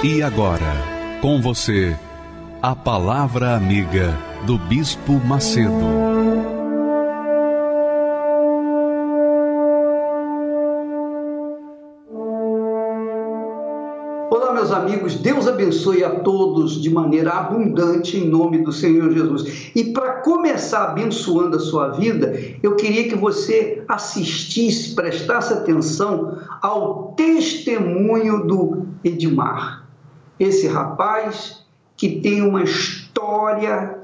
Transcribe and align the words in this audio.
E 0.00 0.22
agora, 0.22 0.76
com 1.20 1.42
você, 1.42 1.92
a 2.62 2.72
Palavra 2.72 3.56
Amiga 3.56 4.16
do 4.46 4.56
Bispo 4.56 5.14
Macedo. 5.14 5.72
Olá, 14.30 14.52
meus 14.54 14.70
amigos, 14.70 15.16
Deus 15.16 15.48
abençoe 15.48 16.04
a 16.04 16.20
todos 16.20 16.80
de 16.80 16.90
maneira 16.90 17.32
abundante 17.32 18.18
em 18.18 18.28
nome 18.28 18.58
do 18.58 18.70
Senhor 18.70 19.10
Jesus. 19.10 19.72
E 19.74 19.82
para 19.82 20.20
começar 20.20 20.90
abençoando 20.90 21.56
a 21.56 21.60
sua 21.60 21.88
vida, 21.88 22.38
eu 22.62 22.76
queria 22.76 23.08
que 23.08 23.16
você 23.16 23.82
assistisse, 23.88 24.94
prestasse 24.94 25.52
atenção 25.52 26.38
ao 26.62 27.14
testemunho 27.16 28.46
do 28.46 28.86
Edmar 29.02 29.87
esse 30.38 30.66
rapaz 30.66 31.64
que 31.96 32.20
tem 32.20 32.42
uma 32.42 32.62
história, 32.62 33.98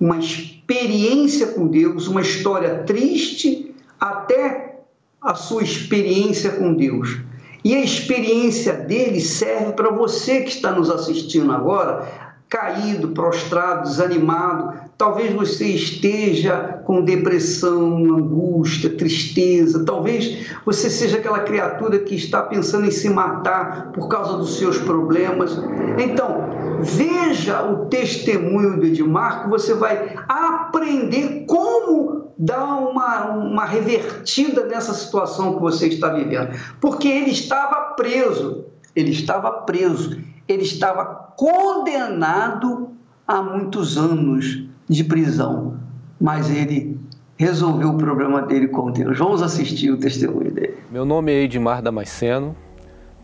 uma 0.00 0.18
experiência 0.18 1.48
com 1.48 1.66
Deus, 1.66 2.06
uma 2.06 2.22
história 2.22 2.82
triste, 2.84 3.74
até 4.00 4.80
a 5.20 5.34
sua 5.34 5.62
experiência 5.62 6.52
com 6.52 6.74
Deus. 6.74 7.18
E 7.64 7.74
a 7.74 7.80
experiência 7.80 8.72
dele 8.72 9.20
serve 9.20 9.72
para 9.72 9.90
você 9.90 10.42
que 10.42 10.50
está 10.50 10.70
nos 10.70 10.88
assistindo 10.88 11.52
agora, 11.52 12.25
caído, 12.48 13.08
prostrado, 13.08 13.88
desanimado. 13.88 14.86
Talvez 14.96 15.32
você 15.32 15.66
esteja 15.66 16.80
com 16.84 17.04
depressão, 17.04 17.96
angústia, 17.96 18.90
tristeza. 18.96 19.84
Talvez 19.84 20.48
você 20.64 20.88
seja 20.88 21.18
aquela 21.18 21.40
criatura 21.40 21.98
que 21.98 22.14
está 22.14 22.42
pensando 22.42 22.86
em 22.86 22.90
se 22.90 23.10
matar 23.10 23.92
por 23.92 24.08
causa 24.08 24.38
dos 24.38 24.58
seus 24.58 24.78
problemas. 24.78 25.58
Então, 25.98 26.80
veja 26.80 27.62
o 27.62 27.86
testemunho 27.86 28.78
do 28.78 28.86
Edmar, 28.86 29.44
que 29.44 29.50
você 29.50 29.74
vai 29.74 30.16
aprender 30.28 31.44
como 31.46 32.26
dar 32.38 32.76
uma, 32.76 33.30
uma 33.30 33.64
revertida 33.64 34.66
nessa 34.66 34.92
situação 34.92 35.54
que 35.54 35.60
você 35.60 35.88
está 35.88 36.10
vivendo. 36.10 36.50
Porque 36.80 37.08
ele 37.08 37.30
estava 37.30 37.94
preso. 37.94 38.66
Ele 38.96 39.10
estava 39.10 39.50
preso 39.50 40.16
ele 40.48 40.62
estava 40.62 41.04
condenado 41.36 42.90
a 43.26 43.42
muitos 43.42 43.98
anos 43.98 44.64
de 44.88 45.02
prisão, 45.02 45.78
mas 46.20 46.50
ele 46.50 46.98
resolveu 47.36 47.90
o 47.90 47.98
problema 47.98 48.42
dele 48.42 48.68
com 48.68 48.90
Deus. 48.90 49.18
Vamos 49.18 49.42
assistir 49.42 49.90
o 49.90 49.96
testemunho 49.96 50.52
dele. 50.52 50.78
Meu 50.90 51.04
nome 51.04 51.32
é 51.32 51.42
Edmar 51.42 51.82
Damasceno, 51.82 52.56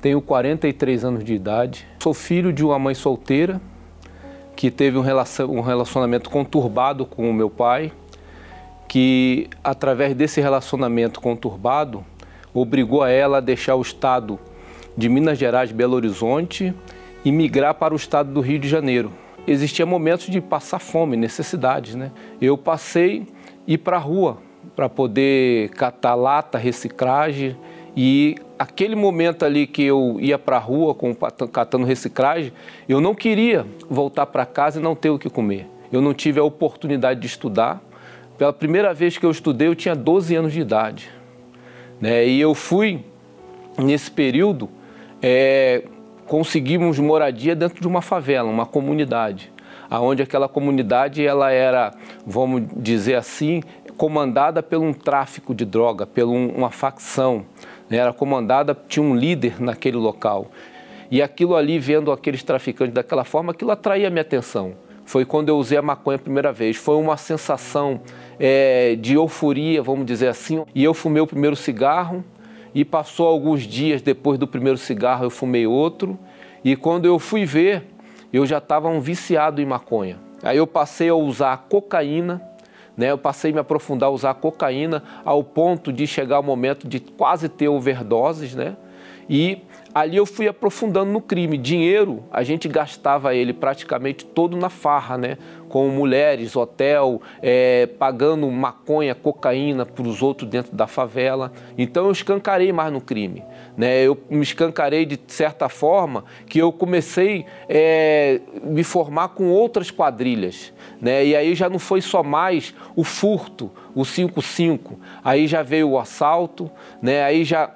tenho 0.01 0.21
43 0.21 1.05
anos 1.05 1.25
de 1.25 1.35
idade, 1.35 1.87
sou 2.03 2.13
filho 2.13 2.53
de 2.53 2.65
uma 2.65 2.79
mãe 2.79 2.95
solteira 2.95 3.61
que 4.57 4.71
teve 4.71 4.99
um 4.99 5.61
relacionamento 5.61 6.29
conturbado 6.29 7.07
com 7.07 7.31
o 7.31 7.33
meu 7.33 7.49
pai, 7.49 7.93
que 8.87 9.49
através 9.65 10.15
desse 10.15 10.41
relacionamento 10.41 11.21
conturbado 11.21 12.05
obrigou 12.53 13.03
a 13.03 13.09
ela 13.09 13.39
a 13.39 13.41
deixar 13.41 13.77
o 13.77 13.81
estado 13.81 14.39
de 14.97 15.09
Minas 15.09 15.39
Gerais, 15.39 15.73
Belo 15.73 15.95
Horizonte 15.95 16.75
e 17.25 17.33
migrar 17.33 17.75
para 17.75 17.95
o 17.95 17.97
estado 17.97 18.33
do 18.33 18.41
Rio 18.41 18.59
de 18.59 18.69
Janeiro. 18.69 19.13
Existia 19.47 19.85
momentos 19.85 20.27
de 20.27 20.41
passar 20.41 20.79
fome, 20.79 21.17
necessidades, 21.17 21.95
né? 21.95 22.13
Eu 22.41 22.57
passei 22.57 23.27
ir 23.67 23.79
para 23.79 23.97
a 23.97 24.01
rua 24.01 24.39
para 24.77 24.89
poder 24.89 25.71
catar 25.71 26.15
lata, 26.15 26.59
reciclagem 26.59 27.57
e 27.97 28.37
aquele 28.59 28.95
momento 28.95 29.45
ali 29.45 29.67
que 29.67 29.83
eu 29.83 30.17
ia 30.21 30.39
para 30.39 30.57
a 30.57 30.61
rua 30.61 30.95
com, 30.95 31.15
catando 31.15 31.85
reciclagem, 31.85 32.53
eu 32.89 33.01
não 33.01 33.15
queria 33.15 33.67
voltar 33.89 34.27
para 34.27 34.47
casa 34.47 34.79
e 34.79 34.83
não 34.83 34.95
ter 34.95 35.11
o 35.11 35.19
que 35.19 35.29
comer. 35.29 35.67
Eu 35.93 36.01
não 36.01 36.15
tive 36.15 36.41
a 36.41 36.45
oportunidade 36.45 37.21
de 37.21 37.27
estudar. 37.27 37.83
Pela 38.39 38.53
primeira 38.53 38.95
vez 38.95 39.19
que 39.19 39.27
eu 39.27 39.31
estudei, 39.31 39.69
eu 39.69 39.75
tinha 39.75 39.95
12 39.95 40.35
anos 40.35 40.53
de 40.53 40.61
idade. 40.61 41.11
Né? 42.01 42.27
E 42.27 42.41
eu 42.41 42.55
fui, 42.55 43.05
nesse 43.77 44.11
período, 44.11 44.71
é, 45.23 45.85
conseguimos 46.27 46.99
moradia 46.99 47.55
dentro 47.55 47.81
de 47.81 47.87
uma 47.87 48.03
favela, 48.03 48.51
uma 48.51 48.67
comunidade, 48.67 49.53
aonde 49.89 50.23
aquela 50.23 50.49
comunidade 50.49 51.25
ela 51.25 51.51
era, 51.51 51.93
vamos 52.27 52.65
dizer 52.77 53.15
assim, 53.15 53.63
comandada 53.97 54.63
por 54.63 54.79
um 54.79 54.93
tráfico 54.93 55.55
de 55.55 55.65
droga, 55.65 56.07
por 56.07 56.25
uma 56.25 56.71
facção, 56.71 57.47
né? 57.89 57.99
era 57.99 58.13
comandada, 58.13 58.77
tinha 58.89 59.05
um 59.05 59.15
líder 59.15 59.63
naquele 59.63 59.97
local. 59.97 60.51
E 61.11 61.21
aquilo 61.21 61.55
ali, 61.55 61.79
vendo 61.79 62.11
aqueles 62.11 62.43
traficantes 62.43 62.95
daquela 62.95 63.23
forma, 63.23 63.53
aquilo 63.53 63.71
atraía 63.71 64.09
minha 64.09 64.23
atenção. 64.23 64.73
Foi 65.05 65.27
quando 65.27 65.51
eu 65.51 65.59
usei 65.59 65.77
a 65.77 65.83
maconha 65.83 66.17
a 66.17 66.19
primeira 66.19 66.53
vez. 66.53 66.77
Foi 66.77 66.97
uma 66.97 67.19
sensação 67.19 68.01
é, 68.41 68.97
de 68.97 69.15
euforia, 69.15 69.83
vamos 69.83 70.07
dizer 70.07 70.29
assim. 70.29 70.65
E 70.75 70.83
eu 70.83 70.95
fumei 70.95 71.21
o 71.21 71.27
primeiro 71.27 71.55
cigarro, 71.55 72.25
e 72.75 72.85
passou 72.85 73.27
alguns 73.27 73.63
dias 73.63 74.01
depois 74.01 74.39
do 74.39 74.47
primeiro 74.47 74.79
cigarro, 74.79 75.25
eu 75.25 75.31
fumei 75.31 75.67
outro. 75.67 76.19
E 76.65 76.77
quando 76.77 77.07
eu 77.07 77.19
fui 77.19 77.45
ver, 77.45 77.85
eu 78.33 78.47
já 78.47 78.59
estava 78.59 78.89
um 78.89 79.01
viciado 79.01 79.61
em 79.61 79.67
maconha. 79.67 80.19
Aí 80.43 80.57
eu 80.57 80.67
passei 80.67 81.09
a 81.09 81.15
usar 81.15 81.67
cocaína, 81.69 82.43
né? 82.97 83.11
Eu 83.11 83.19
passei 83.19 83.51
a 83.51 83.55
me 83.55 83.61
aprofundar 83.61 84.09
a 84.09 84.13
usar 84.13 84.35
cocaína 84.35 85.03
ao 85.25 85.45
ponto 85.45 85.93
de 85.93 86.07
chegar 86.07 86.41
o 86.41 86.43
momento 86.43 86.89
de 86.89 86.99
quase 86.99 87.49
ter 87.49 87.69
overdoses, 87.69 88.55
né? 88.55 88.77
E 89.29 89.63
ali 89.95 90.17
eu 90.17 90.27
fui 90.27 90.49
aprofundando 90.49 91.11
no 91.11 91.21
crime. 91.21 91.59
Dinheiro, 91.59 92.25
a 92.31 92.43
gente 92.43 92.69
gastava 92.69 93.35
ele 93.35 93.53
praticamente 93.53 94.25
todo 94.25 94.57
na 94.57 94.69
farra, 94.69 95.19
né? 95.19 95.39
Com 95.69 95.89
mulheres, 95.89 96.55
hotel, 96.55 97.21
é, 97.41 97.87
pagando 97.87 98.51
maconha, 98.51 99.15
cocaína 99.15 99.87
para 99.87 100.07
os 100.07 100.23
outros 100.23 100.49
dentro 100.49 100.75
da 100.75 100.87
favela. 100.87 101.53
Então 101.79 102.07
eu 102.07 102.13
escancarei 102.13 102.73
mais 102.73 102.93
no 102.93 103.01
crime. 103.01 103.43
Né? 103.77 104.03
Eu 104.03 104.19
me 104.29 104.43
escancarei 104.43 105.07
de 105.07 105.19
certa 105.29 105.69
forma 105.69 106.25
que 106.47 106.59
eu 106.59 106.71
comecei 106.73 107.47
a 107.63 107.65
é, 107.69 108.41
me 108.63 108.85
formar 108.85 109.29
com 109.29 109.49
outras 109.49 109.91
quadrilhas. 109.91 110.73
Né? 111.01 111.25
E 111.27 111.37
aí 111.37 111.55
já 111.55 111.71
não 111.71 111.79
foi 111.79 112.03
só 112.03 112.23
mais 112.23 112.75
o 112.95 113.03
furto, 113.03 113.71
o 113.95 114.03
5-5. 114.03 114.99
Aí 115.25 115.47
já 115.47 115.63
veio 115.63 115.91
o 115.91 115.99
assalto, 115.99 116.71
né? 117.01 117.23
aí 117.25 117.45
já 117.45 117.71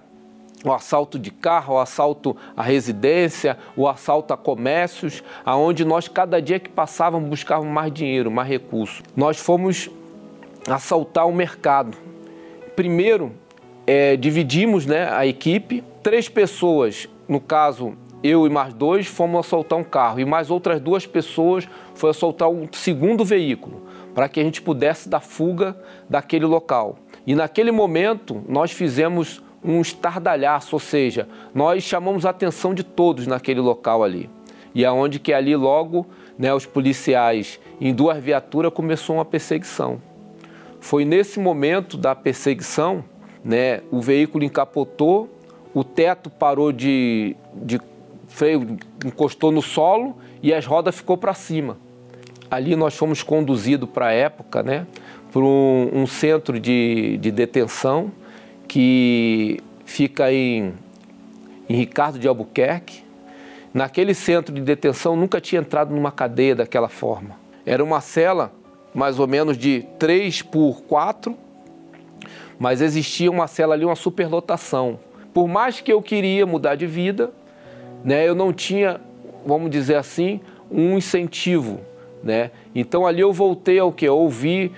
o 0.67 0.73
assalto 0.73 1.17
de 1.17 1.31
carro, 1.31 1.75
o 1.75 1.79
assalto 1.79 2.37
à 2.57 2.63
residência, 2.63 3.57
o 3.77 3.87
assalto 3.87 4.35
a 4.35 4.37
comércios, 4.37 5.23
aonde 5.45 5.85
nós 5.85 6.09
cada 6.09 6.43
dia 6.43 6.59
que 6.59 6.69
passávamos 6.69 7.29
buscávamos 7.29 7.73
mais 7.73 7.93
dinheiro, 7.93 8.33
mais 8.33 8.49
recursos. 8.49 9.01
Nós 9.17 9.39
fomos 9.39 9.89
assaltar 10.69 11.29
o 11.29 11.33
mercado. 11.33 11.97
Primeiro, 12.75 13.33
é, 13.87 14.17
dividimos 14.17 14.87
né, 14.87 15.09
a 15.13 15.25
equipe, 15.25 15.85
três 16.03 16.29
pessoas, 16.29 17.09
no 17.29 17.41
caso 17.41 17.97
eu 18.21 18.45
e 18.45 18.51
mais 18.51 18.75
dois, 18.75 19.07
fomos 19.07 19.47
assaltar 19.47 19.79
um 19.79 19.85
carro 19.85 20.19
e 20.19 20.25
mais 20.25 20.51
outras 20.51 20.81
duas 20.81 21.07
pessoas 21.07 21.69
foram 21.95 22.11
assaltar 22.11 22.49
um 22.49 22.67
segundo 22.73 23.25
veículo 23.25 23.83
para 24.13 24.29
que 24.29 24.41
a 24.41 24.43
gente 24.43 24.61
pudesse 24.61 25.09
dar 25.09 25.21
fuga 25.21 25.77
daquele 26.11 26.45
local. 26.45 26.99
E 27.25 27.37
naquele 27.37 27.71
momento 27.71 28.43
nós 28.49 28.73
fizemos 28.73 29.46
um 29.67 29.81
estardalhaço, 29.81 30.77
ou 30.77 30.81
seja, 30.81 31.29
nós 31.53 31.83
chamamos 31.83 32.25
a 32.25 32.31
atenção 32.31 32.73
de 32.73 32.85
todos 32.85 33.27
naquele 33.27 33.61
local 33.61 34.05
ali. 34.05 34.31
E 34.75 34.85
aonde 34.85 35.19
que 35.19 35.33
ali 35.33 35.57
logo 35.57 36.07
né, 36.39 36.55
os 36.55 36.65
policiais 36.65 37.59
em 37.81 37.93
duas 37.93 38.23
viaturas 38.23 38.73
começou 38.73 39.17
uma 39.17 39.25
perseguição. 39.25 40.01
Foi 40.81 41.05
nesse 41.05 41.41
momento 41.41 41.97
da 41.97 42.15
perseguição, 42.15 43.05
né, 43.45 43.81
o 43.91 44.01
veículo 44.01 44.45
encapotou, 44.45 45.29
o 45.75 45.83
teto 45.83 46.31
parou 46.31 46.71
de, 46.73 47.37
de 47.55 47.81
freio, 48.29 48.79
encostou 49.05 49.51
no 49.51 49.63
solo 49.63 50.17
e 50.43 50.55
as 50.55 50.65
rodas 50.65 50.97
ficou 50.97 51.17
para 51.17 51.35
cima. 51.35 51.77
Ali 52.49 52.77
nós 52.77 52.95
fomos 52.97 53.23
conduzidos 53.23 53.89
para 53.89 54.07
a 54.07 54.13
época, 54.13 54.63
né, 54.63 54.87
para 55.33 55.43
um, 55.43 55.91
um 55.93 56.07
centro 56.07 56.61
de, 56.61 57.19
de 57.19 57.31
detenção 57.33 58.13
que 58.69 59.61
fica 59.85 60.33
em, 60.33 60.75
em 61.69 61.77
Ricardo 61.77 62.19
de 62.19 62.27
Albuquerque. 62.27 63.05
Naquele 63.73 64.15
centro 64.15 64.55
de 64.55 64.61
detenção 64.61 65.17
nunca 65.17 65.41
tinha 65.41 65.61
entrado 65.61 65.95
numa 65.95 66.11
cadeia 66.11 66.55
daquela 66.55 66.89
forma. 66.89 67.37
Era 67.65 67.83
uma 67.83 68.01
cela 68.01 68.53
mais 68.95 69.19
ou 69.19 69.27
menos 69.27 69.59
de 69.59 69.85
3 69.99 70.41
por 70.43 70.83
4, 70.85 71.37
mas 72.59 72.81
existia 72.81 73.31
uma 73.31 73.47
cela 73.47 73.75
ali, 73.75 73.85
uma 73.85 73.95
superlotação. 73.95 74.99
Por 75.35 75.47
mais 75.47 75.83
que 75.83 75.93
eu 75.93 76.01
queria 76.01 76.47
mudar 76.47 76.77
de 76.77 76.87
vida, 76.87 77.31
né, 78.03 78.27
eu 78.27 78.35
não 78.35 78.55
tinha, 78.55 78.99
vamos 79.45 79.71
dizer 79.71 79.97
assim, 79.97 80.41
um 80.71 80.97
incentivo. 80.97 81.81
Né? 82.23 82.51
Então 82.75 83.07
ali 83.07 83.21
eu 83.21 83.33
voltei 83.33 83.79
ao 83.79 83.93
que? 83.93 84.09
Ouvir 84.09 84.73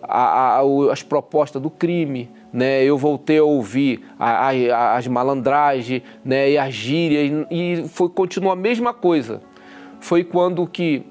a, 0.00 0.60
a, 0.60 0.92
as 0.92 1.02
propostas 1.02 1.60
do 1.60 1.68
crime, 1.68 2.30
né? 2.54 2.84
eu 2.84 2.96
voltei 2.96 3.38
a 3.38 3.44
ouvir 3.44 4.06
a, 4.16 4.94
as 4.94 5.08
malandragens 5.08 6.02
né? 6.24 6.52
e 6.52 6.56
as 6.56 6.72
gírias, 6.72 7.46
e 7.50 7.84
foi, 7.88 8.08
continuou 8.08 8.52
a 8.52 8.56
mesma 8.56 8.94
coisa. 8.94 9.42
Foi 9.98 10.22
quando 10.22 10.64
que, 10.64 11.02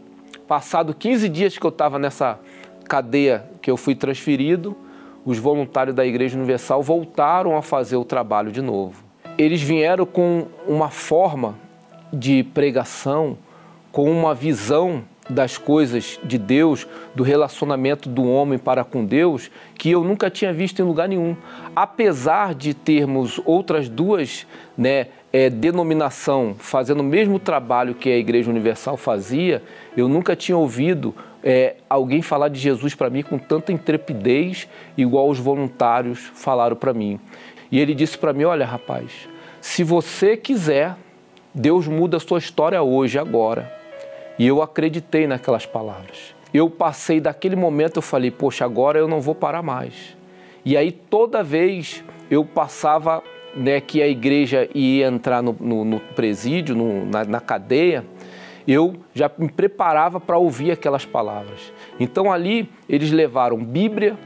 passado 0.48 0.94
15 0.94 1.28
dias 1.28 1.58
que 1.58 1.66
eu 1.66 1.70
estava 1.70 2.00
nessa 2.00 2.40
cadeia 2.88 3.46
que 3.62 3.70
eu 3.70 3.76
fui 3.76 3.94
transferido, 3.94 4.74
os 5.26 5.38
voluntários 5.38 5.94
da 5.94 6.06
Igreja 6.06 6.38
Universal 6.38 6.82
voltaram 6.82 7.58
a 7.58 7.62
fazer 7.62 7.98
o 7.98 8.06
trabalho 8.06 8.50
de 8.50 8.62
novo. 8.62 9.04
Eles 9.38 9.62
vieram 9.62 10.06
com 10.06 10.48
uma 10.66 10.90
forma 10.90 11.58
de 12.12 12.44
pregação, 12.44 13.38
com 13.92 14.10
uma 14.10 14.34
visão 14.34 15.04
das 15.30 15.58
coisas 15.58 16.20
de 16.24 16.38
Deus, 16.38 16.86
do 17.16 17.24
relacionamento 17.24 18.10
do 18.10 18.24
homem 18.30 18.60
para 18.60 18.84
com 18.84 19.06
Deus, 19.06 19.50
que 19.76 19.90
eu 19.90 20.04
nunca 20.04 20.30
tinha 20.30 20.52
visto 20.52 20.80
em 20.82 20.86
lugar 20.86 21.08
nenhum. 21.08 21.36
Apesar 21.76 22.54
de 22.54 22.74
termos 22.74 23.40
outras 23.46 23.88
duas 23.88 24.46
né, 24.78 25.08
é, 25.32 25.50
denominação 25.50 26.56
fazendo 26.58 27.00
o 27.00 27.04
mesmo 27.04 27.40
trabalho 27.40 27.96
que 27.96 28.10
a 28.10 28.18
Igreja 28.18 28.50
Universal 28.50 28.98
fazia, 28.98 29.64
eu 29.96 30.10
nunca 30.10 30.36
tinha 30.36 30.58
ouvido 30.58 31.16
é, 31.44 31.76
alguém 31.90 32.22
falar 32.22 32.50
de 32.50 32.60
Jesus 32.60 32.94
para 32.94 33.10
mim 33.10 33.22
com 33.22 33.38
tanta 33.38 33.72
intrepidez, 33.72 34.68
igual 34.98 35.30
os 35.30 35.40
voluntários 35.40 36.20
falaram 36.36 36.76
para 36.76 36.94
mim. 36.94 37.20
E 37.72 37.80
ele 37.80 37.96
disse 37.96 38.18
para 38.18 38.34
mim: 38.34 38.44
Olha, 38.44 38.66
rapaz, 38.66 39.28
se 39.62 39.84
você 39.84 40.38
quiser, 40.38 40.96
Deus 41.54 41.88
muda 41.88 42.18
a 42.18 42.20
sua 42.20 42.40
história 42.40 42.82
hoje, 42.82 43.18
agora. 43.18 43.83
E 44.38 44.48
eu 44.48 44.62
acreditei 44.62 45.28
naquelas 45.28 45.66
palavras. 45.66 46.34
Eu 46.54 46.70
passei 46.70 47.20
daquele 47.20 47.56
momento, 47.56 47.98
eu 47.98 48.02
falei: 48.02 48.32
Poxa, 48.32 48.66
agora 48.66 49.00
eu 49.00 49.08
não 49.08 49.22
vou 49.22 49.36
parar 49.36 49.62
mais. 49.62 50.16
E 50.66 50.78
aí 50.78 50.92
toda 50.92 51.44
vez 51.44 52.04
eu 52.30 52.46
passava 52.46 53.24
né, 53.56 53.80
que 53.82 54.02
a 54.02 54.08
igreja 54.08 54.70
ia 54.74 55.08
entrar 55.08 55.42
no, 55.42 55.56
no, 55.60 55.86
no 55.86 56.00
presídio, 56.00 56.76
no, 56.76 57.06
na, 57.06 57.24
na 57.24 57.40
cadeia, 57.40 58.06
eu 58.68 58.96
já 59.14 59.30
me 59.38 59.50
preparava 59.50 60.20
para 60.20 60.38
ouvir 60.38 60.72
aquelas 60.72 61.06
palavras. 61.06 61.74
Então 62.00 62.32
ali 62.32 62.70
eles 62.88 63.12
levaram 63.12 63.58
Bíblia, 63.58 64.18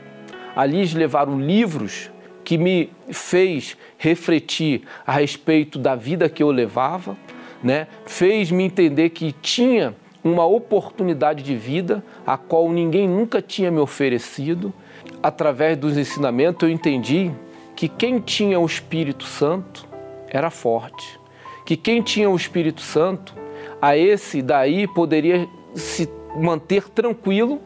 ali 0.56 0.77
eles 0.77 0.94
levaram 0.94 1.39
livros 1.39 2.12
que 2.44 2.57
me 2.57 2.89
fez 3.12 3.75
refletir 3.98 4.83
a 5.06 5.12
respeito 5.12 5.77
da 5.77 5.95
vida 5.95 6.30
que 6.30 6.42
eu 6.42 6.50
levava, 6.50 7.18
né? 7.63 7.88
Fez 8.06 8.51
me 8.51 8.63
entender 8.63 9.09
que 9.09 9.31
tinha 9.31 9.95
uma 10.24 10.45
oportunidade 10.45 11.44
de 11.44 11.56
vida 11.56 12.04
a 12.25 12.38
qual 12.38 12.69
ninguém 12.69 13.07
nunca 13.07 13.42
tinha 13.42 13.71
me 13.71 13.80
oferecido. 13.80 14.74
Através 15.21 15.77
dos 15.77 15.98
ensinamentos 15.98 16.63
eu 16.63 16.69
entendi 16.69 17.31
que 17.75 17.88
quem 17.88 18.19
tinha 18.19 18.59
o 18.59 18.65
Espírito 18.65 19.24
Santo 19.24 19.88
era 20.30 20.50
forte, 20.50 21.19
que 21.65 21.77
quem 21.77 22.01
tinha 22.01 22.30
o 22.30 22.36
Espírito 22.36 22.81
Santo 22.81 23.33
a 23.81 23.95
esse 23.95 24.42
daí 24.42 24.88
poderia 24.88 25.48
se 25.74 26.09
manter 26.36 26.89
tranquilo, 26.89 27.62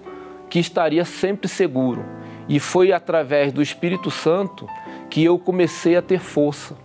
que 0.49 0.59
estaria 0.59 1.05
sempre 1.05 1.47
seguro. 1.47 2.03
E 2.49 2.59
foi 2.59 2.91
através 2.91 3.53
do 3.53 3.61
Espírito 3.61 4.11
Santo 4.11 4.67
que 5.09 5.23
eu 5.23 5.39
comecei 5.39 5.95
a 5.95 6.01
ter 6.01 6.19
força. 6.19 6.75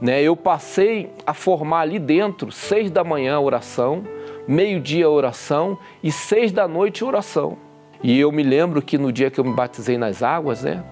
Né? 0.00 0.22
Eu 0.22 0.36
passei 0.36 1.10
a 1.26 1.32
formar 1.32 1.80
ali 1.80 1.98
dentro, 1.98 2.52
seis 2.52 2.90
da 2.90 3.02
manhã 3.02 3.38
oração, 3.40 4.04
meio-dia 4.46 5.08
oração 5.08 5.78
e 6.02 6.12
seis 6.12 6.52
da 6.52 6.68
noite 6.68 7.04
oração. 7.04 7.56
E 8.02 8.18
eu 8.18 8.30
me 8.30 8.42
lembro 8.42 8.82
que 8.82 8.98
no 8.98 9.10
dia 9.10 9.30
que 9.30 9.40
eu 9.40 9.44
me 9.44 9.54
batizei 9.54 9.96
nas 9.96 10.22
águas, 10.22 10.62
né, 10.62 10.84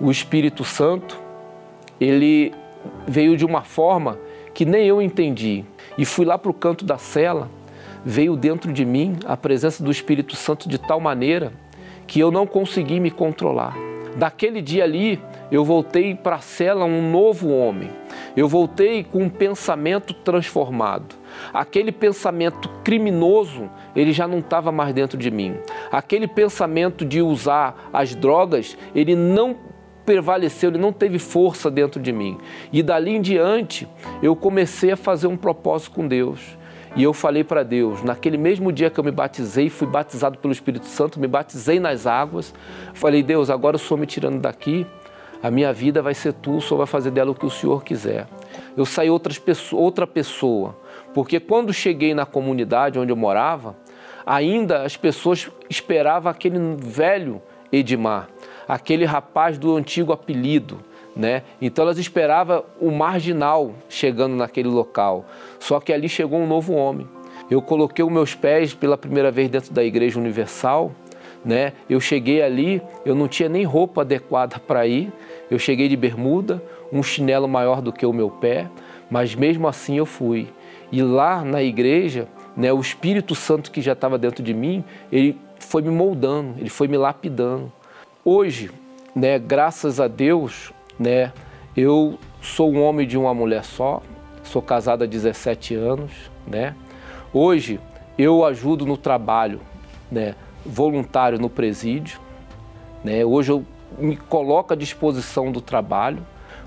o 0.00 0.10
Espírito 0.10 0.64
Santo, 0.64 1.18
ele 2.00 2.52
veio 3.06 3.36
de 3.36 3.44
uma 3.44 3.62
forma 3.62 4.18
que 4.52 4.64
nem 4.64 4.86
eu 4.86 5.02
entendi 5.02 5.64
e 5.98 6.04
fui 6.04 6.24
lá 6.24 6.38
para 6.38 6.50
o 6.50 6.54
canto 6.54 6.84
da 6.84 6.96
cela, 6.96 7.50
veio 8.04 8.36
dentro 8.36 8.72
de 8.72 8.84
mim 8.84 9.16
a 9.26 9.36
presença 9.36 9.82
do 9.82 9.90
Espírito 9.90 10.36
Santo 10.36 10.68
de 10.68 10.78
tal 10.78 11.00
maneira 11.00 11.52
que 12.06 12.20
eu 12.20 12.30
não 12.30 12.46
consegui 12.46 13.00
me 13.00 13.10
controlar. 13.10 13.74
Daquele 14.16 14.62
dia 14.62 14.84
ali, 14.84 15.20
eu 15.50 15.64
voltei 15.64 16.14
para 16.14 16.36
a 16.36 16.40
cela 16.40 16.84
um 16.84 17.10
novo 17.10 17.48
homem. 17.48 17.90
Eu 18.36 18.48
voltei 18.48 19.04
com 19.04 19.22
um 19.22 19.28
pensamento 19.28 20.12
transformado. 20.12 21.14
Aquele 21.52 21.92
pensamento 21.92 22.68
criminoso, 22.82 23.70
ele 23.94 24.12
já 24.12 24.26
não 24.26 24.38
estava 24.38 24.72
mais 24.72 24.92
dentro 24.92 25.16
de 25.16 25.30
mim. 25.30 25.56
Aquele 25.90 26.26
pensamento 26.26 27.04
de 27.04 27.22
usar 27.22 27.90
as 27.92 28.14
drogas, 28.14 28.76
ele 28.94 29.14
não 29.14 29.56
prevaleceu, 30.04 30.70
ele 30.70 30.78
não 30.78 30.92
teve 30.92 31.18
força 31.18 31.70
dentro 31.70 32.00
de 32.00 32.12
mim. 32.12 32.38
E 32.72 32.82
dali 32.82 33.16
em 33.16 33.20
diante, 33.20 33.88
eu 34.22 34.34
comecei 34.36 34.92
a 34.92 34.96
fazer 34.96 35.26
um 35.26 35.36
propósito 35.36 35.92
com 35.92 36.06
Deus. 36.06 36.58
E 36.96 37.02
eu 37.02 37.12
falei 37.12 37.42
para 37.42 37.64
Deus, 37.64 38.04
naquele 38.04 38.38
mesmo 38.38 38.70
dia 38.70 38.88
que 38.88 39.00
eu 39.00 39.02
me 39.02 39.10
batizei, 39.10 39.68
fui 39.68 39.86
batizado 39.86 40.38
pelo 40.38 40.52
Espírito 40.52 40.86
Santo, 40.86 41.18
me 41.18 41.26
batizei 41.26 41.80
nas 41.80 42.06
águas. 42.06 42.54
Falei, 42.92 43.20
Deus, 43.20 43.50
agora 43.50 43.74
o 43.74 43.78
Senhor 43.80 43.98
me 43.98 44.06
tirando 44.06 44.40
daqui, 44.40 44.86
a 45.44 45.50
minha 45.50 45.72
vida 45.72 46.00
vai 46.00 46.14
ser 46.14 46.32
tu, 46.32 46.56
o 46.56 46.60
Senhor 46.60 46.78
vai 46.78 46.86
fazer 46.86 47.10
dela 47.10 47.30
o 47.30 47.34
que 47.34 47.44
o 47.44 47.50
Senhor 47.50 47.84
quiser. 47.84 48.26
Eu 48.76 48.86
saí 48.86 49.10
outras 49.10 49.40
outra 49.72 50.06
pessoa, 50.06 50.74
porque 51.12 51.38
quando 51.38 51.72
cheguei 51.72 52.14
na 52.14 52.24
comunidade 52.24 52.98
onde 52.98 53.12
eu 53.12 53.16
morava, 53.16 53.76
ainda 54.24 54.82
as 54.82 54.96
pessoas 54.96 55.50
esperavam 55.68 56.30
aquele 56.30 56.58
velho 56.78 57.42
Edmar 57.70 58.28
aquele 58.68 59.04
rapaz 59.04 59.58
do 59.58 59.76
antigo 59.76 60.12
apelido. 60.12 60.78
Né? 61.14 61.42
Então 61.62 61.84
elas 61.84 61.98
esperavam 61.98 62.64
o 62.80 62.90
marginal 62.90 63.72
chegando 63.88 64.34
naquele 64.34 64.68
local. 64.68 65.24
Só 65.60 65.78
que 65.78 65.92
ali 65.92 66.08
chegou 66.08 66.40
um 66.40 66.46
novo 66.46 66.72
homem. 66.72 67.06
Eu 67.50 67.62
coloquei 67.62 68.04
os 68.04 68.10
meus 68.10 68.34
pés 68.34 68.74
pela 68.74 68.98
primeira 68.98 69.30
vez 69.30 69.48
dentro 69.48 69.72
da 69.72 69.84
Igreja 69.84 70.18
Universal. 70.18 70.92
Né? 71.44 71.72
Eu 71.88 72.00
cheguei 72.00 72.42
ali, 72.42 72.82
eu 73.04 73.14
não 73.14 73.28
tinha 73.28 73.48
nem 73.48 73.64
roupa 73.64 74.00
adequada 74.00 74.58
para 74.58 74.86
ir. 74.86 75.12
Eu 75.54 75.58
cheguei 75.60 75.88
de 75.88 75.96
bermuda, 75.96 76.60
um 76.92 77.00
chinelo 77.00 77.46
maior 77.46 77.80
do 77.80 77.92
que 77.92 78.04
o 78.04 78.12
meu 78.12 78.28
pé, 78.28 78.68
mas 79.08 79.36
mesmo 79.36 79.68
assim 79.68 79.98
eu 79.98 80.04
fui. 80.04 80.48
E 80.90 81.00
lá 81.00 81.44
na 81.44 81.62
igreja, 81.62 82.26
né, 82.56 82.72
o 82.72 82.80
Espírito 82.80 83.36
Santo 83.36 83.70
que 83.70 83.80
já 83.80 83.92
estava 83.92 84.18
dentro 84.18 84.42
de 84.42 84.52
mim, 84.52 84.82
ele 85.12 85.38
foi 85.60 85.80
me 85.80 85.90
moldando, 85.90 86.58
ele 86.58 86.68
foi 86.68 86.88
me 86.88 86.96
lapidando. 86.96 87.70
Hoje, 88.24 88.68
né, 89.14 89.38
graças 89.38 90.00
a 90.00 90.08
Deus, 90.08 90.72
né, 90.98 91.32
eu 91.76 92.18
sou 92.42 92.72
um 92.72 92.82
homem 92.82 93.06
de 93.06 93.16
uma 93.16 93.32
mulher 93.32 93.62
só, 93.62 94.02
sou 94.42 94.60
casado 94.60 95.04
há 95.04 95.06
17 95.06 95.76
anos, 95.76 96.10
né? 96.48 96.74
Hoje 97.32 97.78
eu 98.18 98.44
ajudo 98.44 98.84
no 98.84 98.96
trabalho, 98.96 99.60
né, 100.10 100.34
voluntário 100.66 101.38
no 101.38 101.48
presídio, 101.48 102.18
né? 103.04 103.24
Hoje 103.24 103.52
eu 103.52 103.64
me 103.98 104.16
coloco 104.16 104.72
à 104.72 104.76
disposição 104.76 105.50
do 105.50 105.60
trabalho. 105.60 106.18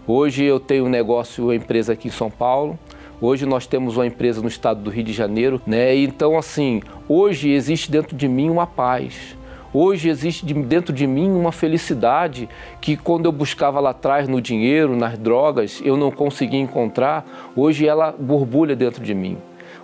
Hoje 0.06 0.44
eu 0.44 0.60
tenho 0.60 0.86
um 0.86 0.90
negócio, 0.90 1.46
uma 1.46 1.56
empresa 1.56 1.94
aqui 1.94 2.08
em 2.08 2.12
São 2.12 2.30
Paulo. 2.30 2.78
Hoje 3.20 3.46
nós 3.46 3.66
temos 3.66 3.98
uma 3.98 4.06
empresa 4.06 4.42
no 4.42 4.48
estado 4.48 4.82
do 4.82 4.90
Rio 4.90 5.04
de 5.04 5.14
Janeiro, 5.14 5.62
né? 5.66 5.96
Então 5.96 6.38
assim, 6.38 6.82
hoje 7.10 7.50
existe 7.50 7.90
dentro 7.92 8.16
de 8.16 8.28
mim 8.28 8.50
uma 8.50 8.68
paz, 8.68 9.36
Hoje 9.74 10.10
existe 10.10 10.46
dentro 10.46 10.94
de 10.94 11.06
mim 11.06 11.30
uma 11.30 11.52
felicidade 11.52 12.48
que 12.80 12.96
quando 12.96 13.26
eu 13.26 13.32
buscava 13.32 13.80
lá 13.80 13.90
atrás 13.90 14.28
no 14.28 14.42
dinheiro, 14.42 14.96
nas 14.96 15.18
drogas, 15.18 15.82
eu 15.84 15.98
não 15.98 16.10
conseguia 16.10 16.60
encontrar. 16.60 17.26
Hoje 17.56 17.86
ela 17.86 18.16
borbulha 18.18 18.76
dentro 18.76 19.04
de 19.04 19.14
mim. 19.14 19.38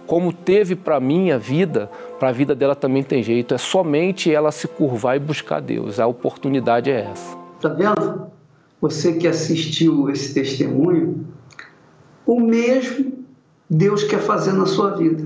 Como 0.06 0.34
teve 0.34 0.76
para 0.76 1.00
mim 1.00 1.32
a 1.32 1.38
vida, 1.38 1.90
para 2.20 2.30
a 2.30 2.32
vida 2.32 2.54
dela 2.54 2.76
também 2.76 3.04
tem 3.04 3.24
jeito. 3.24 3.54
É 3.54 3.58
somente 3.58 4.34
ela 4.34 4.52
se 4.52 4.68
curvar 4.68 5.16
e 5.16 5.20
buscar 5.20 5.62
Deus. 5.62 6.00
A 6.00 6.08
oportunidade 6.08 6.92
é 6.92 7.10
essa. 7.12 7.38
Tá 7.62 7.70
vendo? 7.70 8.28
Você 8.82 9.14
que 9.14 9.28
assistiu 9.28 10.10
esse 10.10 10.34
testemunho, 10.34 11.26
o 12.26 12.40
mesmo 12.40 13.14
Deus 13.70 14.04
quer 14.04 14.20
fazer 14.20 14.52
na 14.54 14.66
sua 14.66 14.92
vida. 14.92 15.26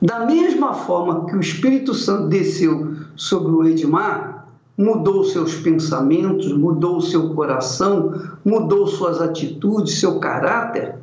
Da 0.00 0.24
mesma 0.24 0.74
forma 0.74 1.26
que 1.26 1.36
o 1.36 1.40
Espírito 1.40 1.92
Santo 1.92 2.28
desceu 2.28 2.94
sobre 3.16 3.52
o 3.52 3.64
Edmar, 3.64 4.46
mudou 4.78 5.24
seus 5.24 5.56
pensamentos, 5.56 6.52
mudou 6.52 7.00
seu 7.00 7.34
coração, 7.34 8.14
mudou 8.44 8.86
suas 8.86 9.20
atitudes, 9.20 9.98
seu 9.98 10.20
caráter, 10.20 10.94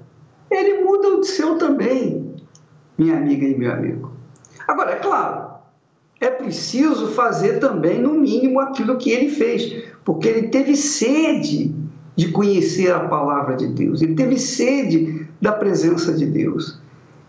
ele 0.50 0.84
muda 0.84 1.10
o 1.10 1.24
seu 1.24 1.58
também, 1.58 2.25
minha 2.98 3.18
amiga 3.18 3.46
e 3.46 3.58
meu 3.58 3.72
amigo. 3.72 4.12
Agora, 4.68 4.92
é 4.92 4.96
claro, 4.96 5.56
é 6.20 6.30
preciso 6.30 7.10
fazer 7.10 7.60
também, 7.60 8.02
no 8.02 8.14
mínimo, 8.14 8.60
aquilo 8.60 8.98
que 8.98 9.12
ele 9.12 9.30
fez, 9.30 9.84
porque 10.04 10.28
ele 10.28 10.48
teve 10.48 10.76
sede 10.76 11.76
de 12.16 12.32
conhecer 12.32 12.94
a 12.94 13.02
palavra 13.02 13.56
de 13.56 13.68
Deus, 13.68 14.02
ele 14.02 14.16
teve 14.16 14.40
sede 14.40 15.28
da 15.42 15.52
presença 15.52 16.14
de 16.14 16.26
Deus. 16.26 16.80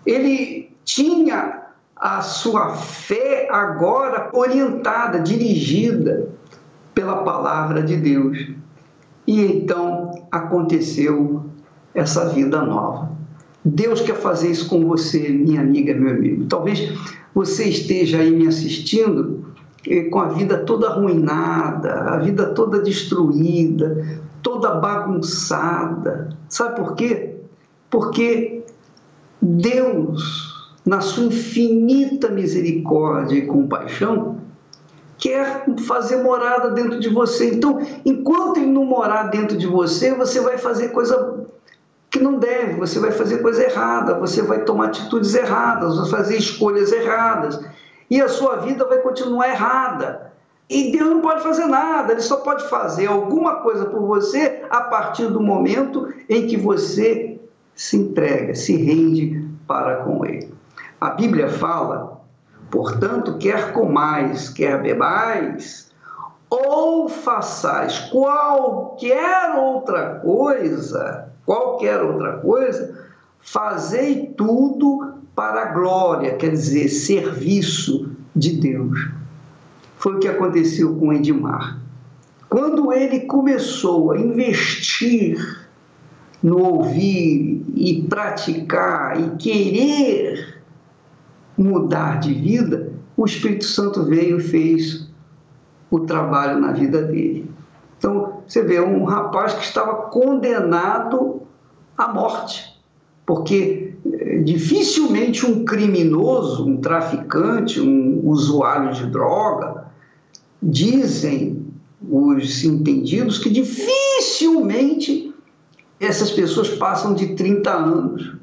Ele 0.05 0.71
tinha 0.85 1.63
a 1.97 2.21
sua 2.21 2.75
fé 2.75 3.49
agora 3.51 4.31
orientada, 4.33 5.19
dirigida 5.19 6.29
pela 6.95 7.25
palavra 7.25 7.83
de 7.83 7.97
Deus. 7.97 8.49
E 9.27 9.41
então 9.41 10.27
aconteceu 10.31 11.45
essa 11.93 12.29
vida 12.29 12.63
nova. 12.63 13.16
Deus 13.69 14.01
quer 14.01 14.15
fazer 14.15 14.49
isso 14.53 14.69
com 14.69 14.87
você, 14.87 15.29
minha 15.29 15.61
amiga, 15.61 15.93
meu 15.93 16.11
amigo. 16.11 16.47
Talvez 16.47 16.89
você 17.35 17.65
esteja 17.65 18.19
aí 18.19 18.31
me 18.31 18.47
assistindo 18.47 19.45
eh, 19.85 20.05
com 20.05 20.21
a 20.21 20.29
vida 20.29 20.59
toda 20.59 20.87
arruinada, 20.87 21.93
a 22.13 22.19
vida 22.19 22.47
toda 22.55 22.81
destruída, 22.81 24.21
toda 24.41 24.77
bagunçada. 24.77 26.29
Sabe 26.49 26.77
por 26.77 26.95
quê? 26.95 27.39
Porque 27.91 28.63
Deus, 29.43 30.73
na 30.85 31.01
sua 31.01 31.25
infinita 31.25 32.29
misericórdia 32.29 33.37
e 33.37 33.47
compaixão, 33.47 34.39
quer 35.19 35.65
fazer 35.89 36.23
morada 36.23 36.71
dentro 36.71 37.01
de 37.01 37.09
você. 37.09 37.53
Então, 37.53 37.81
enquanto 38.05 38.59
ele 38.59 38.71
não 38.71 38.85
morar 38.85 39.25
dentro 39.25 39.57
de 39.57 39.67
você, 39.67 40.15
você 40.15 40.41
vai 40.41 40.57
fazer 40.57 40.91
coisa 40.91 41.37
que 42.11 42.21
não 42.21 42.39
deve, 42.39 42.75
você 42.75 42.99
vai 42.99 43.11
fazer 43.11 43.39
coisa 43.39 43.63
errada, 43.63 44.19
você 44.19 44.43
vai 44.43 44.65
tomar 44.65 44.87
atitudes 44.87 45.35
erradas, 45.35 45.99
vai 45.99 46.09
fazer 46.09 46.37
escolhas 46.37 46.93
erradas, 46.93 47.61
e 48.11 48.21
a 48.21 48.29
sua 48.29 48.57
vida 48.57 48.85
vai 48.87 48.99
continuar 48.99 49.49
errada. 49.49 50.33
E 50.69 50.91
Deus 50.91 51.11
não 51.11 51.21
pode 51.21 51.43
fazer 51.43 51.67
nada, 51.67 52.13
Ele 52.13 52.21
só 52.21 52.39
pode 52.39 52.69
fazer 52.69 53.07
alguma 53.07 53.57
coisa 53.57 53.85
por 53.85 54.01
você 54.03 54.65
a 54.69 54.81
partir 54.83 55.27
do 55.29 55.41
momento 55.41 56.13
em 56.29 56.47
que 56.47 56.57
você 56.57 57.41
se 57.75 57.97
entrega, 57.97 58.55
se 58.55 58.77
rende 58.77 59.49
para 59.67 59.97
com 59.97 60.25
Ele. 60.25 60.53
A 61.01 61.11
Bíblia 61.11 61.49
fala, 61.49 62.21
portanto, 62.71 63.39
quer 63.39 63.73
comais, 63.73 64.49
quer 64.49 64.83
bebais, 64.83 65.93
ou 66.49 67.09
façais 67.09 67.99
qualquer 68.11 69.55
outra 69.57 70.21
coisa, 70.21 71.33
qualquer 71.47 72.03
outra 72.03 72.39
coisa, 72.39 73.07
fazei 73.41 74.35
tudo 74.37 75.15
para 75.35 75.63
a 75.63 75.73
glória, 75.73 76.35
quer 76.35 76.51
dizer, 76.51 76.89
serviço 76.89 78.11
de 78.35 78.53
Deus. 78.57 79.09
Foi 79.97 80.17
o 80.17 80.19
que 80.19 80.29
aconteceu 80.29 80.95
com 80.97 81.13
Edmar. 81.13 81.81
Quando 82.49 82.93
ele 82.93 83.21
começou 83.21 84.13
a 84.13 84.19
investir 84.19 85.67
no 86.43 86.59
ouvir 86.59 87.65
e 87.75 88.03
praticar 88.09 89.21
e 89.21 89.37
querer 89.37 90.63
mudar 91.57 92.21
de 92.21 92.35
vida, 92.35 92.93
o 93.17 93.25
Espírito 93.25 93.65
Santo 93.65 94.05
veio 94.05 94.39
e 94.39 94.43
fez 94.43 95.09
o 95.91 96.01
trabalho 96.01 96.61
na 96.61 96.73
vida 96.73 97.03
dele. 97.03 97.51
Então, 97.99 98.36
você 98.47 98.63
vê 98.63 98.81
um 98.81 99.05
rapaz 99.05 99.55
que 99.55 99.65
estava 99.65 99.95
condenado 100.09 101.43
à 101.97 102.13
morte, 102.13 102.81
porque 103.25 103.95
eh, 104.05 104.39
dificilmente 104.39 105.45
um 105.45 105.65
criminoso, 105.65 106.67
um 106.67 106.77
traficante, 106.77 107.81
um 107.81 108.21
usuário 108.29 108.93
de 108.93 109.07
droga, 109.07 109.87
dizem 110.63 111.67
os 112.09 112.63
entendidos 112.63 113.39
que 113.39 113.51
dificilmente 113.51 115.35
essas 115.99 116.31
pessoas 116.31 116.69
passam 116.69 117.15
de 117.15 117.35
30 117.35 117.71
anos, 117.71 118.37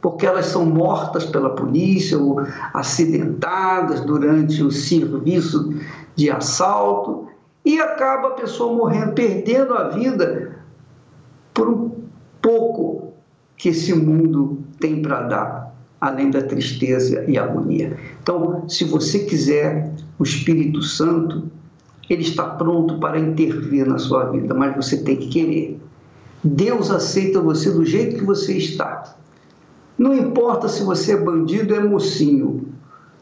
porque 0.00 0.26
elas 0.26 0.46
são 0.46 0.66
mortas 0.66 1.24
pela 1.24 1.50
polícia 1.50 2.18
ou 2.18 2.40
acidentadas 2.74 4.00
durante 4.00 4.62
o 4.64 4.70
serviço 4.72 5.74
de 6.16 6.30
assalto 6.30 7.28
e 7.64 7.80
acaba 7.80 8.28
a 8.28 8.32
pessoa 8.32 8.74
morrendo, 8.74 9.12
perdendo 9.12 9.74
a 9.74 9.88
vida 9.88 10.58
por 11.54 11.68
um 11.68 11.92
pouco 12.40 13.12
que 13.56 13.68
esse 13.68 13.94
mundo 13.94 14.58
tem 14.80 15.00
para 15.00 15.22
dar, 15.22 15.74
além 16.00 16.30
da 16.30 16.42
tristeza 16.42 17.24
e 17.28 17.38
agonia. 17.38 17.96
Então, 18.20 18.68
se 18.68 18.84
você 18.84 19.20
quiser 19.20 19.92
o 20.18 20.24
Espírito 20.24 20.82
Santo, 20.82 21.50
ele 22.10 22.22
está 22.22 22.44
pronto 22.44 22.98
para 22.98 23.18
intervir 23.18 23.86
na 23.86 23.98
sua 23.98 24.24
vida, 24.30 24.52
mas 24.52 24.74
você 24.74 25.02
tem 25.02 25.16
que 25.16 25.28
querer. 25.28 25.80
Deus 26.42 26.90
aceita 26.90 27.40
você 27.40 27.70
do 27.70 27.84
jeito 27.84 28.16
que 28.16 28.24
você 28.24 28.56
está. 28.56 29.14
Não 29.96 30.12
importa 30.12 30.68
se 30.68 30.82
você 30.82 31.12
é 31.12 31.16
bandido, 31.16 31.74
é 31.74 31.80
mocinho. 31.80 32.66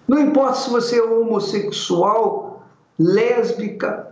Não 0.08 0.18
importa 0.18 0.54
se 0.54 0.70
você 0.70 0.98
é 0.98 1.02
homossexual, 1.02 2.66
lésbica, 2.98 4.10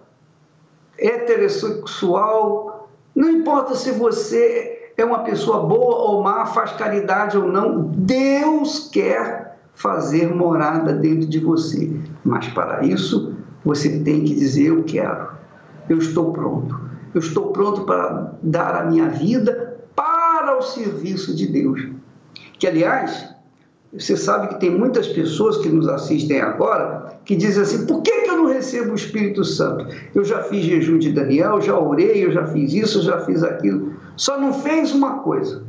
heterossexual, 0.99 2.88
não 3.14 3.31
importa 3.31 3.75
se 3.75 3.93
você 3.93 4.93
é 4.97 5.05
uma 5.05 5.21
pessoa 5.21 5.64
boa 5.67 5.97
ou 5.97 6.23
má, 6.23 6.47
faz 6.47 6.73
caridade 6.73 7.38
ou 7.38 7.47
não, 7.47 7.83
Deus 7.85 8.88
quer 8.93 9.59
fazer 9.75 10.35
morada 10.35 10.93
dentro 10.93 11.28
de 11.28 11.38
você. 11.38 11.90
Mas 12.25 12.49
para 12.49 12.85
isso, 12.85 13.37
você 13.64 14.00
tem 14.00 14.25
que 14.25 14.35
dizer: 14.35 14.69
Eu 14.69 14.83
quero, 14.85 15.28
eu 15.88 15.99
estou 15.99 16.33
pronto, 16.33 16.81
eu 17.14 17.21
estou 17.21 17.52
pronto 17.52 17.83
para 17.85 18.35
dar 18.43 18.75
a 18.75 18.85
minha 18.85 19.09
vida 19.09 19.78
para 19.95 20.59
o 20.59 20.62
serviço 20.62 21.35
de 21.35 21.47
Deus. 21.47 21.88
Que, 22.59 22.67
aliás, 22.67 23.35
você 23.92 24.16
sabe 24.16 24.49
que 24.49 24.61
tem 24.61 24.71
muitas 24.71 25.09
pessoas 25.09 25.57
que 25.59 25.68
nos 25.68 25.88
assistem 25.88 26.40
agora 26.40 27.18
que 27.25 27.35
dizem 27.35 27.62
assim: 27.62 27.87
por 27.87 28.02
que, 28.02 28.23
que 28.23 28.30
eu 28.30 28.37
não 28.37 28.47
recebo 28.47 28.92
o 28.92 28.95
Espírito 28.95 29.45
Santo? 29.45 29.87
Eu 30.14 30.25
já 30.25 30.42
fiz 30.42 30.64
jejum 30.64 30.99
de 30.99 31.12
Daniel, 31.12 31.61
já 31.61 31.78
orei, 31.78 32.25
eu 32.25 32.30
já 32.30 32.47
fiz 32.47 32.73
isso, 32.75 32.99
eu 32.99 33.02
já 33.02 33.21
fiz 33.21 33.42
aquilo. 33.42 33.95
Só 34.16 34.38
não 34.38 34.52
fez 34.52 34.92
uma 34.92 35.21
coisa. 35.21 35.64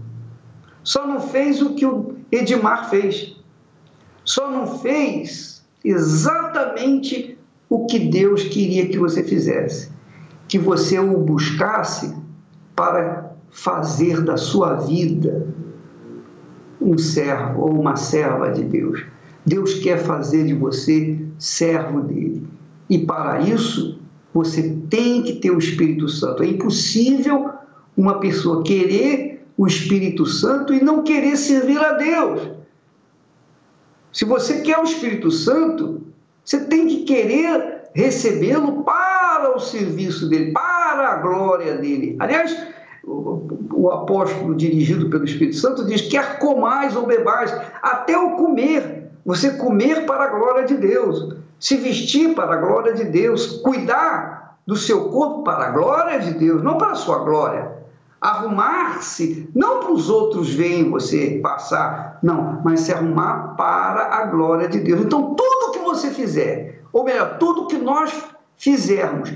Só 0.83 1.07
não 1.07 1.21
fez 1.21 1.61
o 1.61 1.75
que 1.75 1.85
o 1.85 2.15
Edmar 2.31 2.89
fez. 2.89 3.37
Só 4.25 4.51
não 4.51 4.79
fez 4.79 5.63
exatamente 5.83 7.37
o 7.69 7.85
que 7.85 7.99
Deus 7.99 8.43
queria 8.43 8.87
que 8.87 8.97
você 8.97 9.23
fizesse. 9.23 9.91
Que 10.47 10.59
você 10.59 10.99
o 10.99 11.17
buscasse 11.17 12.15
para 12.75 13.33
fazer 13.49 14.21
da 14.21 14.35
sua 14.35 14.75
vida 14.75 15.47
um 16.89 16.97
servo 16.97 17.61
ou 17.61 17.79
uma 17.79 17.95
serva 17.95 18.49
de 18.49 18.63
Deus. 18.63 19.05
Deus 19.45 19.75
quer 19.75 19.99
fazer 19.99 20.45
de 20.45 20.55
você 20.55 21.19
servo 21.37 22.01
dele. 22.01 22.47
E 22.89 22.97
para 22.97 23.41
isso, 23.41 23.99
você 24.33 24.75
tem 24.89 25.21
que 25.21 25.33
ter 25.33 25.51
o 25.51 25.59
Espírito 25.59 26.09
Santo. 26.09 26.41
É 26.41 26.47
impossível 26.47 27.51
uma 27.95 28.19
pessoa 28.19 28.63
querer 28.63 29.45
o 29.55 29.67
Espírito 29.67 30.25
Santo 30.25 30.73
e 30.73 30.83
não 30.83 31.03
querer 31.03 31.37
servir 31.37 31.77
a 31.77 31.93
Deus. 31.93 32.49
Se 34.11 34.25
você 34.25 34.61
quer 34.61 34.79
o 34.79 34.83
Espírito 34.83 35.29
Santo, 35.29 36.01
você 36.43 36.65
tem 36.65 36.87
que 36.87 37.03
querer 37.03 37.89
recebê-lo 37.93 38.83
para 38.83 39.55
o 39.55 39.59
serviço 39.59 40.27
dele, 40.27 40.51
para 40.51 41.09
a 41.09 41.15
glória 41.17 41.77
dele. 41.77 42.15
Aliás, 42.17 42.55
o 43.09 43.89
apóstolo 43.91 44.55
dirigido 44.55 45.09
pelo 45.09 45.25
Espírito 45.25 45.57
Santo 45.57 45.85
diz: 45.85 46.01
quer 46.01 46.37
comais 46.39 46.95
ou 46.95 47.07
bebais, 47.07 47.51
até 47.81 48.17
o 48.17 48.35
comer, 48.35 49.11
você 49.25 49.51
comer 49.51 50.05
para 50.05 50.25
a 50.25 50.27
glória 50.27 50.65
de 50.65 50.75
Deus, 50.75 51.35
se 51.59 51.75
vestir 51.77 52.35
para 52.35 52.53
a 52.53 52.57
glória 52.57 52.93
de 52.93 53.05
Deus, 53.05 53.57
cuidar 53.63 54.57
do 54.65 54.75
seu 54.75 55.09
corpo 55.09 55.43
para 55.43 55.65
a 55.65 55.71
glória 55.71 56.19
de 56.19 56.33
Deus, 56.33 56.61
não 56.61 56.77
para 56.77 56.91
a 56.91 56.95
sua 56.95 57.19
glória. 57.19 57.79
Arrumar-se, 58.21 59.49
não 59.55 59.79
para 59.79 59.93
os 59.93 60.09
outros 60.09 60.53
verem 60.53 60.91
você 60.91 61.39
passar, 61.41 62.19
não, 62.21 62.61
mas 62.63 62.81
se 62.81 62.91
arrumar 62.91 63.55
para 63.55 64.13
a 64.13 64.25
glória 64.25 64.67
de 64.67 64.79
Deus. 64.79 65.01
Então, 65.01 65.33
tudo 65.35 65.71
que 65.71 65.79
você 65.79 66.11
fizer, 66.11 66.81
ou 66.91 67.03
melhor, 67.05 67.37
tudo 67.37 67.67
que 67.67 67.77
nós 67.77 68.13
fizermos, 68.57 69.33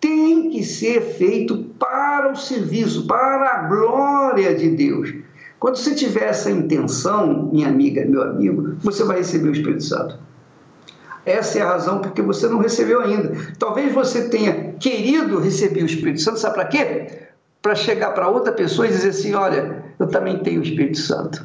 tem 0.00 0.50
que 0.50 0.62
ser 0.62 1.00
feito 1.00 1.58
para 1.78 2.32
o 2.32 2.36
serviço, 2.36 3.06
para 3.06 3.50
a 3.50 3.68
glória 3.68 4.54
de 4.54 4.70
Deus. 4.70 5.14
Quando 5.58 5.76
você 5.76 5.94
tiver 5.94 6.28
essa 6.28 6.50
intenção, 6.50 7.50
minha 7.52 7.68
amiga, 7.68 8.04
meu 8.04 8.22
amigo, 8.22 8.76
você 8.80 9.04
vai 9.04 9.18
receber 9.18 9.48
o 9.48 9.52
Espírito 9.52 9.84
Santo. 9.84 10.18
Essa 11.24 11.58
é 11.58 11.62
a 11.62 11.68
razão 11.68 12.00
porque 12.00 12.22
você 12.22 12.46
não 12.46 12.58
recebeu 12.58 13.00
ainda. 13.00 13.32
Talvez 13.58 13.92
você 13.92 14.28
tenha 14.28 14.74
querido 14.74 15.40
receber 15.40 15.82
o 15.82 15.86
Espírito 15.86 16.20
Santo, 16.20 16.38
sabe 16.38 16.54
para 16.54 16.66
quê? 16.66 17.26
para 17.66 17.74
chegar 17.74 18.12
para 18.12 18.28
outra 18.28 18.52
pessoa 18.52 18.86
e 18.86 18.90
dizer 18.90 19.08
assim: 19.08 19.34
olha, 19.34 19.82
eu 19.98 20.06
também 20.06 20.38
tenho 20.38 20.60
o 20.60 20.62
Espírito 20.62 20.98
Santo. 20.98 21.44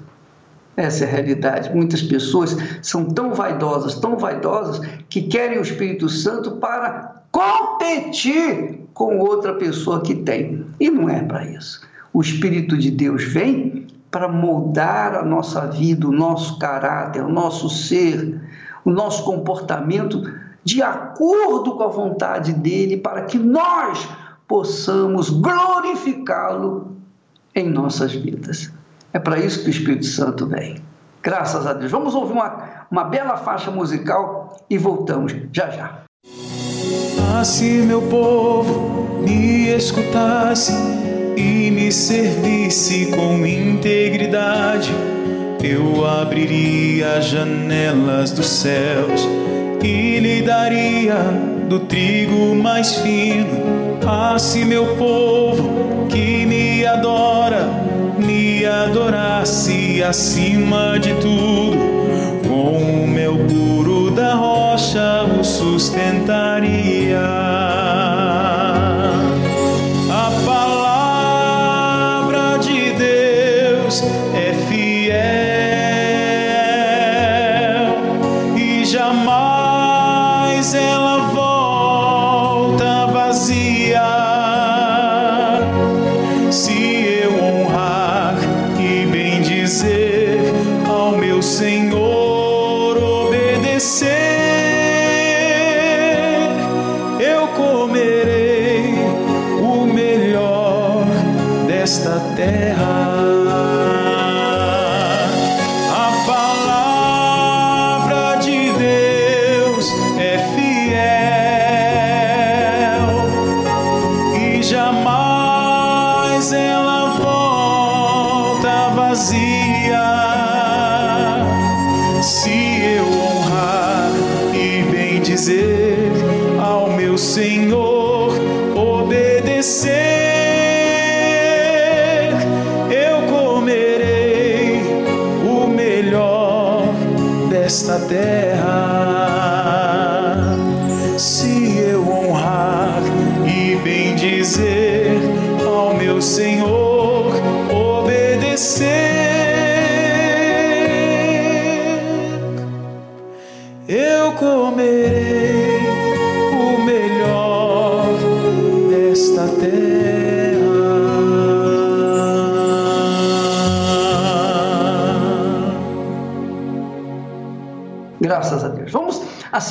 Essa 0.82 1.06
é 1.06 1.08
a 1.08 1.12
realidade. 1.12 1.76
Muitas 1.76 2.02
pessoas 2.02 2.58
são 2.82 3.06
tão 3.06 3.36
vaidosas, 3.36 3.94
tão 4.00 4.18
vaidosas, 4.18 4.80
que 5.10 5.22
querem 5.22 5.60
o 5.60 5.62
Espírito 5.62 6.10
Santo 6.10 6.54
para 6.54 7.22
competir 7.32 8.82
com 8.92 9.20
outra 9.20 9.54
pessoa 9.54 10.02
que 10.02 10.16
tem. 10.16 10.66
E 10.80 10.90
não 10.90 11.08
é 11.08 11.22
para 11.22 11.46
isso. 11.46 11.82
O 12.12 12.20
Espírito 12.20 12.76
de 12.76 12.90
Deus 12.90 13.24
vem 13.24 13.86
para 14.10 14.28
moldar 14.28 15.14
a 15.14 15.24
nossa 15.24 15.68
vida, 15.68 16.08
o 16.08 16.12
nosso 16.12 16.58
caráter, 16.58 17.24
o 17.24 17.30
nosso 17.30 17.70
ser, 17.70 18.42
o 18.84 18.90
nosso 18.90 19.24
comportamento 19.24 20.34
de 20.64 20.82
acordo 20.82 21.76
com 21.76 21.84
a 21.84 21.88
vontade 21.88 22.54
dele, 22.54 22.98
para 22.98 23.22
que 23.22 23.38
nós 23.38 24.08
possamos 24.48 25.30
glorificá-lo 25.30 26.98
em 27.54 27.70
nossas 27.70 28.14
vidas. 28.14 28.72
É 29.14 29.20
para 29.20 29.40
isso 29.40 29.62
que 29.62 29.68
o 29.68 29.70
Espírito 29.70 30.06
Santo 30.06 30.48
vem. 30.48 30.82
Graças 31.22 31.68
a 31.68 31.74
Deus. 31.74 31.92
Vamos 31.92 32.16
ouvir 32.16 32.34
uma, 32.34 32.86
uma 32.90 33.04
bela 33.04 33.38
faixa 33.38 33.70
musical 33.70 34.58
e 34.70 34.78
voltamos 34.78 35.36
já 35.54 35.70
já. 35.70 36.02
Ah, 37.34 37.44
se 37.44 37.64
meu 37.64 38.02
povo 38.04 39.20
me 39.22 39.70
escutasse 39.70 40.74
e 41.38 41.70
me 41.72 41.92
servisse 41.92 43.12
com 43.12 43.46
integridade, 43.46 44.92
eu 45.64 46.06
abriria 46.06 47.18
as 47.18 47.26
janelas 47.26 48.32
dos 48.32 48.48
céus 48.48 49.28
e 49.84 50.20
lhe 50.20 50.42
daria 50.42 51.16
do 51.68 51.80
trigo 51.82 52.56
mais 52.56 52.96
fino. 52.96 54.00
Ah, 54.06 54.38
se 54.40 54.66
meu 54.66 54.96
povo 54.98 56.08
que 56.10 56.46
me 56.46 56.86
adora 56.86 57.81
adorasse 58.72 60.02
acima 60.04 60.98
de 61.00 61.14
tudo, 61.16 61.78
com 62.48 63.04
o 63.04 63.08
meu 63.08 63.38
puro 63.38 64.12
da 64.12 64.34
rocha 64.36 65.24
o 65.40 65.44
sustentaria. 65.44 67.22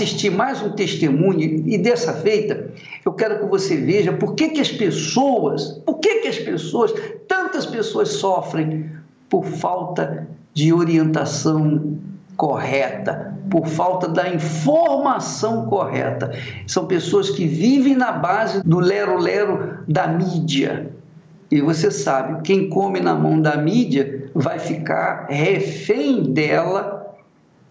Assistir 0.03 0.31
mais 0.31 0.63
um 0.63 0.71
testemunho 0.71 1.63
e 1.67 1.77
dessa 1.77 2.15
feita 2.15 2.71
eu 3.05 3.13
quero 3.13 3.39
que 3.39 3.45
você 3.45 3.77
veja 3.77 4.13
por 4.15 4.35
que, 4.35 4.49
que 4.49 4.61
as 4.61 4.71
pessoas, 4.71 5.73
por 5.85 5.99
que, 5.99 6.21
que 6.21 6.29
as 6.29 6.39
pessoas, 6.39 6.93
tantas 7.29 7.67
pessoas 7.67 8.09
sofrem 8.09 8.91
por 9.29 9.45
falta 9.45 10.27
de 10.55 10.73
orientação 10.73 11.99
correta, 12.35 13.37
por 13.51 13.67
falta 13.67 14.09
da 14.09 14.29
informação 14.33 15.67
correta. 15.67 16.33
São 16.67 16.87
pessoas 16.87 17.29
que 17.29 17.47
vivem 17.47 17.95
na 17.95 18.13
base 18.13 18.63
do 18.63 18.79
lero-lero 18.79 19.81
da 19.87 20.07
mídia. 20.07 20.91
E 21.51 21.61
você 21.61 21.91
sabe, 21.91 22.41
quem 22.43 22.71
come 22.71 23.01
na 23.01 23.15
mão 23.15 23.41
da 23.41 23.57
mídia 23.57 24.31
vai 24.35 24.59
ficar 24.59 25.27
refém 25.29 26.33
dela 26.33 27.00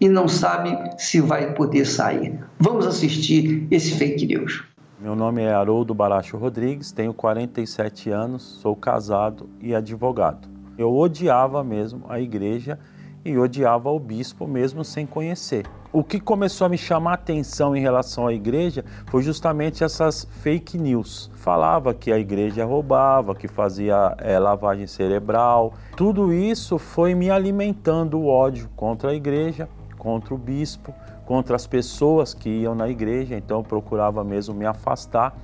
e 0.00 0.08
não 0.08 0.26
sabe 0.26 0.76
se 0.96 1.20
vai 1.20 1.52
poder 1.52 1.84
sair. 1.84 2.40
Vamos 2.58 2.86
assistir 2.86 3.68
esse 3.70 3.94
fake 3.96 4.26
news. 4.26 4.64
Meu 4.98 5.14
nome 5.14 5.42
é 5.42 5.52
Haroldo 5.52 5.94
Baracho 5.94 6.36
Rodrigues, 6.36 6.90
tenho 6.90 7.12
47 7.12 8.10
anos, 8.10 8.42
sou 8.42 8.74
casado 8.74 9.48
e 9.60 9.74
advogado. 9.74 10.48
Eu 10.78 10.96
odiava 10.96 11.62
mesmo 11.62 12.04
a 12.08 12.18
igreja 12.20 12.78
e 13.24 13.36
odiava 13.36 13.90
o 13.90 13.98
bispo 13.98 14.46
mesmo 14.46 14.84
sem 14.84 15.06
conhecer. 15.06 15.66
O 15.92 16.04
que 16.04 16.20
começou 16.20 16.66
a 16.66 16.70
me 16.70 16.78
chamar 16.78 17.10
a 17.10 17.14
atenção 17.14 17.74
em 17.74 17.80
relação 17.80 18.26
à 18.26 18.32
igreja 18.32 18.84
foi 19.06 19.22
justamente 19.22 19.82
essas 19.82 20.26
fake 20.40 20.78
news. 20.78 21.30
Falava 21.34 21.92
que 21.92 22.12
a 22.12 22.18
igreja 22.18 22.64
roubava, 22.64 23.34
que 23.34 23.48
fazia 23.48 24.14
é, 24.18 24.38
lavagem 24.38 24.86
cerebral. 24.86 25.74
Tudo 25.96 26.32
isso 26.32 26.78
foi 26.78 27.14
me 27.14 27.30
alimentando 27.30 28.18
o 28.18 28.26
ódio 28.26 28.70
contra 28.76 29.10
a 29.10 29.14
igreja 29.14 29.68
contra 30.00 30.34
o 30.34 30.38
bispo, 30.38 30.94
contra 31.26 31.54
as 31.54 31.66
pessoas 31.66 32.32
que 32.32 32.48
iam 32.48 32.74
na 32.74 32.88
igreja, 32.88 33.36
então 33.36 33.58
eu 33.58 33.62
procurava 33.62 34.24
mesmo 34.24 34.54
me 34.54 34.64
afastar. 34.64 35.36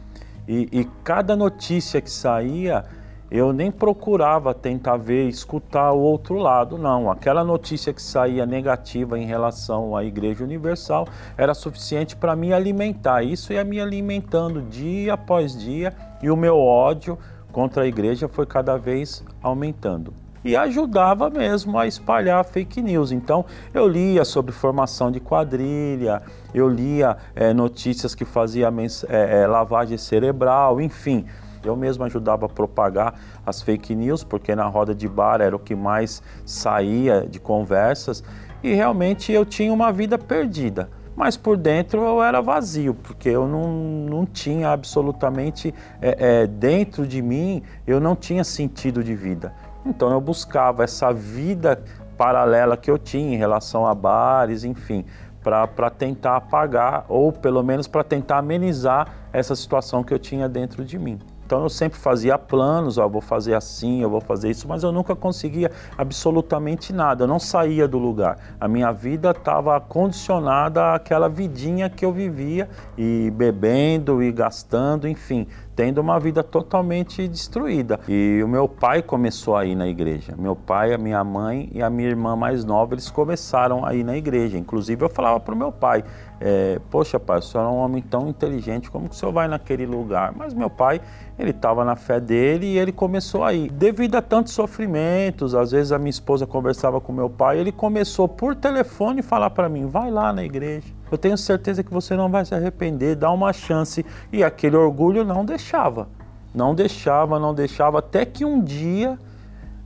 E, 0.48 0.66
e 0.72 0.84
cada 1.04 1.36
notícia 1.36 2.00
que 2.00 2.10
saía, 2.10 2.84
eu 3.30 3.52
nem 3.52 3.70
procurava 3.70 4.54
tentar 4.54 4.96
ver, 4.96 5.28
escutar 5.28 5.92
o 5.92 6.00
outro 6.00 6.36
lado, 6.36 6.78
não. 6.78 7.10
Aquela 7.10 7.44
notícia 7.44 7.92
que 7.92 8.00
saía 8.00 8.46
negativa 8.46 9.18
em 9.18 9.26
relação 9.26 9.94
à 9.94 10.02
Igreja 10.02 10.42
Universal 10.42 11.06
era 11.36 11.52
suficiente 11.52 12.16
para 12.16 12.34
me 12.34 12.52
alimentar. 12.52 13.22
Isso 13.22 13.52
ia 13.52 13.62
me 13.62 13.78
alimentando 13.78 14.62
dia 14.62 15.14
após 15.14 15.56
dia 15.56 15.92
e 16.22 16.30
o 16.30 16.36
meu 16.36 16.56
ódio 16.56 17.18
contra 17.52 17.82
a 17.82 17.86
igreja 17.86 18.28
foi 18.28 18.46
cada 18.46 18.76
vez 18.76 19.24
aumentando 19.42 20.25
e 20.46 20.56
ajudava 20.56 21.28
mesmo 21.28 21.76
a 21.76 21.88
espalhar 21.88 22.44
fake 22.44 22.80
news. 22.80 23.10
Então 23.10 23.44
eu 23.74 23.88
lia 23.88 24.24
sobre 24.24 24.52
formação 24.52 25.10
de 25.10 25.18
quadrilha, 25.18 26.22
eu 26.54 26.68
lia 26.68 27.16
é, 27.34 27.52
notícias 27.52 28.14
que 28.14 28.24
fazia 28.24 28.72
é, 29.08 29.40
é, 29.40 29.46
lavagem 29.48 29.98
cerebral, 29.98 30.80
enfim. 30.80 31.26
Eu 31.64 31.74
mesmo 31.74 32.04
ajudava 32.04 32.46
a 32.46 32.48
propagar 32.48 33.18
as 33.44 33.60
fake 33.60 33.92
news, 33.96 34.22
porque 34.22 34.54
na 34.54 34.66
roda 34.66 34.94
de 34.94 35.08
bar 35.08 35.40
era 35.40 35.56
o 35.56 35.58
que 35.58 35.74
mais 35.74 36.22
saía 36.44 37.26
de 37.28 37.40
conversas 37.40 38.22
e 38.62 38.72
realmente 38.72 39.32
eu 39.32 39.44
tinha 39.44 39.72
uma 39.72 39.92
vida 39.92 40.16
perdida 40.16 40.88
mas 41.16 41.34
por 41.34 41.56
dentro 41.56 42.02
eu 42.02 42.22
era 42.22 42.42
vazio, 42.42 42.92
porque 42.92 43.30
eu 43.30 43.48
não, 43.48 43.72
não 43.72 44.26
tinha 44.26 44.68
absolutamente, 44.68 45.74
é, 46.00 46.42
é, 46.42 46.46
dentro 46.46 47.06
de 47.06 47.22
mim, 47.22 47.62
eu 47.86 47.98
não 47.98 48.14
tinha 48.14 48.44
sentido 48.44 49.02
de 49.02 49.14
vida. 49.14 49.54
Então 49.86 50.10
eu 50.10 50.20
buscava 50.20 50.82
essa 50.82 51.12
vida 51.12 51.82
paralela 52.18 52.76
que 52.76 52.90
eu 52.90 52.98
tinha 52.98 53.34
em 53.34 53.38
relação 53.38 53.86
a 53.86 53.94
bares, 53.94 54.64
enfim, 54.64 55.04
para 55.42 55.90
tentar 55.90 56.36
apagar 56.36 57.04
ou 57.08 57.30
pelo 57.30 57.62
menos 57.62 57.86
para 57.86 58.02
tentar 58.02 58.38
amenizar 58.38 59.08
essa 59.32 59.54
situação 59.54 60.02
que 60.02 60.12
eu 60.12 60.18
tinha 60.18 60.48
dentro 60.48 60.84
de 60.84 60.98
mim. 60.98 61.20
Então 61.46 61.62
eu 61.62 61.68
sempre 61.68 61.96
fazia 61.96 62.36
planos, 62.36 62.98
ó, 62.98 63.08
vou 63.08 63.20
fazer 63.20 63.54
assim, 63.54 64.02
eu 64.02 64.10
vou 64.10 64.20
fazer 64.20 64.50
isso, 64.50 64.66
mas 64.66 64.82
eu 64.82 64.90
nunca 64.90 65.14
conseguia 65.14 65.70
absolutamente 65.96 66.92
nada, 66.92 67.22
eu 67.22 67.28
não 67.28 67.38
saía 67.38 67.86
do 67.86 67.98
lugar. 67.98 68.36
A 68.60 68.66
minha 68.66 68.90
vida 68.90 69.30
estava 69.30 69.80
condicionada 69.80 70.94
àquela 70.94 71.28
vidinha 71.28 71.88
que 71.88 72.04
eu 72.04 72.12
vivia 72.12 72.68
e 72.98 73.30
bebendo 73.30 74.20
e 74.20 74.32
gastando, 74.32 75.06
enfim, 75.06 75.46
tendo 75.76 75.98
uma 75.98 76.18
vida 76.18 76.42
totalmente 76.42 77.28
destruída. 77.28 78.00
E 78.08 78.40
o 78.42 78.48
meu 78.48 78.66
pai 78.66 79.02
começou 79.02 79.54
a 79.54 79.66
ir 79.66 79.74
na 79.76 79.86
igreja. 79.86 80.34
Meu 80.36 80.56
pai, 80.56 80.94
a 80.94 80.98
minha 80.98 81.22
mãe 81.22 81.68
e 81.72 81.82
a 81.82 81.90
minha 81.90 82.08
irmã 82.08 82.34
mais 82.34 82.64
nova, 82.64 82.94
eles 82.94 83.10
começaram 83.10 83.84
a 83.84 83.94
ir 83.94 84.02
na 84.02 84.16
igreja. 84.16 84.56
Inclusive 84.56 85.04
eu 85.04 85.10
falava 85.10 85.38
para 85.38 85.54
o 85.54 85.58
meu 85.58 85.70
pai, 85.70 86.02
é, 86.40 86.80
poxa 86.90 87.20
pai, 87.20 87.38
o 87.38 87.42
senhor 87.42 87.64
é 87.64 87.68
um 87.68 87.76
homem 87.76 88.02
tão 88.02 88.28
inteligente, 88.28 88.90
como 88.90 89.08
que 89.08 89.14
o 89.14 89.18
senhor 89.18 89.32
vai 89.32 89.48
naquele 89.48 89.84
lugar? 89.84 90.32
Mas 90.34 90.54
meu 90.54 90.70
pai, 90.70 91.00
ele 91.38 91.50
estava 91.50 91.84
na 91.84 91.94
fé 91.94 92.18
dele 92.18 92.66
e 92.66 92.78
ele 92.78 92.92
começou 92.92 93.44
a 93.44 93.52
ir. 93.52 93.70
Devido 93.70 94.16
a 94.16 94.22
tantos 94.22 94.54
sofrimentos, 94.54 95.54
às 95.54 95.72
vezes 95.72 95.92
a 95.92 95.98
minha 95.98 96.10
esposa 96.10 96.46
conversava 96.46 97.00
com 97.00 97.12
meu 97.12 97.28
pai, 97.28 97.58
ele 97.58 97.72
começou 97.72 98.26
por 98.26 98.54
telefone 98.54 99.20
falar 99.20 99.50
para 99.50 99.68
mim, 99.68 99.86
vai 99.86 100.10
lá 100.10 100.32
na 100.32 100.42
igreja. 100.42 100.96
Eu 101.10 101.18
tenho 101.18 101.38
certeza 101.38 101.82
que 101.82 101.92
você 101.92 102.16
não 102.16 102.30
vai 102.30 102.44
se 102.44 102.54
arrepender, 102.54 103.16
dá 103.16 103.30
uma 103.30 103.52
chance. 103.52 104.04
E 104.32 104.42
aquele 104.42 104.76
orgulho 104.76 105.24
não 105.24 105.44
deixava. 105.44 106.08
Não 106.54 106.74
deixava, 106.74 107.38
não 107.38 107.54
deixava, 107.54 107.98
até 107.98 108.24
que 108.24 108.44
um 108.44 108.62
dia 108.62 109.18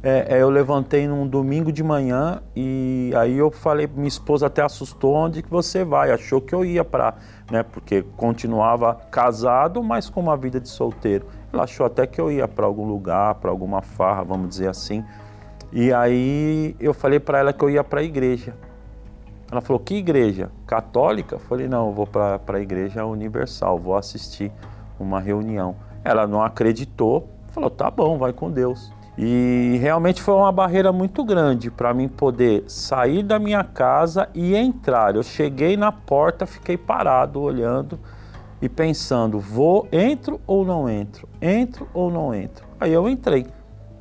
é, 0.03 0.37
é, 0.37 0.43
eu 0.43 0.49
levantei 0.49 1.07
num 1.07 1.27
domingo 1.27 1.71
de 1.71 1.83
manhã 1.83 2.41
e 2.57 3.13
aí 3.17 3.37
eu 3.37 3.51
falei, 3.51 3.87
minha 3.87 4.09
esposa 4.09 4.47
até 4.47 4.63
assustou, 4.63 5.15
onde 5.15 5.43
que 5.43 5.51
você 5.51 5.85
vai? 5.85 6.11
Achou 6.11 6.41
que 6.41 6.55
eu 6.55 6.65
ia 6.65 6.83
para, 6.83 7.15
né, 7.51 7.63
porque 7.63 8.03
continuava 8.17 8.95
casado, 9.11 9.83
mas 9.83 10.09
com 10.09 10.21
uma 10.21 10.37
vida 10.37 10.59
de 10.59 10.69
solteiro. 10.69 11.27
Ela 11.53 11.65
achou 11.65 11.85
até 11.85 12.07
que 12.07 12.21
eu 12.21 12.33
ia 12.33 12.49
para 12.49 12.65
algum 12.65 12.87
lugar, 12.87 13.35
para 13.35 13.51
alguma 13.51 13.83
farra, 13.83 14.23
vamos 14.23 14.49
dizer 14.49 14.69
assim. 14.69 15.05
E 15.71 15.93
aí 15.93 16.75
eu 16.81 16.95
falei 16.95 17.21
para 17.21 17.39
ela 17.39 17.53
que 17.53 17.63
eu 17.63 17.69
ia 17.69 17.85
para 17.85 18.01
a 18.01 18.03
igreja. 18.03 18.55
Ela 19.51 19.61
falou: 19.61 19.81
Que 19.81 19.97
igreja? 19.97 20.51
Católica? 20.67 21.37
Eu 21.37 21.41
falei: 21.41 21.69
Não, 21.69 21.89
eu 21.89 21.93
vou 21.93 22.07
para 22.07 22.41
a 22.47 22.61
igreja 22.61 23.05
universal, 23.05 23.79
vou 23.79 23.97
assistir 23.97 24.53
uma 24.99 25.21
reunião. 25.21 25.75
Ela 26.05 26.27
não 26.27 26.43
acreditou, 26.43 27.29
falou: 27.49 27.71
Tá 27.71 27.91
bom, 27.91 28.17
vai 28.17 28.33
com 28.33 28.51
Deus. 28.51 28.93
E 29.19 29.77
realmente 29.83 30.23
foi 30.23 30.35
uma 30.35 30.53
barreira 30.53 30.93
muito 30.93 31.25
grande 31.25 31.71
para 31.71 31.93
mim 31.93 32.09
poder 32.09 32.65
sair 32.69 33.23
da 33.23 33.39
minha 33.39 33.63
casa 33.63 34.29
e 34.35 34.55
entrar. 34.55 35.15
Eu 35.15 35.23
cheguei 35.23 35.77
na 35.77 35.93
porta, 35.93 36.47
fiquei 36.47 36.77
parado 36.77 37.41
olhando 37.41 37.99
e 38.63 38.69
pensando: 38.69 39.39
vou, 39.39 39.89
entro 39.91 40.41
ou 40.47 40.65
não 40.65 40.89
entro? 40.89 41.29
Entro 41.43 41.89
ou 41.93 42.11
não 42.11 42.35
entro? 42.35 42.67
Aí 42.79 42.93
eu 42.93 43.09
entrei. 43.09 43.47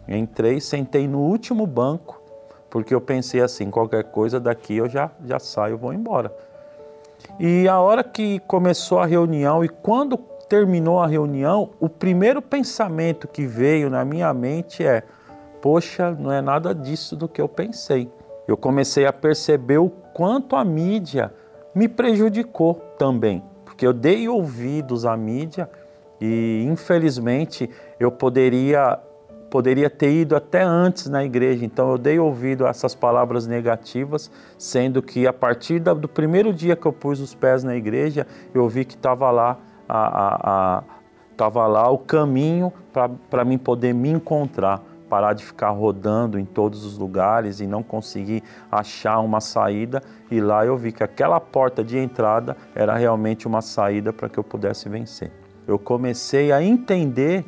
Entrei, 0.08 0.60
sentei 0.60 1.08
no 1.08 1.20
último 1.20 1.68
banco 1.68 2.19
porque 2.70 2.94
eu 2.94 3.02
pensei 3.02 3.42
assim, 3.42 3.70
qualquer 3.70 4.06
coisa 4.06 4.40
daqui 4.40 4.78
eu 4.78 4.88
já, 4.88 5.12
já 5.26 5.40
saio, 5.40 5.78
vou 5.78 5.94
embora. 5.94 6.34
E 7.40 7.68
a 7.68 7.80
hora 7.80 8.04
que 8.04 8.40
começou 8.40 9.00
a 9.00 9.06
reunião 9.06 9.64
e 9.64 9.70
quando 9.70 10.18
terminou 10.48 11.00
a 11.00 11.08
reunião, 11.08 11.70
o 11.80 11.88
primeiro 11.88 12.42
pensamento 12.42 13.28
que 13.28 13.46
veio 13.46 13.90
na 13.90 14.04
minha 14.04 14.34
mente 14.34 14.86
é: 14.86 15.04
poxa, 15.62 16.12
não 16.12 16.32
é 16.32 16.42
nada 16.42 16.74
disso 16.74 17.16
do 17.16 17.28
que 17.28 17.40
eu 17.40 17.48
pensei. 17.48 18.12
Eu 18.48 18.58
comecei 18.58 19.06
a 19.06 19.14
perceber 19.14 19.78
o 19.78 19.90
quanto 20.14 20.56
a 20.56 20.66
mídia 20.66 21.32
me 21.74 21.88
prejudicou 21.88 22.76
também, 22.98 23.44
porque 23.64 23.86
eu 23.86 23.94
dei 23.94 24.28
ouvidos 24.28 25.06
à 25.06 25.16
mídia 25.16 25.70
e 26.20 26.66
infelizmente 26.68 27.70
eu 28.00 28.12
poderia 28.12 29.00
poderia 29.50 29.90
ter 29.90 30.12
ido 30.12 30.36
até 30.36 30.62
antes 30.62 31.08
na 31.08 31.24
igreja. 31.24 31.66
Então 31.66 31.92
eu 31.92 31.98
dei 31.98 32.20
ouvido 32.20 32.66
a 32.66 32.70
essas 32.70 32.96
palavras 32.96 33.48
negativas, 33.48 34.32
sendo 34.58 35.02
que 35.02 35.28
a 35.28 35.34
partir 35.34 35.80
do 35.80 36.08
primeiro 36.08 36.54
dia 36.54 36.76
que 36.76 36.86
eu 36.86 36.94
pus 36.94 37.20
os 37.20 37.34
pés 37.34 37.64
na 37.64 37.76
igreja, 37.76 38.26
eu 38.54 38.68
vi 38.70 38.86
que 38.86 38.96
estava 38.96 39.30
lá 39.32 39.58
a, 39.88 40.78
a, 40.78 40.84
a 41.40 41.68
lá 41.68 41.90
o 41.90 41.98
caminho 41.98 42.72
para 43.30 43.46
mim 43.46 43.58
poder 43.58 43.94
me 43.94 44.10
encontrar, 44.10 44.84
parar 45.10 45.34
de 45.34 45.46
ficar 45.46 45.70
rodando 45.70 46.38
em 46.38 46.44
todos 46.44 46.84
os 46.84 46.98
lugares 46.98 47.62
e 47.62 47.66
não 47.66 47.82
conseguir 47.82 48.44
achar 48.70 49.20
uma 49.20 49.40
saída. 49.40 50.04
E 50.30 50.42
lá 50.42 50.66
eu 50.66 50.78
vi 50.78 50.92
que 50.92 51.04
aquela 51.04 51.40
porta 51.40 51.84
de 51.84 51.98
entrada 51.98 52.58
era 52.76 52.96
realmente 52.96 53.48
uma 53.48 53.62
saída 53.62 54.12
para 54.12 54.28
que 54.28 54.38
eu 54.38 54.44
pudesse 54.44 54.90
vencer. 54.90 55.32
Eu 55.66 55.80
comecei 55.80 56.52
a 56.52 56.62
entender 56.62 57.46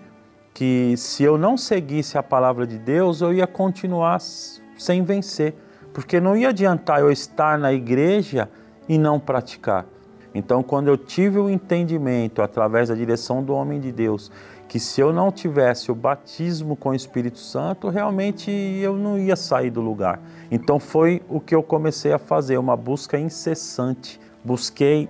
que 0.53 0.95
se 0.97 1.23
eu 1.23 1.37
não 1.37 1.57
seguisse 1.57 2.17
a 2.17 2.23
palavra 2.23 2.67
de 2.67 2.77
Deus, 2.77 3.21
eu 3.21 3.33
ia 3.33 3.47
continuar 3.47 4.19
sem 4.19 5.03
vencer, 5.03 5.55
porque 5.93 6.19
não 6.19 6.35
ia 6.35 6.49
adiantar 6.49 6.99
eu 6.99 7.11
estar 7.11 7.57
na 7.57 7.71
igreja 7.71 8.49
e 8.87 8.97
não 8.97 9.19
praticar. 9.19 9.85
Então, 10.33 10.63
quando 10.63 10.87
eu 10.87 10.97
tive 10.97 11.39
o 11.39 11.49
entendimento 11.49 12.41
através 12.41 12.89
da 12.89 12.95
direção 12.95 13.43
do 13.43 13.53
homem 13.53 13.79
de 13.79 13.91
Deus, 13.91 14.31
que 14.67 14.79
se 14.79 15.01
eu 15.01 15.11
não 15.11 15.29
tivesse 15.29 15.91
o 15.91 15.95
batismo 15.95 16.77
com 16.77 16.89
o 16.89 16.95
Espírito 16.95 17.39
Santo, 17.39 17.89
realmente 17.89 18.49
eu 18.49 18.95
não 18.95 19.19
ia 19.19 19.35
sair 19.35 19.69
do 19.69 19.81
lugar. 19.81 20.21
Então 20.49 20.79
foi 20.79 21.21
o 21.27 21.41
que 21.41 21.53
eu 21.53 21.61
comecei 21.61 22.13
a 22.13 22.17
fazer, 22.17 22.57
uma 22.57 22.77
busca 22.77 23.19
incessante. 23.19 24.17
Busquei 24.45 25.09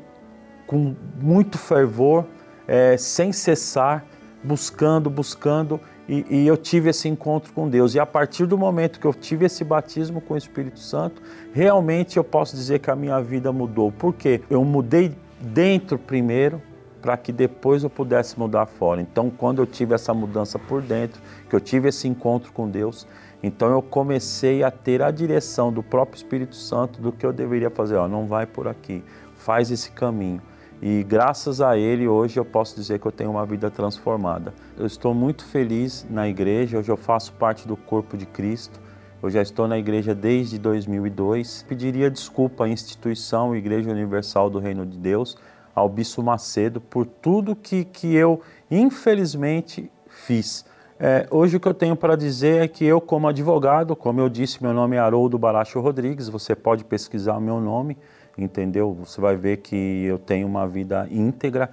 com 0.65 0.95
muito 1.21 1.59
fervor, 1.59 2.25
é, 2.67 2.97
sem 2.97 3.31
cessar, 3.31 4.03
buscando, 4.43 5.09
buscando, 5.09 5.79
e, 6.07 6.25
e, 6.29 6.47
eu 6.47 6.57
tive 6.57 6.89
esse 6.89 7.07
encontro 7.07 7.53
com 7.53 7.69
Deus. 7.69 7.95
E 7.95 7.99
a 7.99 8.05
partir 8.05 8.45
do 8.45 8.57
momento 8.57 8.99
que 8.99 9.05
eu 9.05 9.13
tive 9.13 9.45
esse 9.45 9.63
batismo 9.63 10.19
com 10.19 10.33
o 10.33 10.37
Espírito 10.37 10.79
Santo, 10.79 11.21
realmente 11.53 12.17
eu 12.17 12.23
posso 12.23 12.55
dizer 12.55 12.79
que 12.79 12.91
a 12.91 12.95
minha 12.95 13.21
vida 13.21 13.51
mudou. 13.51 13.91
Por 13.91 14.13
quê? 14.13 14.41
Eu 14.49 14.65
mudei 14.65 15.15
dentro 15.39 15.97
primeiro, 15.97 16.61
para 17.01 17.17
que 17.17 17.31
depois 17.31 17.83
eu 17.83 17.89
pudesse 17.89 18.37
mudar 18.37 18.65
fora. 18.65 19.01
Então, 19.01 19.29
quando 19.29 19.61
eu 19.61 19.65
tive 19.65 19.95
essa 19.95 20.13
mudança 20.13 20.59
por 20.59 20.81
dentro, 20.81 21.21
que 21.49 21.55
eu 21.55 21.59
tive 21.59 21.89
esse 21.89 22.07
encontro 22.07 22.51
com 22.51 22.69
Deus, 22.69 23.07
então 23.41 23.71
eu 23.71 23.81
comecei 23.81 24.63
a 24.63 24.69
ter 24.69 25.01
a 25.01 25.09
direção 25.09 25.73
do 25.73 25.81
próprio 25.81 26.17
Espírito 26.17 26.55
Santo 26.55 27.01
do 27.01 27.11
que 27.11 27.25
eu 27.25 27.33
deveria 27.33 27.71
fazer. 27.71 27.95
Ó, 27.95 28.07
não 28.07 28.27
vai 28.27 28.45
por 28.45 28.67
aqui, 28.67 29.03
faz 29.33 29.71
esse 29.71 29.91
caminho. 29.91 30.41
E 30.81 31.03
graças 31.03 31.61
a 31.61 31.77
ele, 31.77 32.07
hoje 32.07 32.39
eu 32.39 32.45
posso 32.45 32.75
dizer 32.75 32.97
que 32.97 33.05
eu 33.05 33.11
tenho 33.11 33.29
uma 33.29 33.45
vida 33.45 33.69
transformada. 33.69 34.51
Eu 34.75 34.87
estou 34.87 35.13
muito 35.13 35.45
feliz 35.45 36.07
na 36.09 36.27
igreja, 36.27 36.79
hoje 36.79 36.89
eu 36.89 36.97
faço 36.97 37.33
parte 37.33 37.67
do 37.67 37.77
corpo 37.77 38.17
de 38.17 38.25
Cristo. 38.25 38.79
Eu 39.21 39.29
já 39.29 39.43
estou 39.43 39.67
na 39.67 39.77
igreja 39.77 40.15
desde 40.15 40.57
2002. 40.57 41.63
Pediria 41.69 42.09
desculpa 42.09 42.65
à 42.65 42.67
instituição 42.67 43.55
Igreja 43.55 43.91
Universal 43.91 44.49
do 44.49 44.57
Reino 44.57 44.83
de 44.83 44.97
Deus, 44.97 45.37
ao 45.75 45.87
Bispo 45.87 46.23
Macedo, 46.23 46.81
por 46.81 47.05
tudo 47.05 47.55
que, 47.55 47.85
que 47.85 48.15
eu, 48.15 48.41
infelizmente, 48.71 49.91
fiz. 50.09 50.65
É, 50.99 51.27
hoje 51.29 51.57
o 51.57 51.59
que 51.59 51.67
eu 51.67 51.75
tenho 51.75 51.95
para 51.95 52.15
dizer 52.15 52.63
é 52.63 52.67
que 52.67 52.83
eu, 52.83 52.99
como 52.99 53.27
advogado, 53.27 53.95
como 53.95 54.19
eu 54.19 54.27
disse, 54.27 54.63
meu 54.63 54.73
nome 54.73 54.95
é 54.95 54.99
Haroldo 54.99 55.37
Baracho 55.37 55.79
Rodrigues, 55.79 56.27
você 56.27 56.55
pode 56.55 56.83
pesquisar 56.83 57.37
o 57.37 57.41
meu 57.41 57.61
nome 57.61 57.95
entendeu? 58.37 58.93
Você 58.93 59.19
vai 59.19 59.35
ver 59.35 59.57
que 59.57 60.03
eu 60.05 60.17
tenho 60.17 60.47
uma 60.47 60.67
vida 60.67 61.07
íntegra 61.09 61.69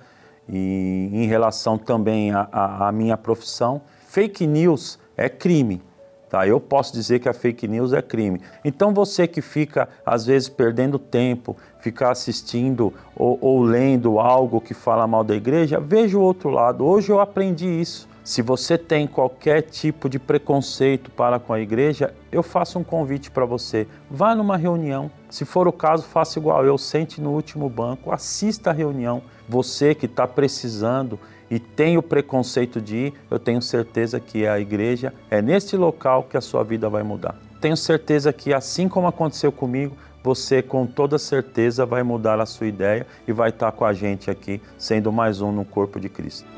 e 0.48 1.10
em 1.12 1.26
relação 1.26 1.76
também 1.76 2.30
à 2.32 2.90
minha 2.92 3.16
profissão, 3.16 3.82
fake 4.06 4.46
news 4.46 4.98
é 5.16 5.28
crime. 5.28 5.82
Tá? 6.28 6.46
Eu 6.46 6.60
posso 6.60 6.92
dizer 6.92 7.20
que 7.20 7.28
a 7.28 7.32
fake 7.32 7.66
news 7.66 7.92
é 7.92 8.02
crime. 8.02 8.40
Então 8.64 8.92
você 8.92 9.26
que 9.26 9.40
fica 9.40 9.88
às 10.04 10.26
vezes 10.26 10.48
perdendo 10.48 10.98
tempo, 10.98 11.56
ficar 11.80 12.10
assistindo 12.10 12.92
ou, 13.16 13.38
ou 13.40 13.62
lendo 13.62 14.18
algo 14.18 14.60
que 14.60 14.74
fala 14.74 15.06
mal 15.06 15.24
da 15.24 15.34
igreja, 15.34 15.80
veja 15.80 16.18
o 16.18 16.22
outro 16.22 16.50
lado. 16.50 16.84
Hoje 16.84 17.10
eu 17.10 17.20
aprendi 17.20 17.66
isso. 17.66 18.08
Se 18.28 18.42
você 18.42 18.76
tem 18.76 19.06
qualquer 19.06 19.62
tipo 19.62 20.06
de 20.06 20.18
preconceito 20.18 21.10
para 21.10 21.38
com 21.38 21.54
a 21.54 21.60
igreja, 21.60 22.12
eu 22.30 22.42
faço 22.42 22.78
um 22.78 22.84
convite 22.84 23.30
para 23.30 23.46
você. 23.46 23.86
Vá 24.10 24.34
numa 24.34 24.54
reunião. 24.54 25.10
Se 25.30 25.46
for 25.46 25.66
o 25.66 25.72
caso, 25.72 26.04
faça 26.04 26.38
igual 26.38 26.62
eu, 26.62 26.76
sente 26.76 27.22
no 27.22 27.30
último 27.30 27.70
banco, 27.70 28.12
assista 28.12 28.68
a 28.68 28.72
reunião. 28.74 29.22
Você 29.48 29.94
que 29.94 30.04
está 30.04 30.26
precisando 30.26 31.18
e 31.50 31.58
tem 31.58 31.96
o 31.96 32.02
preconceito 32.02 32.82
de 32.82 32.96
ir, 32.96 33.14
eu 33.30 33.38
tenho 33.38 33.62
certeza 33.62 34.20
que 34.20 34.46
a 34.46 34.60
igreja 34.60 35.14
é 35.30 35.40
neste 35.40 35.74
local 35.74 36.24
que 36.24 36.36
a 36.36 36.42
sua 36.42 36.62
vida 36.62 36.86
vai 36.90 37.02
mudar. 37.02 37.34
Tenho 37.62 37.78
certeza 37.78 38.30
que 38.30 38.52
assim 38.52 38.90
como 38.90 39.06
aconteceu 39.06 39.50
comigo, 39.50 39.96
você 40.22 40.60
com 40.60 40.86
toda 40.86 41.18
certeza 41.18 41.86
vai 41.86 42.02
mudar 42.02 42.38
a 42.42 42.44
sua 42.44 42.66
ideia 42.66 43.06
e 43.26 43.32
vai 43.32 43.48
estar 43.48 43.72
com 43.72 43.86
a 43.86 43.94
gente 43.94 44.30
aqui, 44.30 44.60
sendo 44.76 45.10
mais 45.10 45.40
um 45.40 45.50
no 45.50 45.64
corpo 45.64 45.98
de 45.98 46.10
Cristo. 46.10 46.57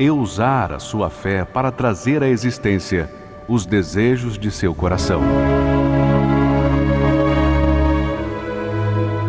e 0.00 0.10
usar 0.10 0.72
a 0.72 0.78
sua 0.78 1.10
fé 1.10 1.44
para 1.44 1.70
trazer 1.70 2.22
à 2.22 2.26
existência 2.26 3.10
os 3.46 3.66
desejos 3.66 4.38
de 4.38 4.50
seu 4.50 4.74
coração. 4.74 5.20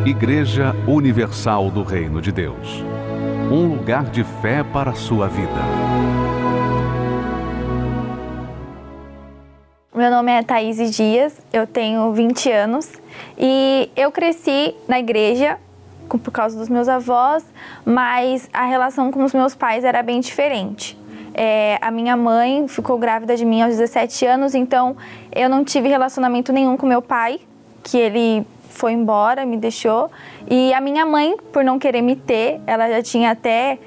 Igreja 0.05 0.73
Universal 0.87 1.69
do 1.69 1.83
Reino 1.83 2.21
de 2.21 2.31
Deus. 2.31 2.81
Um 3.51 3.67
lugar 3.67 4.05
de 4.05 4.23
fé 4.23 4.63
para 4.63 4.91
a 4.91 4.95
sua 4.95 5.27
vida. 5.27 5.61
Meu 9.93 10.09
nome 10.09 10.31
é 10.31 10.41
Thaís 10.41 10.95
Dias, 10.95 11.37
eu 11.51 11.67
tenho 11.67 12.13
20 12.13 12.49
anos 12.49 12.89
e 13.37 13.91
eu 13.93 14.09
cresci 14.09 14.73
na 14.87 14.99
igreja 14.99 15.57
por 16.17 16.31
causa 16.31 16.57
dos 16.57 16.69
meus 16.69 16.87
avós, 16.87 17.43
mas 17.85 18.49
a 18.53 18.65
relação 18.65 19.11
com 19.11 19.23
os 19.23 19.33
meus 19.33 19.55
pais 19.55 19.83
era 19.83 20.01
bem 20.01 20.19
diferente. 20.19 20.99
É, 21.33 21.77
a 21.81 21.89
minha 21.91 22.17
mãe 22.17 22.67
ficou 22.67 22.97
grávida 22.97 23.35
de 23.35 23.45
mim 23.45 23.61
aos 23.61 23.77
17 23.77 24.25
anos, 24.25 24.53
então 24.53 24.97
eu 25.31 25.49
não 25.49 25.63
tive 25.63 25.87
relacionamento 25.87 26.51
nenhum 26.51 26.75
com 26.75 26.85
meu 26.85 27.01
pai, 27.01 27.39
que 27.83 27.97
ele 27.97 28.45
foi 28.69 28.93
embora, 28.93 29.45
me 29.45 29.57
deixou. 29.57 30.11
E 30.49 30.73
a 30.73 30.81
minha 30.81 31.05
mãe, 31.05 31.35
por 31.51 31.63
não 31.63 31.77
querer 31.79 32.01
me 32.01 32.15
ter, 32.15 32.59
ela 32.65 32.89
já 32.89 33.01
tinha 33.01 33.31
até 33.31 33.77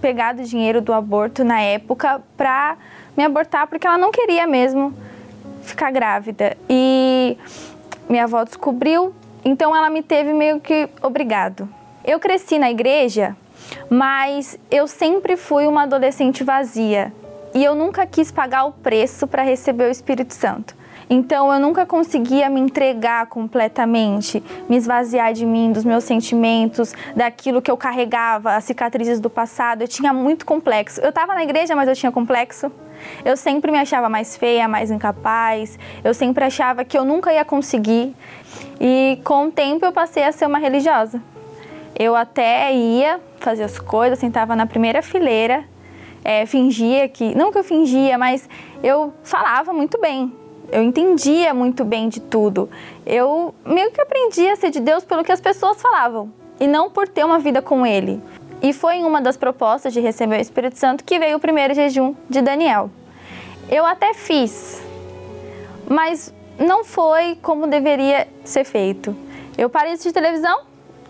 pegado 0.00 0.42
dinheiro 0.44 0.80
do 0.80 0.92
aborto 0.92 1.44
na 1.44 1.60
época 1.60 2.20
para 2.36 2.76
me 3.16 3.24
abortar, 3.24 3.66
porque 3.66 3.86
ela 3.86 3.98
não 3.98 4.10
queria 4.10 4.46
mesmo 4.46 4.94
ficar 5.62 5.90
grávida. 5.90 6.56
E 6.68 7.36
minha 8.08 8.24
avó 8.24 8.44
descobriu, 8.44 9.14
então 9.44 9.74
ela 9.74 9.90
me 9.90 10.02
teve 10.02 10.32
meio 10.32 10.60
que 10.60 10.88
obrigado. 11.02 11.68
Eu 12.04 12.18
cresci 12.18 12.58
na 12.58 12.70
igreja, 12.70 13.36
mas 13.90 14.58
eu 14.70 14.86
sempre 14.86 15.36
fui 15.36 15.66
uma 15.66 15.82
adolescente 15.82 16.42
vazia 16.42 17.12
e 17.54 17.64
eu 17.64 17.74
nunca 17.74 18.06
quis 18.06 18.30
pagar 18.30 18.64
o 18.64 18.72
preço 18.72 19.26
para 19.26 19.42
receber 19.42 19.88
o 19.88 19.90
Espírito 19.90 20.34
Santo. 20.34 20.76
Então 21.10 21.52
eu 21.52 21.58
nunca 21.58 21.86
conseguia 21.86 22.50
me 22.50 22.60
entregar 22.60 23.26
completamente, 23.26 24.42
me 24.68 24.76
esvaziar 24.76 25.32
de 25.32 25.46
mim, 25.46 25.72
dos 25.72 25.84
meus 25.84 26.04
sentimentos, 26.04 26.94
daquilo 27.16 27.62
que 27.62 27.70
eu 27.70 27.76
carregava, 27.76 28.54
as 28.54 28.64
cicatrizes 28.64 29.18
do 29.18 29.30
passado. 29.30 29.82
Eu 29.82 29.88
tinha 29.88 30.12
muito 30.12 30.44
complexo. 30.44 31.00
Eu 31.00 31.08
estava 31.08 31.34
na 31.34 31.42
igreja, 31.42 31.74
mas 31.74 31.88
eu 31.88 31.94
tinha 31.94 32.12
complexo. 32.12 32.70
Eu 33.24 33.36
sempre 33.36 33.70
me 33.70 33.78
achava 33.78 34.08
mais 34.08 34.36
feia, 34.36 34.68
mais 34.68 34.90
incapaz. 34.90 35.78
Eu 36.02 36.14
sempre 36.14 36.44
achava 36.44 36.84
que 36.84 36.96
eu 36.96 37.04
nunca 37.04 37.32
ia 37.32 37.44
conseguir. 37.44 38.14
E 38.80 39.20
com 39.24 39.46
o 39.46 39.50
tempo 39.50 39.84
eu 39.84 39.92
passei 39.92 40.24
a 40.24 40.32
ser 40.32 40.46
uma 40.46 40.58
religiosa. 40.58 41.22
Eu 41.98 42.14
até 42.14 42.72
ia 42.72 43.20
fazer 43.38 43.64
as 43.64 43.78
coisas, 43.78 44.18
sentava 44.18 44.54
na 44.54 44.66
primeira 44.66 45.02
fileira, 45.02 45.64
é, 46.24 46.46
fingia 46.46 47.08
que. 47.08 47.34
Não 47.34 47.50
que 47.50 47.58
eu 47.58 47.64
fingia, 47.64 48.16
mas 48.16 48.48
eu 48.82 49.12
falava 49.22 49.72
muito 49.72 50.00
bem 50.00 50.32
eu 50.70 50.82
entendia 50.82 51.54
muito 51.54 51.84
bem 51.84 52.08
de 52.08 52.20
tudo. 52.20 52.68
Eu 53.06 53.54
meio 53.64 53.90
que 53.90 54.00
aprendi 54.00 54.46
a 54.48 54.56
ser 54.56 54.70
de 54.70 54.80
Deus 54.80 55.04
pelo 55.04 55.24
que 55.24 55.32
as 55.32 55.40
pessoas 55.40 55.80
falavam 55.80 56.30
e 56.60 56.66
não 56.66 56.90
por 56.90 57.08
ter 57.08 57.24
uma 57.24 57.38
vida 57.38 57.62
com 57.62 57.86
Ele. 57.86 58.20
E 58.60 58.72
foi 58.72 58.96
em 58.96 59.04
uma 59.04 59.20
das 59.20 59.36
propostas 59.36 59.92
de 59.92 60.00
receber 60.00 60.38
o 60.38 60.40
Espírito 60.40 60.76
Santo 60.78 61.04
que 61.04 61.18
veio 61.18 61.36
o 61.36 61.40
primeiro 61.40 61.74
jejum 61.74 62.14
de 62.28 62.42
Daniel. 62.42 62.90
Eu 63.70 63.86
até 63.86 64.14
fiz, 64.14 64.82
mas 65.88 66.34
não 66.58 66.84
foi 66.84 67.38
como 67.40 67.66
deveria 67.66 68.26
ser 68.44 68.64
feito. 68.64 69.14
Eu 69.56 69.70
parei 69.70 69.90
de 69.90 69.94
assistir 69.94 70.12
televisão 70.12 70.62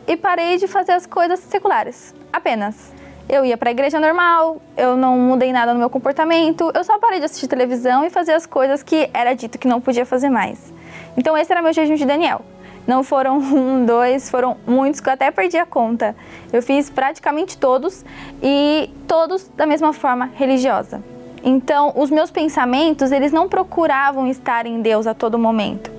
e 0.06 0.16
parei 0.16 0.56
de 0.56 0.66
fazer 0.66 0.92
as 0.92 1.06
coisas 1.06 1.40
seculares, 1.40 2.14
apenas. 2.32 2.92
Eu 3.28 3.44
ia 3.44 3.56
para 3.58 3.68
a 3.68 3.72
igreja 3.72 4.00
normal, 4.00 4.60
eu 4.76 4.96
não 4.96 5.18
mudei 5.18 5.52
nada 5.52 5.72
no 5.72 5.78
meu 5.78 5.90
comportamento, 5.90 6.70
eu 6.74 6.82
só 6.82 6.98
parei 6.98 7.18
de 7.18 7.26
assistir 7.26 7.46
televisão 7.46 8.04
e 8.04 8.10
fazer 8.10 8.32
as 8.32 8.46
coisas 8.46 8.82
que 8.82 9.10
era 9.12 9.34
dito 9.34 9.58
que 9.58 9.68
não 9.68 9.80
podia 9.80 10.06
fazer 10.06 10.30
mais. 10.30 10.72
Então 11.16 11.36
esse 11.36 11.52
era 11.52 11.60
meu 11.60 11.72
jejum 11.72 11.94
de 11.94 12.06
Daniel. 12.06 12.42
Não 12.88 13.04
foram 13.04 13.36
um, 13.38 13.84
dois, 13.84 14.30
foram 14.30 14.56
muitos 14.66 14.98
que 14.98 15.08
eu 15.10 15.12
até 15.12 15.30
perdi 15.30 15.58
a 15.58 15.66
conta. 15.66 16.16
Eu 16.50 16.62
fiz 16.62 16.88
praticamente 16.88 17.58
todos 17.58 18.02
e 18.42 18.90
todos 19.06 19.46
da 19.54 19.66
mesma 19.66 19.92
forma 19.92 20.30
religiosa. 20.34 21.02
Então, 21.44 21.92
os 21.94 22.10
meus 22.10 22.30
pensamentos, 22.30 23.12
eles 23.12 23.30
não 23.30 23.48
procuravam 23.48 24.26
estar 24.26 24.66
em 24.66 24.80
Deus 24.80 25.06
a 25.06 25.12
todo 25.12 25.38
momento. 25.38 25.90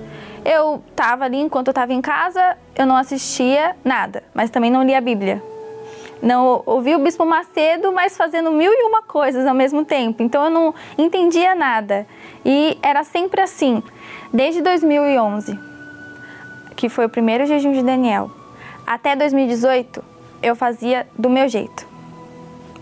Eu 0.44 0.82
estava 0.90 1.24
ali 1.24 1.40
enquanto 1.40 1.68
eu 1.68 1.72
estava 1.72 1.92
em 1.92 2.00
casa, 2.00 2.56
eu 2.74 2.84
não 2.84 2.96
assistia 2.96 3.76
nada, 3.84 4.24
mas 4.34 4.50
também 4.50 4.70
não 4.70 4.82
lia 4.82 4.98
a 4.98 5.00
Bíblia 5.00 5.42
não 6.22 6.62
ouvi 6.66 6.94
o 6.94 6.98
Bispo 6.98 7.24
Macedo, 7.24 7.92
mas 7.92 8.16
fazendo 8.16 8.52
mil 8.52 8.70
e 8.70 8.84
uma 8.84 9.02
coisas 9.02 9.46
ao 9.46 9.54
mesmo 9.54 9.86
tempo. 9.86 10.22
Então 10.22 10.44
eu 10.44 10.50
não 10.50 10.74
entendia 10.98 11.54
nada. 11.54 12.06
E 12.44 12.78
era 12.82 13.04
sempre 13.04 13.40
assim, 13.40 13.82
desde 14.30 14.60
2011, 14.60 15.58
que 16.80 16.88
foi 16.88 17.04
o 17.04 17.10
primeiro 17.10 17.44
jejum 17.44 17.72
de 17.72 17.82
Daniel, 17.82 18.30
até 18.86 19.14
2018, 19.14 20.02
eu 20.42 20.56
fazia 20.56 21.06
do 21.14 21.28
meu 21.28 21.46
jeito, 21.46 21.86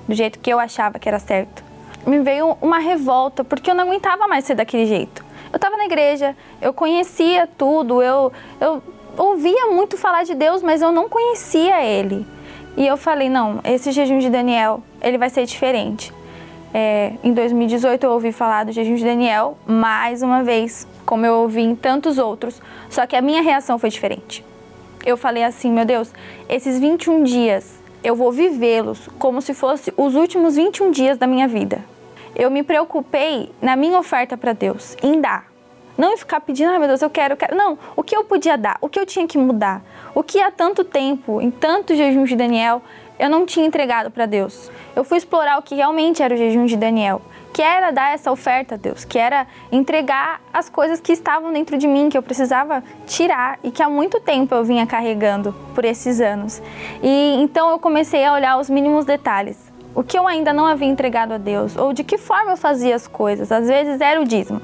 do 0.06 0.14
jeito 0.14 0.38
que 0.38 0.48
eu 0.48 0.60
achava 0.60 1.00
que 1.00 1.08
era 1.08 1.18
certo. 1.18 1.64
Me 2.06 2.20
veio 2.20 2.56
uma 2.62 2.78
revolta, 2.78 3.42
porque 3.42 3.68
eu 3.68 3.74
não 3.74 3.82
aguentava 3.82 4.28
mais 4.28 4.44
ser 4.44 4.54
daquele 4.54 4.86
jeito. 4.86 5.24
Eu 5.52 5.56
estava 5.56 5.76
na 5.76 5.84
igreja, 5.84 6.36
eu 6.62 6.72
conhecia 6.72 7.48
tudo, 7.58 8.00
eu, 8.00 8.32
eu 8.60 8.80
ouvia 9.16 9.66
muito 9.66 9.96
falar 9.96 10.22
de 10.22 10.36
Deus, 10.36 10.62
mas 10.62 10.80
eu 10.80 10.92
não 10.92 11.08
conhecia 11.08 11.84
Ele. 11.84 12.24
E 12.76 12.86
eu 12.86 12.96
falei, 12.96 13.28
não, 13.28 13.58
esse 13.64 13.90
jejum 13.90 14.20
de 14.20 14.30
Daniel, 14.30 14.80
ele 15.02 15.18
vai 15.18 15.28
ser 15.28 15.44
diferente. 15.44 16.12
É, 16.72 17.14
em 17.24 17.32
2018 17.32 18.04
eu 18.04 18.12
ouvi 18.12 18.30
falar 18.30 18.64
do 18.64 18.70
jejum 18.70 18.94
de 18.94 19.02
Daniel 19.02 19.58
mais 19.66 20.22
uma 20.22 20.44
vez, 20.44 20.86
como 21.08 21.24
eu 21.24 21.36
ouvi 21.36 21.62
em 21.62 21.74
tantos 21.74 22.18
outros, 22.18 22.60
só 22.90 23.06
que 23.06 23.16
a 23.16 23.22
minha 23.22 23.40
reação 23.40 23.78
foi 23.78 23.88
diferente. 23.88 24.44
Eu 25.06 25.16
falei 25.16 25.42
assim, 25.42 25.72
meu 25.72 25.86
Deus, 25.86 26.12
esses 26.50 26.78
21 26.78 27.24
dias 27.24 27.80
eu 28.04 28.14
vou 28.14 28.30
vivê-los 28.30 29.08
como 29.18 29.40
se 29.40 29.54
fosse 29.54 29.90
os 29.96 30.14
últimos 30.14 30.56
21 30.56 30.90
dias 30.90 31.16
da 31.16 31.26
minha 31.26 31.48
vida. 31.48 31.82
Eu 32.36 32.50
me 32.50 32.62
preocupei 32.62 33.50
na 33.62 33.74
minha 33.74 33.98
oferta 33.98 34.36
para 34.36 34.52
Deus, 34.52 34.98
em 35.02 35.18
dar. 35.18 35.46
Não 35.96 36.12
em 36.12 36.16
ficar 36.18 36.40
pedindo, 36.40 36.72
ai 36.72 36.78
meu 36.78 36.88
Deus, 36.88 37.00
eu 37.00 37.08
quero, 37.08 37.32
eu 37.32 37.38
quero. 37.38 37.56
Não, 37.56 37.78
o 37.96 38.02
que 38.02 38.14
eu 38.14 38.24
podia 38.24 38.58
dar, 38.58 38.76
o 38.82 38.86
que 38.86 39.00
eu 39.00 39.06
tinha 39.06 39.26
que 39.26 39.38
mudar, 39.38 39.82
o 40.14 40.22
que 40.22 40.38
há 40.42 40.50
tanto 40.50 40.84
tempo, 40.84 41.40
em 41.40 41.50
tantos 41.50 41.96
jejuns 41.96 42.28
de 42.28 42.36
Daniel, 42.36 42.82
eu 43.18 43.30
não 43.30 43.46
tinha 43.46 43.64
entregado 43.64 44.10
para 44.10 44.26
Deus. 44.26 44.70
Eu 44.98 45.04
fui 45.04 45.16
explorar 45.16 45.60
o 45.60 45.62
que 45.62 45.76
realmente 45.76 46.24
era 46.24 46.34
o 46.34 46.36
jejum 46.36 46.66
de 46.66 46.76
Daniel, 46.76 47.22
que 47.52 47.62
era 47.62 47.92
dar 47.92 48.12
essa 48.14 48.32
oferta 48.32 48.74
a 48.74 48.76
Deus, 48.76 49.04
que 49.04 49.16
era 49.16 49.46
entregar 49.70 50.40
as 50.52 50.68
coisas 50.68 50.98
que 50.98 51.12
estavam 51.12 51.52
dentro 51.52 51.78
de 51.78 51.86
mim, 51.86 52.08
que 52.08 52.18
eu 52.18 52.22
precisava 52.22 52.82
tirar 53.06 53.60
e 53.62 53.70
que 53.70 53.80
há 53.80 53.88
muito 53.88 54.18
tempo 54.18 54.56
eu 54.56 54.64
vinha 54.64 54.84
carregando 54.88 55.54
por 55.72 55.84
esses 55.84 56.20
anos. 56.20 56.60
E 57.00 57.36
então 57.38 57.70
eu 57.70 57.78
comecei 57.78 58.24
a 58.24 58.32
olhar 58.32 58.58
os 58.58 58.68
mínimos 58.68 59.04
detalhes. 59.04 59.56
O 59.94 60.02
que 60.02 60.18
eu 60.18 60.26
ainda 60.26 60.52
não 60.52 60.66
havia 60.66 60.88
entregado 60.88 61.32
a 61.32 61.38
Deus, 61.38 61.76
ou 61.76 61.92
de 61.92 62.02
que 62.02 62.18
forma 62.18 62.50
eu 62.50 62.56
fazia 62.56 62.96
as 62.96 63.06
coisas. 63.06 63.52
Às 63.52 63.68
vezes 63.68 64.00
era 64.00 64.20
o 64.20 64.24
dízimo. 64.24 64.60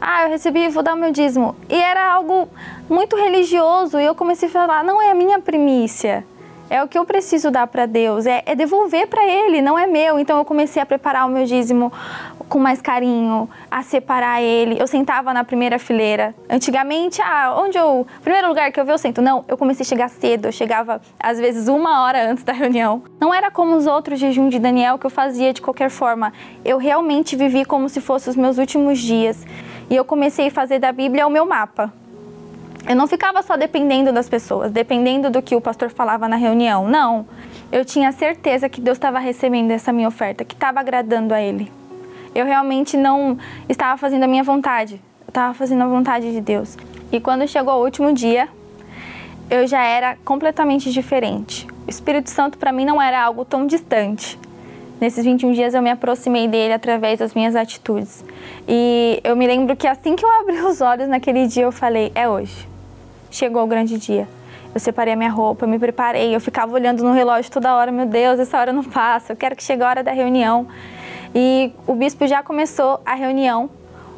Ah, 0.00 0.22
eu 0.22 0.30
recebi, 0.30 0.66
vou 0.70 0.82
dar 0.82 0.94
o 0.94 0.96
meu 0.96 1.12
dízimo. 1.12 1.54
E 1.68 1.74
era 1.74 2.14
algo 2.14 2.48
muito 2.88 3.14
religioso 3.14 4.00
e 4.00 4.06
eu 4.06 4.14
comecei 4.14 4.48
a 4.48 4.52
falar: 4.52 4.82
não 4.82 5.02
é 5.02 5.10
a 5.10 5.14
minha 5.14 5.38
primícia. 5.38 6.24
É 6.68 6.82
o 6.82 6.88
que 6.88 6.98
eu 6.98 7.04
preciso 7.04 7.50
dar 7.50 7.66
para 7.66 7.86
Deus, 7.86 8.26
é, 8.26 8.42
é 8.44 8.54
devolver 8.54 9.06
para 9.06 9.24
Ele, 9.24 9.62
não 9.62 9.78
é 9.78 9.86
meu. 9.86 10.18
Então 10.18 10.38
eu 10.38 10.44
comecei 10.44 10.82
a 10.82 10.86
preparar 10.86 11.26
o 11.26 11.28
meu 11.28 11.44
dízimo 11.44 11.92
com 12.48 12.58
mais 12.58 12.80
carinho, 12.80 13.48
a 13.70 13.82
separar 13.82 14.40
ele. 14.42 14.80
Eu 14.80 14.86
sentava 14.86 15.32
na 15.34 15.44
primeira 15.44 15.78
fileira. 15.78 16.34
Antigamente, 16.48 17.20
ah, 17.22 17.54
onde 17.58 17.76
eu. 17.76 18.06
Primeiro 18.22 18.48
lugar 18.48 18.70
que 18.72 18.80
eu 18.80 18.84
vi, 18.84 18.92
eu 18.92 18.98
sento. 18.98 19.20
Não, 19.20 19.44
eu 19.48 19.56
comecei 19.56 19.84
a 19.84 19.88
chegar 19.88 20.08
cedo. 20.08 20.46
Eu 20.46 20.52
chegava, 20.52 21.00
às 21.18 21.38
vezes, 21.38 21.68
uma 21.68 22.04
hora 22.04 22.30
antes 22.30 22.44
da 22.44 22.52
reunião. 22.52 23.02
Não 23.20 23.34
era 23.34 23.50
como 23.50 23.76
os 23.76 23.86
outros 23.86 24.18
jejum 24.18 24.48
de 24.48 24.58
Daniel 24.58 24.98
que 24.98 25.06
eu 25.06 25.10
fazia 25.10 25.52
de 25.52 25.60
qualquer 25.60 25.90
forma. 25.90 26.32
Eu 26.64 26.78
realmente 26.78 27.36
vivi 27.36 27.64
como 27.64 27.88
se 27.88 28.00
fossem 28.00 28.30
os 28.30 28.36
meus 28.36 28.58
últimos 28.58 28.98
dias. 28.98 29.44
E 29.90 29.94
eu 29.94 30.04
comecei 30.04 30.48
a 30.48 30.50
fazer 30.50 30.78
da 30.78 30.92
Bíblia 30.92 31.26
o 31.26 31.30
meu 31.30 31.46
mapa. 31.46 31.92
Eu 32.88 32.94
não 32.94 33.08
ficava 33.08 33.42
só 33.42 33.56
dependendo 33.56 34.12
das 34.12 34.28
pessoas, 34.28 34.70
dependendo 34.70 35.28
do 35.28 35.42
que 35.42 35.56
o 35.56 35.60
pastor 35.60 35.90
falava 35.90 36.28
na 36.28 36.36
reunião. 36.36 36.86
Não. 36.86 37.26
Eu 37.72 37.84
tinha 37.84 38.12
certeza 38.12 38.68
que 38.68 38.80
Deus 38.80 38.96
estava 38.96 39.18
recebendo 39.18 39.72
essa 39.72 39.92
minha 39.92 40.06
oferta, 40.06 40.44
que 40.44 40.54
estava 40.54 40.78
agradando 40.78 41.34
a 41.34 41.42
Ele. 41.42 41.70
Eu 42.32 42.46
realmente 42.46 42.96
não 42.96 43.36
estava 43.68 43.98
fazendo 43.98 44.22
a 44.22 44.28
minha 44.28 44.44
vontade. 44.44 45.00
estava 45.26 45.52
fazendo 45.52 45.82
a 45.82 45.86
vontade 45.88 46.30
de 46.30 46.40
Deus. 46.40 46.78
E 47.10 47.18
quando 47.18 47.48
chegou 47.48 47.74
o 47.74 47.84
último 47.84 48.12
dia, 48.12 48.48
eu 49.50 49.66
já 49.66 49.82
era 49.82 50.16
completamente 50.24 50.92
diferente. 50.92 51.66
O 51.86 51.90
Espírito 51.90 52.30
Santo 52.30 52.56
para 52.56 52.70
mim 52.70 52.84
não 52.84 53.02
era 53.02 53.20
algo 53.20 53.44
tão 53.44 53.66
distante. 53.66 54.38
Nesses 55.00 55.24
21 55.24 55.52
dias 55.52 55.74
eu 55.74 55.82
me 55.82 55.90
aproximei 55.90 56.46
dele 56.46 56.72
através 56.72 57.18
das 57.18 57.34
minhas 57.34 57.56
atitudes. 57.56 58.24
E 58.66 59.20
eu 59.24 59.34
me 59.34 59.46
lembro 59.46 59.74
que 59.76 59.88
assim 59.88 60.14
que 60.14 60.24
eu 60.24 60.30
abri 60.40 60.60
os 60.60 60.80
olhos 60.80 61.08
naquele 61.08 61.48
dia, 61.48 61.64
eu 61.64 61.72
falei: 61.72 62.12
é 62.14 62.28
hoje. 62.28 62.75
Chegou 63.36 63.62
o 63.64 63.66
grande 63.66 63.98
dia. 63.98 64.26
Eu 64.72 64.80
separei 64.80 65.12
a 65.12 65.16
minha 65.16 65.28
roupa, 65.28 65.66
eu 65.66 65.68
me 65.68 65.78
preparei, 65.78 66.34
eu 66.34 66.40
ficava 66.40 66.72
olhando 66.72 67.04
no 67.04 67.12
relógio 67.12 67.52
toda 67.52 67.76
hora: 67.76 67.92
meu 67.92 68.06
Deus, 68.06 68.40
essa 68.40 68.58
hora 68.58 68.72
não 68.72 68.82
passa, 68.82 69.34
eu 69.34 69.36
quero 69.36 69.54
que 69.54 69.62
chegue 69.62 69.82
a 69.82 69.88
hora 69.90 70.02
da 70.02 70.10
reunião. 70.10 70.66
E 71.34 71.70
o 71.86 71.94
bispo 71.94 72.26
já 72.26 72.42
começou 72.42 72.98
a 73.04 73.12
reunião 73.12 73.68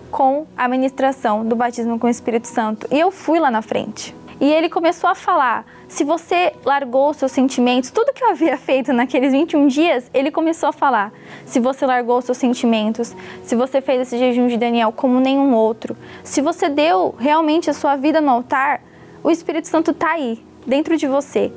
com 0.09 0.47
a 0.57 0.69
ministração 0.69 1.45
do 1.45 1.57
batismo 1.57 1.99
com 1.99 2.07
o 2.07 2.11
Espírito 2.11 2.47
Santo. 2.47 2.87
E 2.93 3.01
eu 3.01 3.11
fui 3.11 3.41
lá 3.41 3.51
na 3.51 3.61
frente. 3.61 4.15
E 4.41 4.49
ele 4.49 4.69
começou 4.69 5.11
a 5.11 5.17
falar: 5.17 5.67
se 5.89 6.05
você 6.05 6.53
largou 6.65 7.13
seus 7.13 7.33
sentimentos, 7.33 7.91
tudo 7.91 8.13
que 8.13 8.23
eu 8.23 8.31
havia 8.31 8.55
feito 8.57 8.93
naqueles 8.93 9.33
21 9.33 9.67
dias, 9.67 10.09
ele 10.15 10.31
começou 10.31 10.69
a 10.69 10.73
falar: 10.73 11.13
se 11.45 11.59
você 11.59 11.85
largou 11.85 12.23
seus 12.23 12.39
sentimentos, 12.39 13.17
se 13.43 13.57
você 13.57 13.81
fez 13.81 14.03
esse 14.03 14.17
jejum 14.17 14.47
de 14.47 14.57
Daniel 14.57 14.93
como 14.93 15.19
nenhum 15.19 15.57
outro, 15.57 15.97
se 16.23 16.41
você 16.41 16.69
deu 16.69 17.17
realmente 17.19 17.69
a 17.69 17.73
sua 17.73 17.97
vida 17.97 18.21
no 18.21 18.31
altar, 18.31 18.81
o 19.29 19.31
Espírito 19.31 19.69
Santo 19.69 19.91
está 19.91 20.13
aí, 20.13 20.43
dentro 20.67 20.97
de 20.97 21.07
você. 21.07 21.53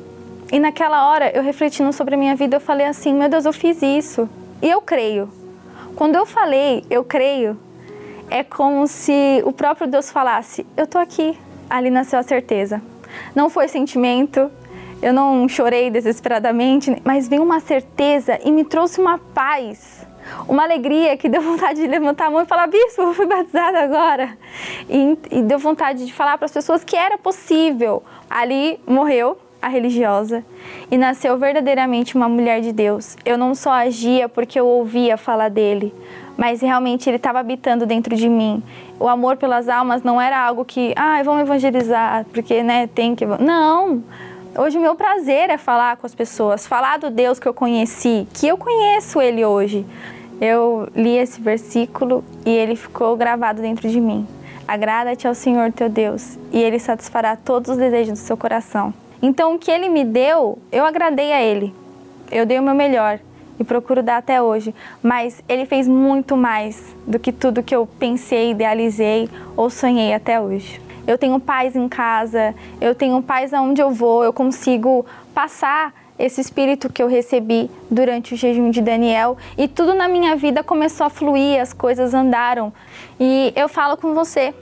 E 0.52 0.60
naquela 0.60 1.10
hora, 1.10 1.32
eu 1.34 1.42
refletindo 1.42 1.94
sobre 1.94 2.16
a 2.16 2.18
minha 2.18 2.36
vida, 2.36 2.58
eu 2.58 2.60
falei 2.60 2.86
assim: 2.86 3.14
meu 3.14 3.30
Deus, 3.30 3.46
eu 3.46 3.54
fiz 3.54 3.82
isso. 3.82 4.30
E 4.62 4.70
eu 4.70 4.82
creio. 4.82 5.30
Quando 5.96 6.16
eu 6.18 6.26
falei, 6.26 6.84
eu 6.90 7.02
creio, 7.02 7.58
é 8.30 8.44
como 8.44 8.86
se 8.88 9.42
o 9.46 9.54
próprio 9.54 9.88
Deus 9.88 10.12
falasse: 10.12 10.66
eu 10.76 10.86
tô 10.86 10.98
aqui. 10.98 11.40
Ali 11.70 11.90
nasceu 11.90 12.20
a 12.20 12.24
certeza. 12.24 12.82
Não 13.34 13.50
foi 13.50 13.70
sentimento, 13.70 14.52
eu 15.02 15.14
não 15.14 15.48
chorei 15.48 15.90
desesperadamente, 15.90 17.02
mas 17.06 17.30
veio 17.30 17.42
uma 17.42 17.62
certeza 17.62 18.38
e 18.44 18.52
me 18.52 18.66
trouxe 18.66 19.00
uma 19.00 19.18
paz, 19.18 20.01
uma 20.48 20.64
alegria 20.64 21.18
que 21.18 21.30
deu 21.30 21.42
vontade 21.42 21.82
de 21.82 21.88
levantar 21.88 22.28
a 22.28 22.30
mão 22.30 22.42
e 22.42 22.46
falar: 22.46 22.68
Bispo, 22.68 23.02
eu 23.02 23.14
fui 23.14 23.26
batizada 23.26 23.80
agora. 23.80 24.38
E, 24.90 25.18
e 25.32 25.42
deu 25.42 25.60
vontade 25.60 26.06
de 26.06 26.14
falar 26.14 26.38
para 26.38 26.46
as 26.46 26.52
pessoas 26.52 26.84
que 26.84 26.96
era 26.96 27.18
possível. 27.18 28.04
Ali 28.30 28.80
morreu 28.88 29.38
a 29.62 29.68
religiosa 29.68 30.44
e 30.90 30.98
nasceu 30.98 31.38
verdadeiramente 31.38 32.16
uma 32.16 32.28
mulher 32.28 32.62
de 32.62 32.72
Deus. 32.72 33.16
Eu 33.24 33.38
não 33.38 33.54
só 33.54 33.72
agia 33.72 34.28
porque 34.28 34.60
eu 34.60 34.66
ouvia 34.66 35.18
falar 35.18 35.50
dele, 35.50 35.94
mas 36.36 36.62
realmente 36.62 37.10
ele 37.10 37.18
estava 37.18 37.40
habitando 37.40 37.86
dentro 37.86 38.16
de 38.16 38.28
mim. 38.28 38.64
O 39.00 39.08
amor 39.08 39.38
pelas 39.38 39.70
almas 39.70 40.02
não 40.02 40.20
era 40.20 40.40
algo 40.40 40.66
que, 40.66 40.94
ah, 40.96 41.22
vamos 41.24 41.42
evangelizar, 41.42 42.26
porque 42.34 42.64
né, 42.64 42.88
tem 42.88 43.16
que. 43.16 43.26
Não! 43.26 44.04
Hoje 44.58 44.78
o 44.78 44.82
meu 44.82 44.96
prazer 44.96 45.50
é 45.50 45.58
falar 45.58 45.96
com 45.96 46.06
as 46.06 46.14
pessoas, 46.14 46.68
falar 46.68 47.00
do 47.00 47.10
Deus 47.10 47.40
que 47.40 47.48
eu 47.48 47.54
conheci, 47.54 48.28
que 48.34 48.48
eu 48.48 48.58
conheço 48.58 49.22
ele 49.22 49.46
hoje. 49.46 49.86
Eu 50.42 50.90
li 50.96 51.16
esse 51.18 51.40
versículo 51.40 52.24
e 52.44 52.50
ele 52.50 52.76
ficou 52.76 53.16
gravado 53.16 53.62
dentro 53.62 53.88
de 53.88 54.02
mim. 54.02 54.28
Agrada-te 54.68 55.28
ao 55.28 55.36
Senhor 55.36 55.72
teu 55.72 55.88
Deus, 55.88 56.40
e 56.52 56.60
ele 56.60 56.80
satisfará 56.80 57.36
todos 57.36 57.70
os 57.70 57.78
desejos 57.78 58.20
do 58.20 58.26
seu 58.26 58.36
coração. 58.36 58.92
Então, 59.22 59.54
o 59.54 59.60
que 59.60 59.70
ele 59.70 59.88
me 59.88 60.04
deu, 60.04 60.58
eu 60.72 60.84
agradei 60.84 61.32
a 61.32 61.40
ele. 61.40 61.72
Eu 62.32 62.44
dei 62.44 62.58
o 62.58 62.64
meu 62.64 62.74
melhor 62.74 63.20
e 63.60 63.64
procuro 63.64 64.02
dar 64.02 64.18
até 64.18 64.42
hoje, 64.42 64.74
mas 65.04 65.44
ele 65.48 65.68
fez 65.68 65.88
muito 65.88 66.36
mais 66.36 66.96
do 67.06 67.20
que 67.20 67.32
tudo 67.32 67.62
que 67.62 67.76
eu 67.76 67.88
pensei, 68.00 68.50
idealizei 68.50 69.30
ou 69.56 69.70
sonhei 69.70 70.12
até 70.12 70.42
hoje. 70.42 70.82
Eu 71.06 71.20
tenho 71.20 71.40
paz 71.40 71.76
em 71.76 71.88
casa, 71.88 72.56
eu 72.80 72.96
tenho 72.96 73.22
paz 73.22 73.54
aonde 73.54 73.80
eu 73.80 73.92
vou, 73.92 74.24
eu 74.24 74.34
consigo 74.34 75.06
passar 75.36 75.94
esse 76.22 76.40
espírito 76.40 76.92
que 76.92 77.02
eu 77.02 77.08
recebi 77.08 77.70
durante 77.90 78.36
o 78.36 78.38
jejum 78.38 78.70
de 78.70 78.80
Daniel 78.80 79.38
e 79.58 79.68
tudo 79.68 79.96
na 79.96 80.08
minha 80.08 80.36
vida 80.36 80.64
começou 80.64 81.08
a 81.08 81.10
fluir, 81.10 81.60
as 81.60 81.74
coisas 81.74 82.14
andaram. 82.14 82.72
E 83.20 83.52
eu 83.56 83.68
falo 83.68 83.98
com 83.98 84.14
você 84.14 84.54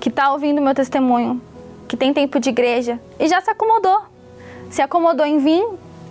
que 0.00 0.08
está 0.08 0.32
ouvindo 0.32 0.62
meu 0.62 0.74
testemunho, 0.74 1.40
que 1.86 1.98
tem 1.98 2.14
tempo 2.14 2.40
de 2.40 2.48
igreja 2.48 2.98
e 3.18 3.28
já 3.28 3.42
se 3.42 3.50
acomodou. 3.50 4.00
Se 4.70 4.80
acomodou 4.80 5.26
em 5.26 5.38
vir 5.38 5.62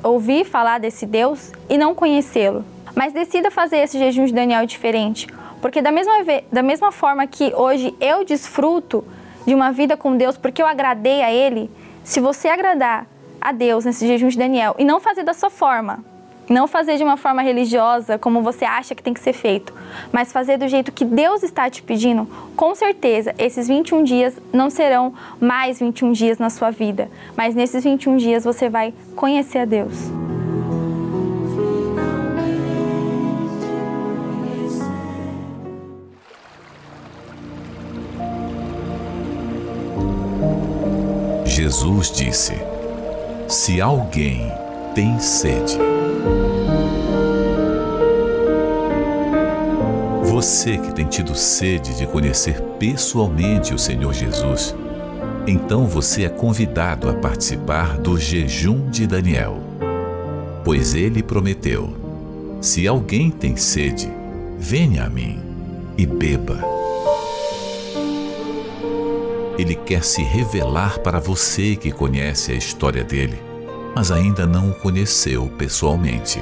ouvir 0.03 0.45
falar 0.45 0.79
desse 0.79 1.05
Deus 1.05 1.51
e 1.67 1.75
não 1.75 1.95
conhecê-lo. 1.95 2.63
Mas 2.93 3.12
decida 3.12 3.49
fazer 3.49 3.77
esse 3.77 3.97
jejum 3.97 4.25
de 4.25 4.34
Daniel 4.34 4.67
diferente, 4.67 5.27
porque 5.62 5.82
da 5.82 5.91
mesma, 5.91 6.13
da 6.51 6.62
mesma 6.62 6.91
forma 6.91 7.25
que 7.25 7.53
hoje 7.55 7.95
eu 7.99 8.23
desfruto 8.23 9.03
de 9.47 9.55
uma 9.55 9.71
vida 9.71 9.97
com 9.97 10.15
Deus 10.15 10.38
porque 10.38 10.62
eu 10.62 10.67
agradei 10.67 11.23
a 11.23 11.32
Ele, 11.32 11.71
se 12.03 12.19
você 12.19 12.49
agradar 12.49 13.08
a 13.41 13.52
Deus 13.52 13.86
nesse 13.86 14.08
jejum 14.08 14.28
de 14.28 14.38
Daniel. 14.38 14.75
E 14.78 14.84
não 14.84 14.99
fazer 14.99 15.23
da 15.23 15.34
sua 15.34 15.49
forma, 15.49 16.04
não 16.49 16.67
fazer 16.67 16.97
de 16.97 17.04
uma 17.04 17.15
forma 17.15 17.41
religiosa, 17.41 18.17
como 18.17 18.41
você 18.41 18.65
acha 18.65 18.95
que 18.95 19.04
tem 19.04 19.13
que 19.13 19.19
ser 19.19 19.34
feito, 19.34 19.73
mas 20.12 20.32
fazer 20.32 20.58
do 20.58 20.67
jeito 20.67 20.91
que 20.91 21.06
Deus 21.06 21.43
está 21.43 21.69
te 21.69 21.82
pedindo, 21.82 22.28
com 22.56 22.73
certeza 22.73 23.36
esses 23.38 23.67
21 23.67 24.04
dias 24.04 24.39
não 24.52 24.69
serão 24.69 25.13
mais 25.39 25.80
21 25.80 26.12
dias 26.12 26.39
na 26.39 26.49
sua 26.49 26.71
vida, 26.71 27.10
mas 27.38 27.54
nesses 27.54 27.84
21 27.84 28.17
dias 28.17 28.43
você 28.43 28.67
vai 28.67 28.93
conhecer 29.15 29.60
a 29.60 29.65
Deus. 29.65 29.93
Jesus 41.45 42.10
disse: 42.10 42.79
Se 43.50 43.82
alguém 43.82 44.52
tem 44.94 45.20
sede, 45.20 45.76
Você 50.24 50.78
que 50.78 50.94
tem 50.94 51.06
tido 51.06 51.36
sede 51.36 51.98
de 51.98 52.06
conhecer 52.06 52.62
pessoalmente 52.80 53.74
o 53.74 53.80
Senhor 53.80 54.14
Jesus, 54.14 54.76
então 55.48 55.88
você 55.88 56.26
é 56.26 56.30
convidado 56.30 57.10
a 57.10 57.14
participar 57.14 57.98
do 57.98 58.18
jejum 58.18 58.88
de 58.90 59.08
Daniel. 59.08 59.58
Pois 60.64 60.94
ele 60.94 61.24
prometeu: 61.24 61.92
Se 62.62 62.88
alguém 62.88 63.32
tem 63.32 63.58
sede, 63.58 64.10
venha 64.60 65.06
a 65.06 65.10
mim 65.10 65.40
e 65.98 66.06
beba. 66.06 66.79
Ele 69.60 69.76
quer 69.76 70.06
se 70.06 70.24
revelar 70.24 71.00
para 71.00 71.19
você 71.19 71.76
que 71.76 71.91
conhece 71.91 72.54
a 72.54 72.56
história 72.56 73.04
dele, 73.04 73.38
mas 73.93 74.10
ainda 74.10 74.48
não 74.48 74.69
o 74.69 74.74
conheceu 74.74 75.52
pessoalmente. 75.58 76.39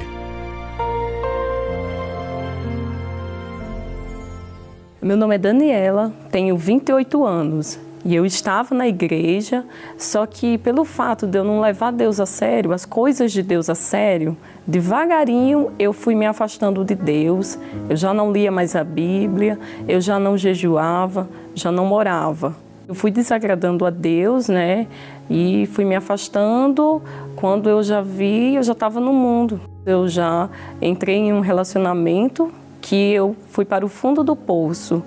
Meu 5.02 5.16
nome 5.16 5.34
é 5.34 5.38
Daniela, 5.38 6.12
tenho 6.30 6.56
28 6.56 7.26
anos 7.26 7.76
e 8.04 8.14
eu 8.14 8.24
estava 8.24 8.72
na 8.72 8.86
igreja, 8.86 9.64
só 9.96 10.24
que 10.24 10.56
pelo 10.56 10.84
fato 10.84 11.26
de 11.26 11.38
eu 11.38 11.42
não 11.42 11.60
levar 11.60 11.90
Deus 11.90 12.20
a 12.20 12.26
sério, 12.26 12.72
as 12.72 12.84
coisas 12.84 13.32
de 13.32 13.42
Deus 13.42 13.68
a 13.68 13.74
sério, 13.74 14.36
devagarinho 14.64 15.72
eu 15.76 15.92
fui 15.92 16.14
me 16.14 16.24
afastando 16.24 16.84
de 16.84 16.94
Deus, 16.94 17.58
eu 17.90 17.96
já 17.96 18.14
não 18.14 18.30
lia 18.30 18.52
mais 18.52 18.76
a 18.76 18.84
Bíblia, 18.84 19.58
eu 19.88 20.00
já 20.00 20.20
não 20.20 20.38
jejuava, 20.38 21.28
já 21.52 21.72
não 21.72 21.84
morava. 21.84 22.67
Eu 22.88 22.94
fui 22.94 23.10
desagradando 23.10 23.84
a 23.84 23.90
Deus, 23.90 24.48
né? 24.48 24.86
E 25.28 25.66
fui 25.74 25.84
me 25.84 25.94
afastando. 25.94 27.02
Quando 27.36 27.68
eu 27.68 27.82
já 27.82 28.00
vi, 28.00 28.54
eu 28.54 28.62
já 28.62 28.72
estava 28.72 28.98
no 28.98 29.12
mundo. 29.12 29.60
Eu 29.84 30.08
já 30.08 30.48
entrei 30.80 31.16
em 31.16 31.32
um 31.34 31.40
relacionamento 31.40 32.50
que 32.80 33.12
eu 33.12 33.36
fui 33.50 33.66
para 33.66 33.84
o 33.84 33.90
fundo 33.90 34.24
do 34.24 34.34
poço. 34.34 35.02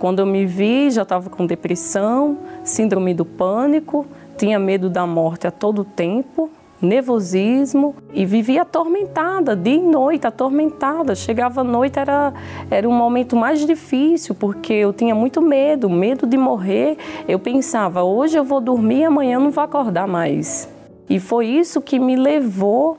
Quando 0.00 0.18
eu 0.18 0.26
me 0.26 0.44
vi, 0.44 0.90
já 0.90 1.02
estava 1.02 1.30
com 1.30 1.46
depressão, 1.46 2.36
síndrome 2.64 3.14
do 3.14 3.24
pânico, 3.24 4.04
tinha 4.36 4.58
medo 4.58 4.90
da 4.90 5.06
morte 5.06 5.46
a 5.46 5.52
todo 5.52 5.84
tempo, 5.84 6.50
nervosismo 6.80 7.94
e 8.12 8.24
vivia 8.24 8.62
atormentada, 8.62 9.54
dia 9.54 9.74
e 9.74 9.82
noite, 9.82 10.26
atormentada. 10.26 11.14
Chegava 11.14 11.60
à 11.60 11.64
noite, 11.64 11.98
era, 11.98 12.32
era 12.70 12.88
um 12.88 12.92
momento 12.92 13.36
mais 13.36 13.64
difícil, 13.66 14.34
porque 14.34 14.72
eu 14.72 14.92
tinha 14.92 15.14
muito 15.14 15.42
medo, 15.42 15.90
medo 15.90 16.26
de 16.26 16.36
morrer. 16.36 16.96
Eu 17.28 17.38
pensava, 17.38 18.02
hoje 18.02 18.36
eu 18.36 18.44
vou 18.44 18.60
dormir, 18.60 19.04
amanhã 19.04 19.38
não 19.38 19.50
vou 19.50 19.62
acordar 19.62 20.06
mais. 20.06 20.68
E 21.08 21.18
foi 21.18 21.46
isso 21.46 21.80
que 21.80 21.98
me 21.98 22.14
levou 22.14 22.98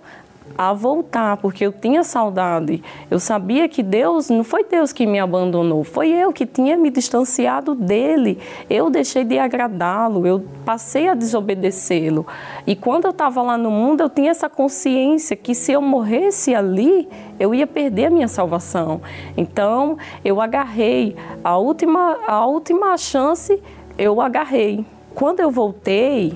a 0.58 0.74
voltar, 0.74 1.38
porque 1.38 1.66
eu 1.66 1.72
tinha 1.72 2.04
saudade. 2.04 2.84
Eu 3.10 3.20
sabia 3.20 3.68
que 3.68 3.82
Deus, 3.84 4.30
não 4.30 4.43
foi 4.43 4.64
Deus 4.64 4.91
que 4.93 5.06
me 5.06 5.20
abandonou, 5.20 5.84
foi 5.84 6.10
eu 6.10 6.32
que 6.32 6.45
tinha 6.45 6.78
me 6.78 6.89
distanciado 6.89 7.76
dele. 7.76 8.38
Eu 8.70 8.89
deixei 8.89 9.24
de 9.24 9.38
agradá-lo, 9.39 10.26
eu 10.26 10.43
passei 10.66 11.08
a 11.08 11.14
desobedecê-lo. 11.14 12.26
E 12.66 12.76
quando 12.76 13.06
eu 13.06 13.12
estava 13.12 13.41
lá 13.41 13.58
no 13.58 13.72
mundo, 13.72 14.02
eu 14.02 14.10
tinha 14.10 14.32
essa 14.32 14.49
consciência 14.49 15.36
que 15.36 15.54
se 15.56 15.72
eu 15.72 15.82
morresse 15.82 16.54
ali, 16.54 17.08
eu 17.39 17.54
ia 17.56 17.68
perder 17.68 18.06
a 18.06 18.10
minha 18.10 18.28
salvação. 18.28 19.02
Então, 19.36 19.97
eu 20.24 20.39
agarrei 20.39 21.16
a 21.43 21.58
última, 21.58 22.18
a 22.28 22.45
última 22.45 22.97
chance, 22.97 23.62
eu 23.97 24.22
agarrei. 24.22 24.86
Quando 25.14 25.39
eu 25.39 25.52
voltei, 25.52 26.34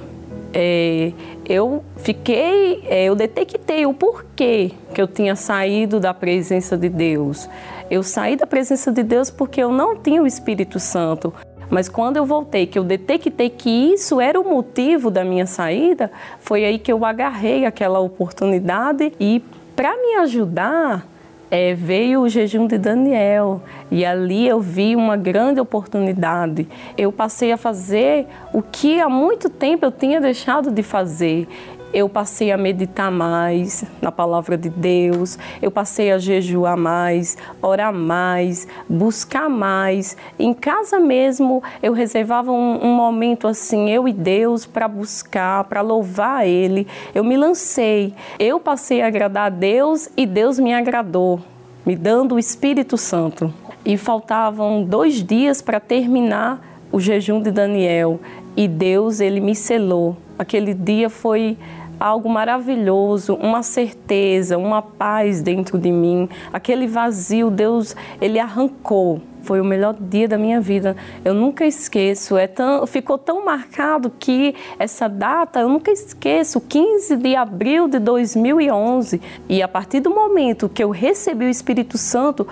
é, 0.57 1.11
eu 1.45 1.83
fiquei, 1.97 2.81
é, 2.87 3.03
eu 3.03 3.15
detectei 3.15 3.85
o 3.85 3.93
porquê 3.93 4.71
que 4.93 5.01
eu 5.01 5.07
tinha 5.07 5.35
saído 5.35 5.99
da 5.99 6.13
presença 6.13 6.77
de 6.77 6.87
Deus. 6.87 7.49
Eu 7.91 8.01
saí 8.01 8.37
da 8.37 8.47
presença 8.47 8.89
de 8.89 9.03
Deus 9.03 9.29
porque 9.29 9.61
eu 9.61 9.69
não 9.69 9.97
tinha 9.97 10.23
o 10.23 10.25
Espírito 10.25 10.79
Santo. 10.79 11.33
Mas 11.69 11.89
quando 11.89 12.15
eu 12.15 12.25
voltei, 12.25 12.65
que 12.65 12.79
eu 12.79 12.85
detectei 12.85 13.49
que 13.49 13.69
isso 13.69 14.21
era 14.21 14.39
o 14.39 14.49
motivo 14.49 15.11
da 15.11 15.25
minha 15.25 15.45
saída, 15.45 16.09
foi 16.39 16.63
aí 16.63 16.79
que 16.79 16.91
eu 16.91 17.03
agarrei 17.03 17.65
aquela 17.65 17.99
oportunidade 17.99 19.11
e 19.19 19.43
para 19.75 19.97
me 19.97 20.15
ajudar, 20.21 21.05
é, 21.49 21.73
veio 21.73 22.21
o 22.21 22.29
jejum 22.29 22.67
de 22.67 22.77
Daniel 22.77 23.61
e 23.91 24.05
ali 24.05 24.47
eu 24.47 24.59
vi 24.59 24.95
uma 24.95 25.15
grande 25.15 25.59
oportunidade. 25.59 26.67
Eu 26.97 27.11
passei 27.11 27.51
a 27.51 27.57
fazer 27.57 28.27
o 28.51 28.61
que 28.61 28.99
há 28.99 29.09
muito 29.09 29.49
tempo 29.49 29.85
eu 29.85 29.91
tinha 29.91 30.19
deixado 30.19 30.71
de 30.71 30.83
fazer 30.83 31.47
eu 31.95 32.09
passei 32.09 32.51
a 32.51 32.57
meditar 32.57 33.09
mais 33.09 33.85
na 34.01 34.11
palavra 34.11 34.57
de 34.57 34.69
Deus, 34.69 35.39
eu 35.61 35.71
passei 35.71 36.11
a 36.11 36.17
jejuar 36.17 36.75
mais, 36.75 37.37
orar 37.61 37.93
mais, 37.93 38.67
buscar 38.89 39.49
mais. 39.49 40.17
Em 40.37 40.53
casa 40.53 40.99
mesmo, 40.99 41.63
eu 41.81 41.93
reservava 41.93 42.51
um, 42.51 42.85
um 42.85 42.93
momento 42.93 43.47
assim, 43.47 43.89
eu 43.89 44.09
e 44.09 44.11
Deus, 44.11 44.65
para 44.65 44.89
buscar, 44.89 45.63
para 45.63 45.79
louvar 45.79 46.45
Ele. 46.45 46.85
Eu 47.13 47.23
me 47.23 47.37
lancei, 47.37 48.13
eu 48.37 48.59
passei 48.59 49.01
a 49.01 49.07
agradar 49.07 49.45
a 49.45 49.49
Deus 49.49 50.09
e 50.17 50.25
Deus 50.25 50.59
me 50.59 50.73
agradou, 50.73 51.39
me 51.85 51.95
dando 51.95 52.35
o 52.35 52.39
Espírito 52.39 52.97
Santo. 52.97 53.53
E 53.85 53.95
faltavam 53.95 54.83
dois 54.83 55.23
dias 55.23 55.61
para 55.61 55.79
terminar 55.79 56.59
o 56.91 56.99
jejum 56.99 57.41
de 57.41 57.51
Daniel 57.51 58.19
e 58.57 58.67
Deus 58.67 59.21
ele 59.21 59.39
me 59.39 59.55
selou. 59.55 60.17
Aquele 60.37 60.73
dia 60.73 61.09
foi 61.09 61.57
algo 61.99 62.29
maravilhoso, 62.29 63.35
uma 63.35 63.63
certeza, 63.63 64.57
uma 64.57 64.81
paz 64.81 65.41
dentro 65.41 65.77
de 65.77 65.91
mim. 65.91 66.29
Aquele 66.51 66.87
vazio, 66.87 67.49
Deus, 67.49 67.95
ele 68.21 68.39
arrancou. 68.39 69.21
Foi 69.41 69.61
o 69.61 69.65
melhor 69.65 69.95
dia 69.99 70.27
da 70.27 70.39
minha 70.39 70.59
vida. 70.59 70.95
Eu 71.23 71.35
nunca 71.35 71.65
esqueço. 71.65 72.35
É 72.35 72.47
tão, 72.47 72.87
ficou 72.87 73.15
tão 73.15 73.45
marcado 73.45 74.09
que 74.09 74.55
essa 74.79 75.07
data 75.07 75.59
eu 75.59 75.69
nunca 75.69 75.91
esqueço. 75.91 76.59
15 76.59 77.15
de 77.15 77.35
abril 77.35 77.87
de 77.87 77.99
2011. 77.99 79.21
E 79.47 79.61
a 79.61 79.67
partir 79.67 79.99
do 79.99 80.09
momento 80.09 80.67
que 80.67 80.83
eu 80.83 80.89
recebi 80.89 81.45
o 81.45 81.49
Espírito 81.49 81.95
Santo, 81.95 82.47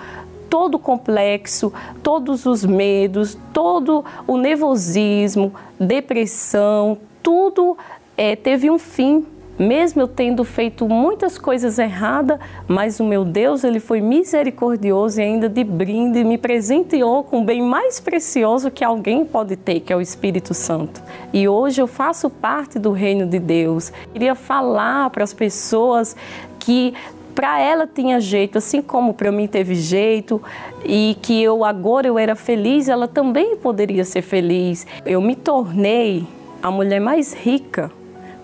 todo 0.48 0.76
o 0.76 0.78
complexo, 0.78 1.72
todos 2.00 2.46
os 2.46 2.64
medos, 2.64 3.36
todo 3.52 4.04
o 4.24 4.36
nervosismo, 4.36 5.52
depressão, 5.80 6.96
tudo 7.20 7.76
é, 8.16 8.36
teve 8.36 8.70
um 8.70 8.78
fim 8.78 9.26
mesmo 9.58 10.02
eu 10.02 10.08
tendo 10.08 10.44
feito 10.44 10.88
muitas 10.88 11.38
coisas 11.38 11.78
erradas, 11.78 12.38
mas 12.66 12.98
o 13.00 13.04
meu 13.04 13.24
Deus, 13.24 13.64
ele 13.64 13.80
foi 13.80 14.00
misericordioso 14.00 15.20
e 15.20 15.24
ainda 15.24 15.48
de 15.48 15.62
brinde 15.62 16.24
me 16.24 16.36
presenteou 16.36 17.22
com 17.22 17.40
o 17.40 17.44
bem 17.44 17.62
mais 17.62 18.00
precioso 18.00 18.70
que 18.70 18.84
alguém 18.84 19.24
pode 19.24 19.56
ter, 19.56 19.80
que 19.80 19.92
é 19.92 19.96
o 19.96 20.00
Espírito 20.00 20.54
Santo. 20.54 21.02
E 21.32 21.48
hoje 21.48 21.80
eu 21.80 21.86
faço 21.86 22.28
parte 22.28 22.78
do 22.78 22.90
reino 22.92 23.26
de 23.26 23.38
Deus. 23.38 23.92
Eu 24.06 24.12
queria 24.12 24.34
falar 24.34 25.10
para 25.10 25.24
as 25.24 25.32
pessoas 25.32 26.16
que 26.58 26.94
para 27.34 27.60
ela 27.60 27.86
tinha 27.86 28.20
jeito, 28.20 28.58
assim 28.58 28.80
como 28.80 29.12
para 29.12 29.32
mim 29.32 29.48
teve 29.48 29.74
jeito, 29.74 30.40
e 30.84 31.16
que 31.20 31.42
eu 31.42 31.64
agora 31.64 32.06
eu 32.06 32.18
era 32.18 32.36
feliz, 32.36 32.88
ela 32.88 33.08
também 33.08 33.56
poderia 33.56 34.04
ser 34.04 34.22
feliz. 34.22 34.86
Eu 35.04 35.20
me 35.20 35.34
tornei 35.34 36.24
a 36.62 36.70
mulher 36.70 37.00
mais 37.00 37.34
rica 37.34 37.90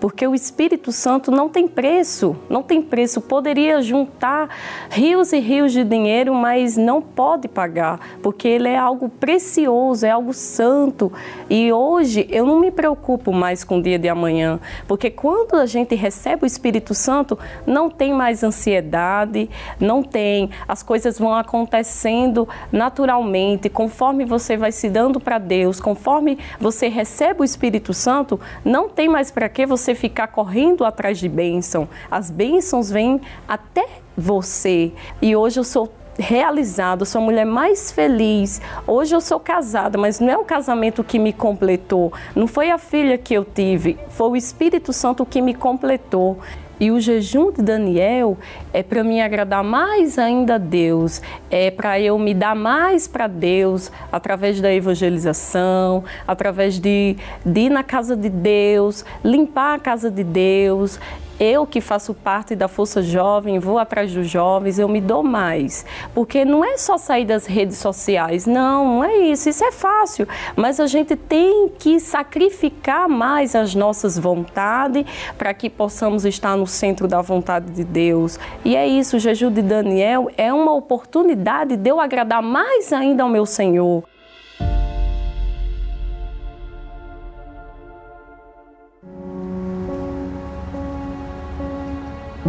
porque 0.01 0.25
o 0.25 0.33
Espírito 0.33 0.91
Santo 0.91 1.29
não 1.29 1.47
tem 1.47 1.67
preço, 1.67 2.35
não 2.49 2.63
tem 2.63 2.81
preço. 2.81 3.21
Poderia 3.21 3.83
juntar 3.83 4.49
rios 4.89 5.31
e 5.31 5.39
rios 5.39 5.71
de 5.71 5.83
dinheiro, 5.83 6.33
mas 6.33 6.75
não 6.75 7.03
pode 7.03 7.47
pagar, 7.47 7.99
porque 8.23 8.47
ele 8.47 8.67
é 8.67 8.75
algo 8.75 9.07
precioso, 9.07 10.03
é 10.03 10.09
algo 10.09 10.33
santo. 10.33 11.13
E 11.47 11.71
hoje 11.71 12.25
eu 12.31 12.47
não 12.47 12.59
me 12.59 12.71
preocupo 12.71 13.31
mais 13.31 13.63
com 13.63 13.77
o 13.77 13.81
dia 13.81 13.99
de 13.99 14.09
amanhã, 14.09 14.59
porque 14.87 15.11
quando 15.11 15.53
a 15.55 15.67
gente 15.67 15.93
recebe 15.93 16.45
o 16.45 16.47
Espírito 16.47 16.95
Santo, 16.95 17.37
não 17.67 17.87
tem 17.87 18.11
mais 18.11 18.43
ansiedade, 18.43 19.51
não 19.79 20.01
tem, 20.01 20.49
as 20.67 20.81
coisas 20.81 21.19
vão 21.19 21.35
acontecendo 21.35 22.49
naturalmente, 22.71 23.69
conforme 23.69 24.25
você 24.25 24.57
vai 24.57 24.71
se 24.71 24.89
dando 24.89 25.19
para 25.19 25.37
Deus, 25.37 25.79
conforme 25.79 26.39
você 26.59 26.87
recebe 26.87 27.41
o 27.41 27.43
Espírito 27.43 27.93
Santo, 27.93 28.39
não 28.65 28.89
tem 28.89 29.07
mais 29.07 29.29
para 29.29 29.47
que 29.47 29.63
você 29.63 29.90
você 29.91 29.95
ficar 29.95 30.27
correndo 30.27 30.85
atrás 30.85 31.19
de 31.19 31.27
bênção. 31.27 31.87
As 32.09 32.29
bênçãos 32.29 32.89
vêm 32.89 33.21
até 33.47 33.87
você. 34.17 34.91
E 35.21 35.35
hoje 35.35 35.59
eu 35.59 35.63
sou 35.63 35.91
realizada, 36.17 37.05
sou 37.05 37.21
a 37.21 37.25
mulher 37.25 37.45
mais 37.45 37.91
feliz. 37.91 38.61
Hoje 38.85 39.15
eu 39.15 39.21
sou 39.21 39.39
casada, 39.39 39.97
mas 39.97 40.19
não 40.19 40.29
é 40.29 40.37
o 40.37 40.43
casamento 40.43 41.03
que 41.03 41.17
me 41.17 41.33
completou. 41.33 42.11
Não 42.35 42.47
foi 42.47 42.69
a 42.69 42.77
filha 42.77 43.17
que 43.17 43.33
eu 43.33 43.45
tive, 43.45 43.97
foi 44.09 44.29
o 44.29 44.35
Espírito 44.35 44.93
Santo 44.93 45.25
que 45.25 45.41
me 45.41 45.53
completou. 45.53 46.39
E 46.81 46.89
o 46.89 46.99
jejum 46.99 47.51
de 47.51 47.61
Daniel 47.61 48.35
é 48.73 48.81
para 48.81 49.03
me 49.03 49.21
agradar 49.21 49.63
mais 49.63 50.17
ainda 50.17 50.55
a 50.55 50.57
Deus, 50.57 51.21
é 51.51 51.69
para 51.69 51.99
eu 51.99 52.17
me 52.17 52.33
dar 52.33 52.55
mais 52.55 53.07
para 53.07 53.27
Deus 53.27 53.91
através 54.11 54.59
da 54.59 54.73
evangelização, 54.73 56.03
através 56.27 56.79
de, 56.79 57.15
de 57.45 57.59
ir 57.59 57.69
na 57.69 57.83
casa 57.83 58.17
de 58.17 58.29
Deus, 58.29 59.05
limpar 59.23 59.75
a 59.75 59.79
casa 59.79 60.09
de 60.09 60.23
Deus, 60.23 60.99
eu 61.41 61.65
que 61.65 61.81
faço 61.81 62.13
parte 62.13 62.55
da 62.55 62.67
Força 62.67 63.01
Jovem, 63.01 63.57
vou 63.57 63.79
atrás 63.79 64.13
dos 64.13 64.29
jovens, 64.29 64.77
eu 64.77 64.87
me 64.87 65.01
dou 65.01 65.23
mais. 65.23 65.83
Porque 66.13 66.45
não 66.45 66.63
é 66.63 66.77
só 66.77 66.99
sair 66.99 67.25
das 67.25 67.47
redes 67.47 67.79
sociais, 67.79 68.45
não, 68.45 68.97
não 68.97 69.03
é 69.03 69.17
isso, 69.17 69.49
isso 69.49 69.63
é 69.63 69.71
fácil. 69.71 70.27
Mas 70.55 70.79
a 70.79 70.85
gente 70.85 71.15
tem 71.15 71.67
que 71.79 71.99
sacrificar 71.99 73.09
mais 73.09 73.55
as 73.55 73.73
nossas 73.73 74.19
vontades 74.19 75.03
para 75.35 75.51
que 75.51 75.67
possamos 75.67 76.25
estar 76.25 76.55
no 76.55 76.67
centro 76.67 77.07
da 77.07 77.23
vontade 77.23 77.71
de 77.71 77.83
Deus. 77.83 78.37
E 78.63 78.75
é 78.75 78.85
isso, 78.85 79.17
o 79.17 79.19
jejum 79.19 79.51
de 79.51 79.63
Daniel 79.63 80.29
é 80.37 80.53
uma 80.53 80.73
oportunidade 80.73 81.75
de 81.75 81.89
eu 81.89 81.99
agradar 81.99 82.43
mais 82.43 82.93
ainda 82.93 83.23
ao 83.23 83.29
meu 83.29 83.47
Senhor. 83.47 84.03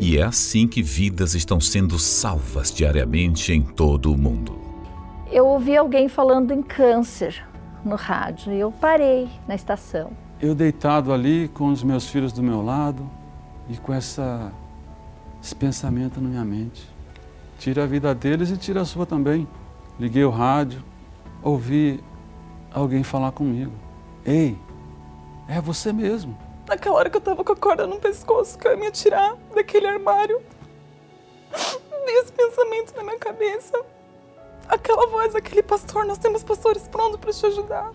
E 0.00 0.18
é 0.18 0.22
assim 0.22 0.66
que 0.66 0.82
vidas 0.82 1.34
estão 1.34 1.60
sendo 1.60 1.98
salvas 1.98 2.72
diariamente 2.72 3.52
em 3.52 3.62
todo 3.62 4.12
o 4.12 4.18
mundo. 4.18 4.58
Eu 5.30 5.46
ouvi 5.46 5.76
alguém 5.76 6.08
falando 6.08 6.52
em 6.52 6.62
câncer 6.62 7.44
no 7.84 7.96
rádio 7.96 8.52
e 8.52 8.60
eu 8.60 8.70
parei 8.70 9.28
na 9.48 9.54
estação. 9.54 10.12
Eu 10.40 10.54
deitado 10.54 11.12
ali 11.12 11.48
com 11.48 11.68
os 11.68 11.82
meus 11.82 12.08
filhos 12.08 12.32
do 12.32 12.42
meu 12.42 12.62
lado 12.62 13.08
e 13.68 13.76
com 13.76 13.92
essa, 13.92 14.52
esse 15.42 15.54
pensamento 15.54 16.20
na 16.20 16.28
minha 16.28 16.44
mente. 16.44 16.86
Tira 17.58 17.84
a 17.84 17.86
vida 17.86 18.14
deles 18.14 18.50
e 18.50 18.56
tira 18.56 18.82
a 18.82 18.84
sua 18.84 19.06
também. 19.06 19.48
Liguei 19.98 20.24
o 20.24 20.30
rádio, 20.30 20.82
ouvi 21.42 22.02
alguém 22.72 23.02
falar 23.02 23.32
comigo. 23.32 23.72
Ei, 24.24 24.58
é 25.48 25.60
você 25.60 25.92
mesmo. 25.92 26.36
Naquela 26.66 26.96
hora 26.96 27.10
que 27.10 27.16
eu 27.16 27.20
tava 27.20 27.44
com 27.44 27.52
a 27.52 27.56
corda 27.56 27.86
no 27.86 27.98
pescoço, 27.98 28.58
que 28.58 28.66
eu 28.66 28.72
ia 28.72 28.76
me 28.76 28.90
tirar 28.90 29.36
daquele 29.54 29.86
armário. 29.86 30.40
Veio 32.06 32.22
esse 32.22 32.32
pensamento 32.32 32.94
na 32.96 33.02
minha 33.02 33.18
cabeça. 33.18 33.80
Aquela 34.68 35.06
voz, 35.06 35.34
aquele 35.34 35.62
pastor, 35.62 36.06
nós 36.06 36.18
temos 36.18 36.42
pastores 36.42 36.88
prontos 36.88 37.20
para 37.20 37.32
te 37.32 37.46
ajudar. 37.46 37.90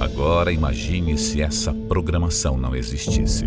Agora 0.00 0.50
imagine 0.50 1.16
se 1.16 1.40
essa 1.40 1.72
programação 1.88 2.56
não 2.56 2.74
existisse. 2.74 3.46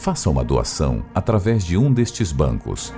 Faça 0.00 0.28
uma 0.30 0.42
doação 0.42 1.04
através 1.14 1.62
de 1.62 1.76
um 1.76 1.92
destes 1.92 2.32
bancos. 2.32 2.90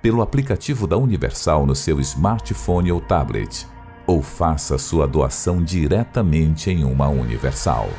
pelo 0.00 0.22
aplicativo 0.22 0.86
da 0.86 0.96
Universal 0.96 1.66
no 1.66 1.74
seu 1.74 2.00
smartphone 2.00 2.92
ou 2.92 2.98
tablet, 2.98 3.68
ou 4.06 4.22
faça 4.22 4.78
sua 4.78 5.06
doação 5.06 5.62
diretamente 5.62 6.70
em 6.70 6.82
uma 6.82 7.08
Universal. 7.08 7.90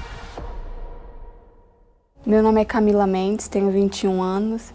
Meu 2.28 2.44
nome 2.44 2.60
é 2.60 2.66
Camila 2.66 3.08
Mendes, 3.08 3.48
tenho 3.48 3.72
21 3.72 4.22
anos. 4.22 4.74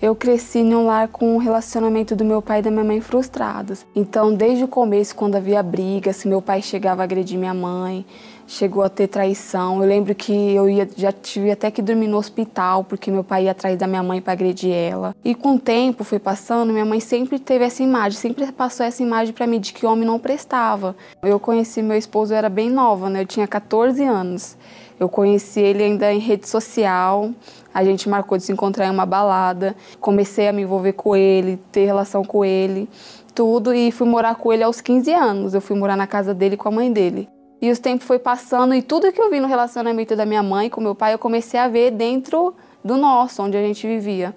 Eu 0.00 0.14
cresci 0.14 0.60
em 0.60 0.72
um 0.72 0.86
lar 0.86 1.08
com 1.08 1.34
o 1.34 1.38
relacionamento 1.38 2.14
do 2.14 2.24
meu 2.24 2.40
pai 2.40 2.60
e 2.60 2.62
da 2.62 2.70
minha 2.70 2.84
mãe 2.84 3.00
frustrados. 3.00 3.84
Então, 3.92 4.32
desde 4.32 4.62
o 4.62 4.68
começo, 4.68 5.16
quando 5.16 5.34
havia 5.34 5.60
briga, 5.64 6.12
se 6.12 6.28
meu 6.28 6.40
pai 6.40 6.62
chegava 6.62 7.02
a 7.02 7.04
agredir 7.04 7.36
minha 7.36 7.52
mãe, 7.52 8.06
chegou 8.46 8.84
a 8.84 8.88
ter 8.88 9.08
traição. 9.08 9.82
Eu 9.82 9.88
lembro 9.88 10.14
que 10.14 10.32
eu 10.32 10.70
ia, 10.70 10.88
já 10.96 11.10
tive 11.10 11.50
até 11.50 11.72
que 11.72 11.82
dormir 11.82 12.06
no 12.06 12.18
hospital 12.18 12.84
porque 12.84 13.10
meu 13.10 13.24
pai 13.24 13.46
ia 13.46 13.50
atrás 13.50 13.76
da 13.76 13.88
minha 13.88 14.02
mãe 14.04 14.20
para 14.20 14.34
agredir 14.34 14.72
ela. 14.72 15.12
E 15.24 15.34
com 15.34 15.56
o 15.56 15.58
tempo 15.58 16.04
foi 16.04 16.20
passando, 16.20 16.72
minha 16.72 16.84
mãe 16.84 17.00
sempre 17.00 17.40
teve 17.40 17.64
essa 17.64 17.82
imagem, 17.82 18.16
sempre 18.16 18.52
passou 18.52 18.86
essa 18.86 19.02
imagem 19.02 19.34
para 19.34 19.48
mim 19.48 19.58
de 19.58 19.72
que 19.72 19.84
homem 19.84 20.06
não 20.06 20.20
prestava. 20.20 20.94
Eu 21.20 21.40
conheci 21.40 21.82
meu 21.82 21.98
esposo, 21.98 22.32
eu 22.32 22.38
era 22.38 22.48
bem 22.48 22.70
nova, 22.70 23.10
né? 23.10 23.22
Eu 23.22 23.26
tinha 23.26 23.48
14 23.48 24.04
anos. 24.04 24.56
Eu 24.98 25.08
conheci 25.08 25.60
ele 25.60 25.82
ainda 25.82 26.12
em 26.12 26.18
rede 26.18 26.48
social. 26.48 27.30
A 27.72 27.84
gente 27.84 28.08
marcou 28.08 28.38
de 28.38 28.44
se 28.44 28.52
encontrar 28.52 28.86
em 28.86 28.90
uma 28.90 29.06
balada. 29.06 29.74
Comecei 30.00 30.48
a 30.48 30.52
me 30.52 30.62
envolver 30.62 30.92
com 30.92 31.16
ele, 31.16 31.58
ter 31.70 31.84
relação 31.84 32.24
com 32.24 32.44
ele, 32.44 32.88
tudo. 33.34 33.74
E 33.74 33.90
fui 33.90 34.06
morar 34.06 34.36
com 34.36 34.52
ele 34.52 34.62
aos 34.62 34.80
15 34.80 35.12
anos. 35.12 35.54
Eu 35.54 35.60
fui 35.60 35.76
morar 35.76 35.96
na 35.96 36.06
casa 36.06 36.34
dele 36.34 36.56
com 36.56 36.68
a 36.68 36.72
mãe 36.72 36.92
dele. 36.92 37.28
E 37.62 37.70
os 37.70 37.78
tempos 37.78 38.04
foi 38.04 38.18
passando 38.18 38.74
e 38.74 38.82
tudo 38.82 39.12
que 39.12 39.22
eu 39.22 39.30
vi 39.30 39.38
no 39.38 39.46
relacionamento 39.46 40.16
da 40.16 40.26
minha 40.26 40.42
mãe 40.42 40.68
com 40.68 40.80
meu 40.80 40.96
pai, 40.96 41.14
eu 41.14 41.18
comecei 41.18 41.60
a 41.60 41.68
ver 41.68 41.92
dentro 41.92 42.56
do 42.84 42.96
nosso, 42.96 43.40
onde 43.40 43.56
a 43.56 43.62
gente 43.62 43.86
vivia. 43.86 44.34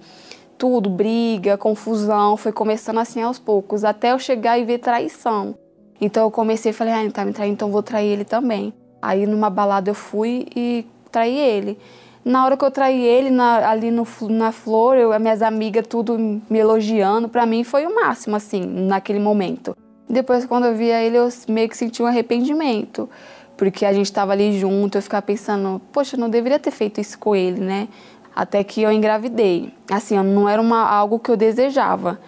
Tudo, 0.59 0.91
briga, 0.91 1.57
confusão, 1.57 2.37
foi 2.37 2.51
começando 2.51 2.99
assim 2.99 3.23
aos 3.23 3.39
poucos, 3.39 3.83
até 3.83 4.11
eu 4.11 4.19
chegar 4.19 4.59
e 4.59 4.63
ver 4.63 4.77
traição. 4.77 5.57
Então 5.99 6.23
eu 6.23 6.29
comecei 6.29 6.69
e 6.69 6.73
falei, 6.73 6.93
ah, 6.93 7.01
ele 7.01 7.11
tá 7.11 7.25
me 7.25 7.33
traindo, 7.33 7.53
então 7.53 7.71
vou 7.71 7.81
trair 7.81 8.11
ele 8.11 8.25
também. 8.25 8.71
Aí 9.05 9.27
numa 9.27 9.51
balada 9.51 9.91
eu 9.91 9.93
fui 9.93 10.47
e 10.55 10.83
traí 11.11 11.37
ele. 11.37 11.77
Na 12.23 12.43
hora 12.43 12.57
que 12.57 12.65
eu 12.65 12.71
traí 12.71 13.03
ele, 13.03 13.29
na, 13.29 13.69
ali 13.69 13.91
no, 13.91 14.07
na 14.31 14.51
flor, 14.51 14.97
eu, 14.97 15.13
as 15.13 15.21
minhas 15.21 15.43
amigas 15.43 15.85
tudo 15.87 16.17
me 16.17 16.57
elogiando, 16.57 17.29
para 17.29 17.45
mim 17.45 17.63
foi 17.63 17.85
o 17.85 17.93
máximo, 17.93 18.35
assim, 18.35 18.65
naquele 18.65 19.19
momento. 19.19 19.77
Depois, 20.09 20.43
quando 20.47 20.65
eu 20.65 20.75
via 20.75 21.03
ele, 21.03 21.17
eu 21.17 21.29
meio 21.47 21.69
que 21.69 21.77
senti 21.77 22.01
um 22.01 22.07
arrependimento, 22.07 23.07
porque 23.55 23.85
a 23.85 23.93
gente 23.93 24.07
estava 24.07 24.31
ali 24.31 24.57
junto, 24.57 24.97
eu 24.97 25.03
ficava 25.03 25.21
pensando, 25.21 25.79
poxa, 25.93 26.15
eu 26.15 26.19
não 26.19 26.29
deveria 26.29 26.57
ter 26.57 26.71
feito 26.71 26.99
isso 26.99 27.19
com 27.19 27.35
ele, 27.35 27.61
né? 27.61 27.87
Até 28.35 28.63
que 28.63 28.81
eu 28.81 28.91
engravidei. 28.91 29.71
Assim, 29.91 30.17
não 30.17 30.49
era 30.49 30.59
uma, 30.59 30.81
algo 30.89 31.19
que 31.19 31.29
eu 31.29 31.37
desejava. 31.37 32.19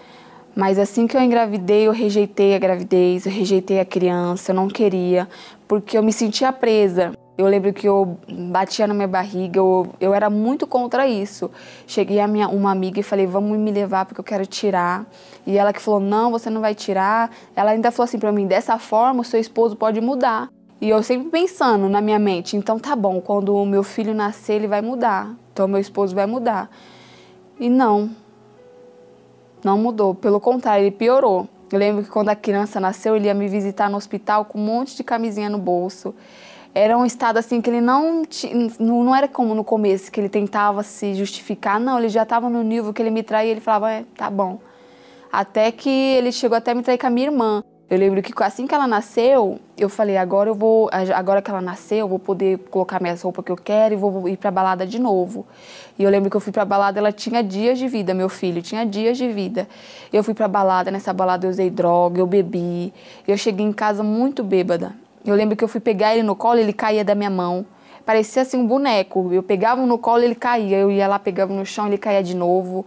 Mas 0.56 0.80
assim 0.80 1.06
que 1.06 1.16
eu 1.16 1.22
engravidei, 1.22 1.88
eu 1.88 1.92
rejeitei 1.92 2.56
a 2.56 2.60
gravidez, 2.60 3.28
eu 3.28 3.32
rejeitei 3.32 3.80
a 3.80 3.86
criança, 3.86 4.52
eu 4.52 4.56
não 4.56 4.68
queria, 4.68 5.28
porque 5.68 5.98
eu 5.98 6.04
me 6.04 6.14
sentia 6.14 6.52
presa. 6.52 7.14
Eu 7.38 7.46
lembro 7.46 7.72
que 7.72 7.88
eu 7.88 8.18
batia 8.28 8.88
na 8.88 8.96
minha 8.96 9.08
barriga, 9.08 9.60
eu, 9.60 9.88
eu 10.02 10.12
era 10.12 10.28
muito 10.28 10.66
contra 10.66 11.08
isso. 11.08 11.52
Cheguei 11.86 12.20
a 12.20 12.28
minha, 12.28 12.48
uma 12.48 12.72
amiga 12.72 13.00
e 13.00 13.04
falei, 13.04 13.28
vamos 13.28 13.56
me 13.60 13.70
levar 13.70 14.06
porque 14.06 14.20
eu 14.20 14.26
quero 14.26 14.46
tirar. 14.46 15.06
E 15.46 15.56
ela 15.56 15.72
que 15.72 15.80
falou, 15.80 16.00
não, 16.00 16.32
você 16.32 16.50
não 16.50 16.62
vai 16.62 16.74
tirar. 16.74 17.30
Ela 17.56 17.72
ainda 17.72 17.92
falou 17.92 18.06
assim 18.06 18.18
para 18.18 18.32
mim, 18.32 18.48
dessa 18.48 18.80
forma 18.80 19.22
o 19.22 19.24
seu 19.24 19.40
esposo 19.40 19.76
pode 19.76 20.02
mudar. 20.02 20.50
E 20.82 20.90
eu 20.90 21.02
sempre 21.04 21.30
pensando 21.30 21.90
na 21.90 22.02
minha 22.02 22.20
mente, 22.20 22.56
então 22.56 22.78
tá 22.78 22.96
bom, 22.96 23.20
quando 23.20 23.56
o 23.56 23.66
meu 23.66 23.82
filho 23.82 24.14
nascer 24.14 24.54
ele 24.54 24.68
vai 24.68 24.80
mudar, 24.80 25.36
então 25.52 25.68
meu 25.68 25.80
esposo 25.80 26.14
vai 26.14 26.28
mudar. 26.28 26.70
E 27.60 27.68
não, 27.68 28.12
não 29.64 29.76
mudou, 29.78 30.14
pelo 30.14 30.40
contrário, 30.40 30.84
ele 30.84 30.92
piorou. 30.92 31.48
Eu 31.72 31.80
lembro 31.80 32.04
que 32.04 32.10
quando 32.10 32.30
a 32.30 32.36
criança 32.36 32.80
nasceu, 32.80 33.16
ele 33.16 33.26
ia 33.26 33.34
me 33.34 33.48
visitar 33.48 33.90
no 33.90 33.98
hospital 33.98 34.46
com 34.46 34.58
um 34.58 34.64
monte 34.64 34.96
de 34.96 35.04
camisinha 35.04 35.50
no 35.50 35.58
bolso. 35.58 36.16
Era 36.74 36.98
um 36.98 37.06
estado 37.06 37.38
assim 37.38 37.60
que 37.60 37.70
ele 37.70 37.82
não 37.82 38.24
não 38.80 39.16
era 39.16 39.28
como 39.28 39.56
no 39.56 39.64
começo 39.64 40.12
que 40.12 40.20
ele 40.20 40.30
tentava 40.30 40.84
se 40.84 41.16
justificar, 41.16 41.80
não, 41.80 41.98
ele 41.98 42.10
já 42.10 42.24
estava 42.24 42.50
no 42.50 42.62
nível 42.64 42.94
que 42.94 43.02
ele 43.02 43.10
me 43.10 43.24
traía, 43.24 43.52
ele 43.52 43.62
falava, 43.62 43.92
é, 43.92 44.06
tá 44.16 44.30
bom. 44.30 44.60
Até 45.32 45.72
que 45.72 45.90
ele 45.90 46.32
chegou 46.32 46.58
até 46.58 46.74
me 46.74 46.84
trair 46.84 46.98
com 46.98 47.08
a 47.08 47.10
minha 47.10 47.28
irmã. 47.28 47.64
Eu 47.90 47.98
lembro 47.98 48.22
que 48.22 48.34
assim 48.44 48.68
que 48.68 48.76
ela 48.76 48.86
nasceu, 48.86 49.60
eu 49.78 49.88
falei, 49.88 50.18
agora 50.18 50.50
eu 50.50 50.56
vou, 50.56 50.90
agora 51.16 51.42
que 51.42 51.50
ela 51.50 51.62
nasceu, 51.62 52.00
eu 52.00 52.08
vou 52.08 52.20
poder 52.20 52.58
colocar 52.70 53.02
minhas 53.02 53.22
roupas 53.22 53.46
que 53.46 53.52
eu 53.52 53.56
quero 53.56 53.94
e 53.94 53.98
vou 53.98 54.28
ir 54.28 54.36
pra 54.36 54.52
balada 54.52 54.86
de 54.86 55.00
novo. 55.00 55.48
E 55.98 56.04
eu 56.04 56.10
lembro 56.10 56.30
que 56.30 56.36
eu 56.36 56.42
fui 56.42 56.52
pra 56.52 56.66
balada, 56.66 57.00
ela 57.00 57.14
tinha 57.14 57.42
dias 57.42 57.80
de 57.80 57.88
vida, 57.88 58.14
meu 58.14 58.28
filho, 58.28 58.62
tinha 58.62 58.86
dias 58.86 59.18
de 59.18 59.30
vida. 59.30 59.70
Eu 60.12 60.22
fui 60.22 60.34
pra 60.34 60.50
balada, 60.50 60.92
nessa 60.92 61.14
balada 61.14 61.46
eu 61.46 61.50
usei 61.50 61.70
droga, 61.70 62.20
eu 62.20 62.28
bebi. 62.28 62.94
Eu 63.26 63.38
cheguei 63.38 63.66
em 63.66 63.72
casa 63.72 64.04
muito 64.04 64.44
bêbada. 64.44 64.94
Eu 65.26 65.34
lembro 65.34 65.56
que 65.56 65.64
eu 65.64 65.70
fui 65.70 65.80
pegar 65.80 66.14
ele 66.14 66.24
no 66.24 66.36
colo, 66.36 66.60
ele 66.60 66.74
caía 66.74 67.06
da 67.06 67.16
minha 67.16 67.30
mão. 67.30 67.66
Parecia 68.06 68.42
assim 68.42 68.58
um 68.58 68.68
boneco. 68.68 69.32
Eu 69.32 69.44
pegava 69.44 69.86
no 69.86 69.98
colo, 69.98 70.24
ele 70.24 70.36
caía. 70.36 70.78
Eu 70.78 70.92
ia 70.92 71.08
lá, 71.08 71.20
pegava 71.20 71.54
no 71.54 71.66
chão, 71.66 71.88
ele 71.88 71.98
caía 71.98 72.22
de 72.22 72.36
novo. 72.36 72.86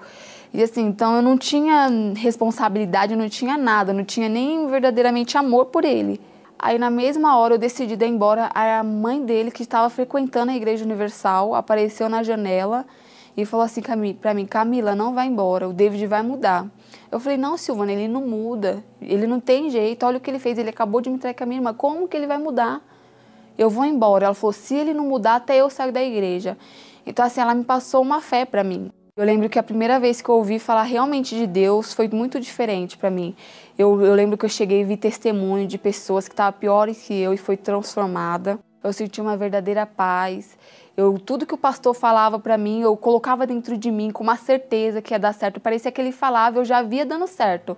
E 0.53 0.62
assim, 0.62 0.82
então 0.82 1.14
eu 1.14 1.22
não 1.22 1.38
tinha 1.38 1.88
responsabilidade, 2.16 3.14
não 3.14 3.28
tinha 3.28 3.57
nada, 3.57 3.92
não 3.92 4.05
tinha 4.05 4.28
nem 4.28 4.66
verdadeiramente 4.66 5.38
amor 5.38 5.66
por 5.66 5.84
ele. 5.84 6.20
Aí 6.59 6.78
na 6.78 6.90
mesma 6.90 7.38
hora 7.38 7.55
eu 7.55 7.59
decidi 7.59 7.94
ir 7.94 8.03
embora. 8.05 8.51
A 8.55 8.82
mãe 8.82 9.24
dele, 9.24 9.51
que 9.51 9.62
estava 9.62 9.88
frequentando 9.88 10.51
a 10.51 10.55
Igreja 10.55 10.84
Universal, 10.84 11.55
apareceu 11.55 12.09
na 12.09 12.22
janela 12.22 12.84
e 13.36 13.46
falou 13.46 13.64
assim 13.64 13.80
para 13.80 14.34
mim: 14.34 14.44
Camila, 14.44 14.94
não 14.94 15.14
vai 15.14 15.26
embora, 15.26 15.68
o 15.68 15.72
David 15.72 16.07
vai 16.07 16.22
mudar. 16.22 16.66
Eu 17.11 17.20
falei: 17.20 17.38
Não, 17.38 17.57
Silvana, 17.57 17.92
ele 17.92 18.09
não 18.09 18.26
muda, 18.26 18.84
ele 19.01 19.26
não 19.26 19.40
tem 19.40 19.70
jeito. 19.70 20.05
Olha 20.05 20.18
o 20.18 20.20
que 20.20 20.30
ele 20.30 20.38
fez, 20.38 20.59
ele 20.59 20.70
acabou 20.70 21.01
de 21.01 21.09
me 21.09 21.18
trair 21.18 21.34
com 21.34 21.44
a 21.44 21.46
minha 21.46 21.59
irmã, 21.59 21.72
como 21.72 22.09
que 22.09 22.16
ele 22.16 22.26
vai 22.26 22.38
mudar? 22.38 22.82
Eu 23.57 23.70
vou 23.70 23.84
embora. 23.84 24.26
Ela 24.26 24.34
falou: 24.34 24.53
Se 24.53 24.74
ele 24.74 24.92
não 24.92 25.07
mudar, 25.07 25.36
até 25.36 25.57
eu 25.57 25.70
saio 25.70 25.92
da 25.92 26.03
igreja. 26.03 26.59
Então, 27.07 27.24
assim, 27.24 27.40
ela 27.40 27.55
me 27.55 27.64
passou 27.64 28.03
uma 28.03 28.20
fé 28.20 28.44
para 28.44 28.62
mim. 28.62 28.90
Eu 29.20 29.26
lembro 29.26 29.50
que 29.50 29.58
a 29.58 29.62
primeira 29.62 30.00
vez 30.00 30.22
que 30.22 30.30
eu 30.30 30.36
ouvi 30.36 30.58
falar 30.58 30.84
realmente 30.84 31.36
de 31.36 31.46
Deus 31.46 31.92
foi 31.92 32.08
muito 32.08 32.40
diferente 32.40 32.96
para 32.96 33.10
mim. 33.10 33.36
Eu, 33.78 34.00
eu, 34.00 34.14
lembro 34.14 34.38
que 34.38 34.46
eu 34.46 34.48
cheguei 34.48 34.80
e 34.80 34.84
vi 34.84 34.96
testemunho 34.96 35.66
de 35.66 35.76
pessoas 35.76 36.26
que 36.26 36.32
estavam 36.32 36.58
piores 36.58 37.02
que 37.02 37.12
eu 37.12 37.34
e 37.34 37.36
foi 37.36 37.54
transformada. 37.54 38.58
Eu 38.83 38.93
senti 38.93 39.20
uma 39.20 39.37
verdadeira 39.37 39.85
paz. 39.85 40.57
Eu, 40.97 41.18
tudo 41.18 41.47
que 41.47 41.55
o 41.55 41.59
pastor 41.59 41.95
falava 41.95 42.39
para 42.39 42.59
mim, 42.59 42.81
eu 42.81 42.97
colocava 42.97 43.47
dentro 43.47 43.76
de 43.76 43.91
mim 43.91 44.11
com 44.11 44.22
uma 44.22 44.37
certeza 44.37 45.01
que 45.01 45.14
ia 45.14 45.18
dar 45.18 45.33
certo. 45.33 45.61
Parecia 45.61 45.91
que 45.93 46.01
ele 46.01 46.12
falava, 46.12 46.59
eu 46.59 46.64
já 46.64 46.83
via 46.83 47.07
dando 47.07 47.26
certo. 47.26 47.76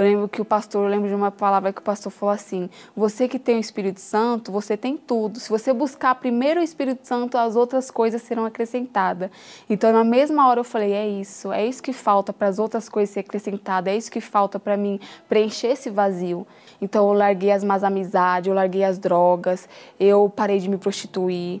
Eu 0.00 0.04
lembro 0.04 0.28
que 0.28 0.40
o 0.40 0.44
pastor, 0.44 0.84
eu 0.84 0.88
lembro 0.88 1.08
de 1.08 1.14
uma 1.14 1.30
palavra 1.30 1.72
que 1.72 1.80
o 1.80 1.84
pastor 1.84 2.10
falou 2.10 2.34
assim: 2.34 2.70
Você 2.96 3.28
que 3.28 3.38
tem 3.38 3.56
o 3.56 3.60
Espírito 3.60 4.00
Santo, 4.00 4.50
você 4.50 4.76
tem 4.76 4.96
tudo. 4.96 5.38
Se 5.38 5.50
você 5.50 5.72
buscar 5.72 6.14
primeiro 6.14 6.60
o 6.60 6.62
Espírito 6.62 7.06
Santo, 7.06 7.36
as 7.36 7.54
outras 7.54 7.90
coisas 7.90 8.22
serão 8.22 8.46
acrescentadas. 8.46 9.30
Então, 9.68 9.92
na 9.92 10.02
mesma 10.02 10.48
hora, 10.48 10.60
eu 10.60 10.64
falei: 10.64 10.92
É 10.92 11.06
isso, 11.06 11.52
é 11.52 11.66
isso 11.66 11.82
que 11.82 11.92
falta 11.92 12.32
para 12.32 12.48
as 12.48 12.58
outras 12.58 12.88
coisas 12.88 13.12
ser 13.12 13.20
acrescentadas, 13.20 13.92
é 13.92 13.96
isso 13.96 14.10
que 14.10 14.22
falta 14.22 14.58
para 14.58 14.74
mim 14.74 14.98
preencher 15.28 15.68
esse 15.68 15.90
vazio. 15.90 16.46
Então, 16.80 17.08
eu 17.08 17.12
larguei 17.12 17.52
as 17.52 17.62
más 17.62 17.84
amizades, 17.84 18.48
eu 18.48 18.54
larguei 18.54 18.84
as 18.84 18.98
drogas, 18.98 19.68
eu 19.98 20.28
parei 20.34 20.58
de 20.58 20.68
me 20.68 20.78
prostituir. 20.78 21.60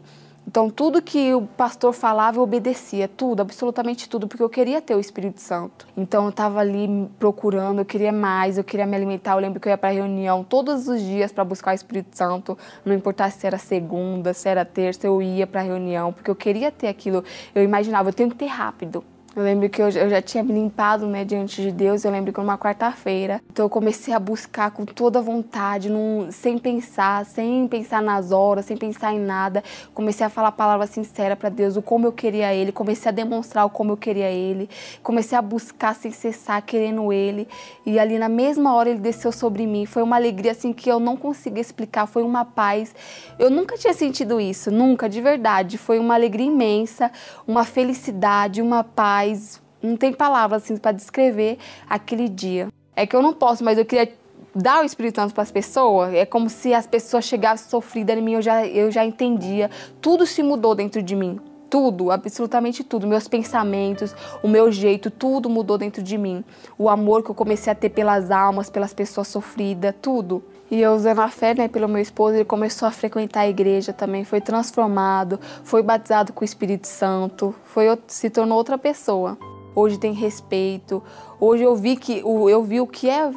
Então, 0.50 0.68
tudo 0.68 1.00
que 1.00 1.32
o 1.32 1.42
pastor 1.42 1.92
falava, 1.92 2.38
eu 2.38 2.42
obedecia, 2.42 3.06
tudo, 3.06 3.40
absolutamente 3.40 4.08
tudo, 4.08 4.26
porque 4.26 4.42
eu 4.42 4.48
queria 4.48 4.82
ter 4.82 4.96
o 4.96 4.98
Espírito 4.98 5.40
Santo. 5.40 5.86
Então, 5.96 6.24
eu 6.24 6.30
estava 6.30 6.58
ali 6.58 7.08
procurando, 7.20 7.80
eu 7.80 7.84
queria 7.84 8.10
mais, 8.10 8.58
eu 8.58 8.64
queria 8.64 8.84
me 8.84 8.96
alimentar. 8.96 9.34
Eu 9.34 9.38
lembro 9.38 9.60
que 9.60 9.68
eu 9.68 9.70
ia 9.70 9.78
para 9.78 9.90
reunião 9.90 10.42
todos 10.42 10.88
os 10.88 11.00
dias 11.00 11.30
para 11.30 11.44
buscar 11.44 11.70
o 11.70 11.74
Espírito 11.74 12.16
Santo, 12.16 12.58
não 12.84 12.92
importasse 12.92 13.38
se 13.38 13.46
era 13.46 13.58
segunda, 13.58 14.34
se 14.34 14.48
era 14.48 14.64
terça, 14.64 15.06
eu 15.06 15.22
ia 15.22 15.46
para 15.46 15.60
reunião, 15.60 16.12
porque 16.12 16.30
eu 16.30 16.34
queria 16.34 16.72
ter 16.72 16.88
aquilo. 16.88 17.22
Eu 17.54 17.62
imaginava, 17.62 18.08
eu 18.08 18.12
tenho 18.12 18.30
que 18.30 18.36
ter 18.36 18.46
rápido. 18.46 19.04
Eu 19.36 19.44
lembro 19.44 19.68
que 19.70 19.80
eu, 19.80 19.88
já 19.92 20.20
tinha 20.20 20.42
me 20.42 20.52
limpado 20.52 21.06
né, 21.06 21.24
diante 21.24 21.62
de 21.62 21.70
Deus. 21.70 22.04
Eu 22.04 22.10
lembro 22.10 22.32
que 22.32 22.40
uma 22.40 22.58
quarta-feira. 22.58 23.40
Então 23.48 23.64
eu 23.64 23.70
comecei 23.70 24.12
a 24.12 24.18
buscar 24.18 24.72
com 24.72 24.84
toda 24.84 25.22
vontade, 25.22 25.88
num, 25.88 26.32
sem 26.32 26.58
pensar, 26.58 27.24
sem 27.24 27.68
pensar 27.68 28.02
nas 28.02 28.32
horas, 28.32 28.64
sem 28.64 28.76
pensar 28.76 29.14
em 29.14 29.20
nada. 29.20 29.62
Comecei 29.94 30.26
a 30.26 30.28
falar 30.28 30.48
a 30.48 30.52
palavra 30.52 30.84
sincera 30.88 31.36
para 31.36 31.48
Deus, 31.48 31.76
o 31.76 31.82
como 31.82 32.08
eu 32.08 32.12
queria 32.12 32.52
Ele. 32.52 32.72
Comecei 32.72 33.08
a 33.08 33.12
demonstrar 33.12 33.64
o 33.64 33.70
como 33.70 33.92
eu 33.92 33.96
queria 33.96 34.28
Ele. 34.28 34.68
Comecei 35.00 35.38
a 35.38 35.42
buscar 35.42 35.94
sem 35.94 36.10
cessar, 36.10 36.60
querendo 36.62 37.12
Ele. 37.12 37.46
E 37.86 38.00
ali 38.00 38.18
na 38.18 38.28
mesma 38.28 38.74
hora 38.74 38.90
Ele 38.90 38.98
desceu 38.98 39.30
sobre 39.30 39.64
mim. 39.64 39.86
Foi 39.86 40.02
uma 40.02 40.16
alegria 40.16 40.50
assim 40.50 40.72
que 40.72 40.90
eu 40.90 40.98
não 40.98 41.16
consegui 41.16 41.60
explicar. 41.60 42.06
Foi 42.06 42.24
uma 42.24 42.44
paz. 42.44 42.92
Eu 43.38 43.48
nunca 43.48 43.78
tinha 43.78 43.94
sentido 43.94 44.40
isso, 44.40 44.72
nunca, 44.72 45.08
de 45.08 45.20
verdade. 45.20 45.78
Foi 45.78 46.00
uma 46.00 46.14
alegria 46.14 46.48
imensa, 46.48 47.12
uma 47.46 47.64
felicidade, 47.64 48.60
uma 48.60 48.82
paz 48.82 49.19
mas 49.20 49.60
não 49.82 49.96
tem 49.96 50.12
palavras 50.12 50.62
assim 50.62 50.76
para 50.78 50.92
descrever 50.92 51.58
aquele 51.88 52.28
dia. 52.28 52.68
É 52.96 53.06
que 53.06 53.14
eu 53.14 53.20
não 53.20 53.34
posso, 53.34 53.62
mas 53.62 53.76
eu 53.76 53.84
queria 53.84 54.10
dar 54.54 54.82
o 54.82 54.84
Espírito 54.84 55.16
Santo 55.16 55.34
para 55.34 55.42
as 55.42 55.50
pessoas. 55.50 56.14
É 56.14 56.24
como 56.24 56.48
se 56.48 56.72
as 56.72 56.86
pessoas 56.86 57.24
chegassem 57.26 57.68
sofridas 57.68 58.16
em 58.16 58.22
mim, 58.22 58.32
eu 58.34 58.42
já, 58.42 58.66
eu 58.66 58.90
já 58.90 59.04
entendia. 59.04 59.70
Tudo 60.00 60.26
se 60.26 60.42
mudou 60.42 60.74
dentro 60.74 61.02
de 61.02 61.14
mim. 61.14 61.38
Tudo, 61.68 62.10
absolutamente 62.10 62.82
tudo. 62.82 63.06
Meus 63.06 63.28
pensamentos, 63.28 64.14
o 64.42 64.48
meu 64.48 64.72
jeito, 64.72 65.10
tudo 65.10 65.48
mudou 65.50 65.76
dentro 65.76 66.02
de 66.02 66.16
mim. 66.16 66.42
O 66.78 66.88
amor 66.88 67.22
que 67.22 67.30
eu 67.30 67.34
comecei 67.34 67.70
a 67.70 67.76
ter 67.76 67.90
pelas 67.90 68.30
almas, 68.30 68.70
pelas 68.70 68.94
pessoas 68.94 69.28
sofridas, 69.28 69.94
tudo. 70.00 70.42
E 70.70 70.80
eu 70.80 70.92
usando 70.92 71.18
a 71.18 71.28
fé, 71.28 71.52
né, 71.52 71.66
pelo 71.66 71.88
meu 71.88 72.00
esposo, 72.00 72.36
ele 72.36 72.44
começou 72.44 72.86
a 72.86 72.92
frequentar 72.92 73.40
a 73.40 73.48
igreja 73.48 73.92
também, 73.92 74.24
foi 74.24 74.40
transformado, 74.40 75.40
foi 75.64 75.82
batizado 75.82 76.32
com 76.32 76.42
o 76.42 76.44
Espírito 76.44 76.86
Santo, 76.86 77.52
foi 77.64 77.86
se 78.06 78.30
tornou 78.30 78.56
outra 78.56 78.78
pessoa. 78.78 79.36
Hoje 79.74 79.98
tem 79.98 80.12
respeito. 80.12 81.02
Hoje 81.38 81.62
eu 81.62 81.74
vi 81.76 81.96
que 81.96 82.18
eu 82.18 82.62
vi 82.62 82.80
o 82.80 82.86
que 82.86 83.08
é 83.08 83.30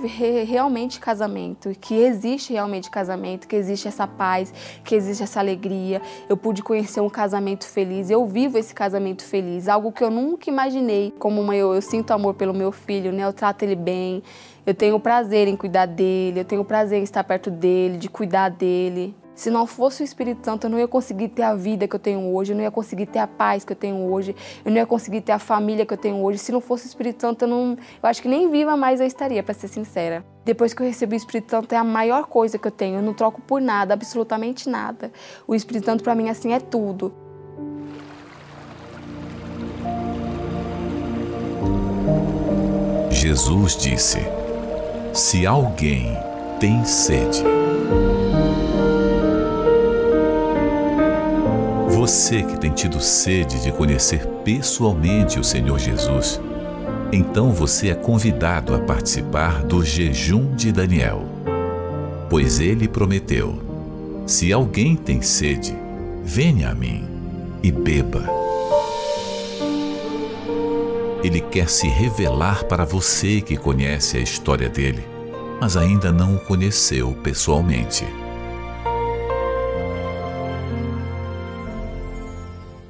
realmente 0.44 1.00
casamento, 1.00 1.70
que 1.80 1.94
existe 1.94 2.54
realmente 2.54 2.90
casamento, 2.90 3.48
que 3.48 3.56
existe 3.56 3.88
essa 3.88 4.08
paz, 4.08 4.52
que 4.84 4.96
existe 4.96 5.22
essa 5.22 5.40
alegria. 5.40 6.02
Eu 6.28 6.36
pude 6.36 6.64
conhecer 6.64 7.02
um 7.02 7.10
casamento 7.10 7.66
feliz. 7.66 8.10
Eu 8.10 8.26
vivo 8.26 8.58
esse 8.58 8.74
casamento 8.74 9.24
feliz, 9.24 9.68
algo 9.68 9.92
que 9.92 10.04
eu 10.04 10.10
nunca 10.10 10.50
imaginei. 10.50 11.14
Como 11.20 11.44
mãe, 11.44 11.60
eu, 11.60 11.74
eu 11.74 11.82
sinto 11.82 12.12
amor 12.12 12.34
pelo 12.34 12.54
meu 12.54 12.72
filho, 12.72 13.12
né? 13.12 13.24
Eu 13.24 13.34
trato 13.34 13.64
ele 13.64 13.76
bem. 13.76 14.24
Eu 14.66 14.74
tenho 14.74 14.98
prazer 14.98 15.50
em 15.50 15.58
cuidar 15.58 15.86
dele, 15.86 16.40
eu 16.40 16.46
tenho 16.46 16.64
prazer 16.64 17.00
em 17.00 17.04
estar 17.04 17.22
perto 17.26 17.52
dele, 17.52 17.98
de 17.98 18.08
cuidar 18.08 18.50
dele. 18.50 19.14
Se 19.36 19.50
não 19.50 19.68
fosse 19.68 20.02
o 20.02 20.06
Espírito 20.06 20.46
Santo, 20.46 20.68
eu 20.68 20.70
não 20.70 20.80
ia 20.80 20.88
conseguir 20.88 21.28
ter 21.30 21.42
a 21.42 21.54
vida 21.54 21.86
que 21.86 21.96
eu 21.96 22.00
tenho 22.00 22.34
hoje, 22.34 22.54
eu 22.54 22.56
não 22.56 22.64
ia 22.64 22.72
conseguir 22.72 23.08
ter 23.08 23.20
a 23.20 23.28
paz 23.28 23.66
que 23.66 23.74
eu 23.74 23.76
tenho 23.76 24.10
hoje, 24.10 24.34
eu 24.64 24.72
não 24.72 24.78
ia 24.78 24.86
conseguir 24.86 25.20
ter 25.20 25.34
a 25.34 25.40
família 25.40 25.86
que 25.86 25.94
eu 25.94 25.98
tenho 25.98 26.24
hoje. 26.24 26.38
Se 26.38 26.52
não 26.52 26.62
fosse 26.62 26.86
o 26.86 26.88
Espírito 26.88 27.20
Santo, 27.20 27.44
eu 27.44 27.48
não, 27.50 27.72
eu 28.02 28.10
acho 28.10 28.22
que 28.22 28.28
nem 28.30 28.50
viva 28.50 28.78
mais 28.78 29.02
eu 29.02 29.08
estaria, 29.08 29.44
para 29.44 29.54
ser 29.54 29.68
sincera. 29.68 30.24
Depois 30.46 30.74
que 30.74 30.82
eu 30.82 30.88
recebi 30.88 31.16
o 31.16 31.18
Espírito 31.18 31.50
Santo, 31.50 31.74
é 31.74 31.78
a 31.78 31.84
maior 31.84 32.28
coisa 32.28 32.58
que 32.58 32.68
eu 32.68 32.72
tenho. 32.72 33.00
Eu 33.00 33.02
não 33.02 33.14
troco 33.14 33.42
por 33.42 33.60
nada, 33.60 33.94
absolutamente 33.94 34.70
nada. 34.70 35.12
O 35.46 35.54
Espírito 35.54 35.88
Santo 35.88 36.04
para 36.06 36.16
mim 36.16 36.30
assim 36.30 36.54
é 36.54 36.60
tudo. 36.60 37.12
Jesus 43.10 43.76
disse: 43.76 44.20
Se 45.14 45.46
alguém 45.46 46.18
tem 46.60 46.84
sede, 46.86 47.44
você 51.88 52.42
que 52.42 52.58
tem 52.58 52.72
tido 52.72 53.00
sede 53.00 53.62
de 53.62 53.72
conhecer 53.72 54.26
pessoalmente 54.44 55.40
o 55.40 55.44
Senhor 55.44 55.78
Jesus, 55.78 56.42
então 57.12 57.52
você 57.52 57.92
é 57.92 57.94
convidado 57.94 58.74
a 58.74 58.80
participar 58.80 59.64
do 59.64 59.86
jejum 59.86 60.56
de 60.56 60.72
Daniel. 60.72 61.24
Pois 62.28 62.60
ele 62.60 62.88
prometeu: 62.88 63.62
Se 64.26 64.52
alguém 64.52 64.96
tem 64.96 65.22
sede, 65.22 65.76
venha 66.24 66.72
a 66.72 66.74
mim 66.74 67.08
e 67.62 67.72
beba. 67.72 68.43
Ele 71.24 71.40
quer 71.40 71.70
se 71.70 71.88
revelar 71.88 72.66
para 72.66 72.84
você 72.84 73.40
que 73.40 73.56
conhece 73.56 74.18
a 74.18 74.20
história 74.20 74.68
dele, 74.68 75.02
mas 75.62 75.78
ainda 75.78 76.12
não 76.12 76.36
o 76.36 76.40
conheceu 76.40 77.14
pessoalmente. 77.24 78.06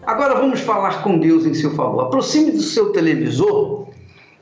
Agora 0.02 0.34
vamos 0.34 0.62
falar 0.62 1.04
com 1.04 1.20
Deus 1.20 1.46
em 1.46 1.54
seu 1.54 1.76
favor. 1.76 2.06
Aproxime 2.06 2.50
do 2.50 2.62
seu 2.62 2.92
televisor 2.92 3.90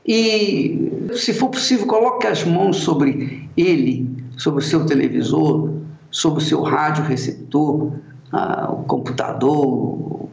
e, 0.06 1.08
se 1.14 1.34
for 1.34 1.50
possível, 1.50 1.86
coloque 1.86 2.26
as 2.26 2.44
mãos 2.44 2.78
sobre 2.78 3.46
ele, 3.58 4.08
sobre 4.38 4.64
o 4.64 4.66
seu 4.66 4.86
televisor, 4.86 5.70
sobre 6.10 6.42
o 6.42 6.46
seu 6.46 6.62
rádio 6.62 7.04
receptor, 7.04 7.92
ah, 8.32 8.68
o 8.72 8.84
computador, 8.84 10.28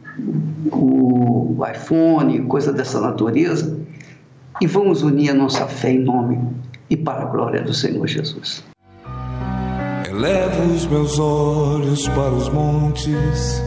o 0.72 1.58
iPhone, 1.70 2.40
coisa 2.46 2.72
dessa 2.72 3.00
natureza, 3.00 3.78
e 4.60 4.66
vamos 4.66 5.02
unir 5.02 5.30
a 5.30 5.34
nossa 5.34 5.66
fé 5.66 5.92
em 5.92 6.00
nome 6.00 6.38
e 6.88 6.96
para 6.96 7.22
a 7.22 7.26
glória 7.26 7.62
do 7.62 7.74
Senhor 7.74 8.06
Jesus. 8.06 8.64
Elevo 10.08 10.74
os 10.74 10.86
meus 10.86 11.18
olhos 11.18 12.08
para 12.08 12.30
os 12.30 12.48
montes, 12.48 13.62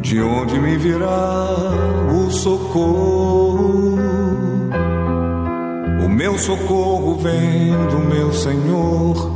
de 0.00 0.20
onde 0.20 0.58
me 0.58 0.76
virá 0.76 1.48
o 2.10 2.30
socorro. 2.30 3.96
O 6.04 6.08
meu 6.08 6.38
socorro 6.38 7.16
vem 7.16 7.72
do 7.90 7.98
meu 7.98 8.32
Senhor 8.32 9.35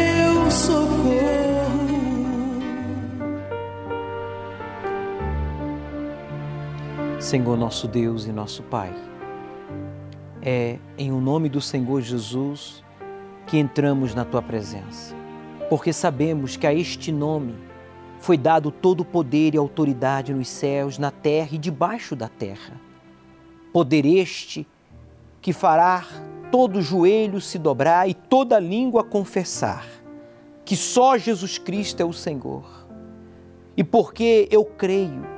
Senhor 7.31 7.57
nosso 7.57 7.87
Deus 7.87 8.25
e 8.25 8.31
nosso 8.33 8.61
Pai. 8.61 8.93
É 10.41 10.77
em 10.97 11.13
o 11.13 11.21
nome 11.21 11.47
do 11.47 11.61
Senhor 11.61 12.01
Jesus 12.01 12.83
que 13.47 13.57
entramos 13.57 14.13
na 14.13 14.25
tua 14.25 14.41
presença, 14.41 15.15
porque 15.69 15.93
sabemos 15.93 16.57
que 16.57 16.67
a 16.67 16.73
este 16.73 17.09
nome 17.09 17.55
foi 18.19 18.37
dado 18.37 18.69
todo 18.69 18.99
o 18.99 19.05
poder 19.05 19.55
e 19.55 19.57
autoridade 19.57 20.33
nos 20.33 20.49
céus, 20.49 20.97
na 20.97 21.09
terra 21.09 21.51
e 21.53 21.57
debaixo 21.57 22.17
da 22.17 22.27
terra. 22.27 22.73
Poder 23.71 24.05
este 24.05 24.67
que 25.39 25.53
fará 25.53 26.05
todo 26.51 26.81
joelho 26.81 27.39
se 27.39 27.57
dobrar 27.57 28.09
e 28.09 28.13
toda 28.13 28.59
língua 28.59 29.05
confessar 29.05 29.87
que 30.65 30.75
só 30.75 31.17
Jesus 31.17 31.57
Cristo 31.57 32.01
é 32.01 32.05
o 32.05 32.11
Senhor. 32.11 32.65
E 33.77 33.85
porque 33.85 34.49
eu 34.51 34.65
creio, 34.65 35.30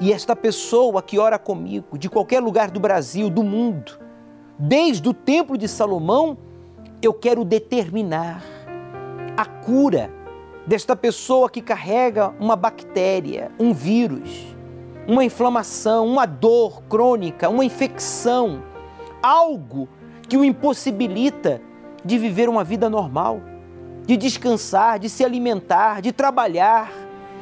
e 0.00 0.12
esta 0.12 0.36
pessoa 0.36 1.02
que 1.02 1.18
ora 1.18 1.38
comigo, 1.38 1.96
de 1.96 2.10
qualquer 2.10 2.40
lugar 2.40 2.70
do 2.70 2.78
Brasil, 2.78 3.30
do 3.30 3.42
mundo, 3.42 3.98
desde 4.58 5.08
o 5.08 5.14
Templo 5.14 5.56
de 5.56 5.66
Salomão, 5.66 6.36
eu 7.00 7.14
quero 7.14 7.44
determinar 7.44 8.42
a 9.36 9.44
cura 9.44 10.10
desta 10.66 10.94
pessoa 10.94 11.48
que 11.48 11.62
carrega 11.62 12.34
uma 12.38 12.56
bactéria, 12.56 13.50
um 13.58 13.72
vírus, 13.72 14.54
uma 15.06 15.24
inflamação, 15.24 16.06
uma 16.06 16.26
dor 16.26 16.82
crônica, 16.82 17.48
uma 17.48 17.64
infecção, 17.64 18.62
algo 19.22 19.88
que 20.28 20.36
o 20.36 20.44
impossibilita 20.44 21.62
de 22.04 22.18
viver 22.18 22.48
uma 22.48 22.64
vida 22.64 22.90
normal, 22.90 23.40
de 24.06 24.16
descansar, 24.16 24.98
de 24.98 25.08
se 25.08 25.24
alimentar, 25.24 26.02
de 26.02 26.12
trabalhar, 26.12 26.92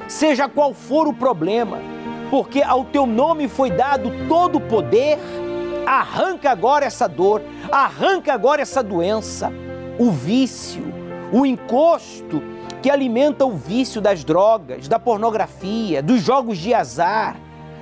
seja 0.07 0.49
qual 0.49 0.73
for 0.75 1.07
o 1.07 1.13
problema, 1.13 1.79
porque 2.35 2.61
ao 2.61 2.85
teu 2.85 3.07
nome 3.07 3.47
foi 3.47 3.71
dado 3.71 4.11
todo 4.27 4.59
o 4.59 4.61
poder 4.61 5.21
Arranca 5.87 6.51
agora 6.51 6.85
essa 6.85 7.07
dor, 7.07 7.41
arranca 7.71 8.33
agora 8.33 8.61
essa 8.61 8.83
doença, 8.83 9.53
o 9.99 10.11
vício, 10.11 10.83
o 11.31 11.47
encosto 11.47 12.43
que 12.83 12.91
alimenta 12.91 13.45
o 13.45 13.53
vício 13.53 14.01
das 14.01 14.25
drogas, 14.25 14.89
da 14.89 14.99
pornografia, 14.99 16.03
dos 16.03 16.23
jogos 16.23 16.59
de 16.59 16.75
azar, 16.75 17.37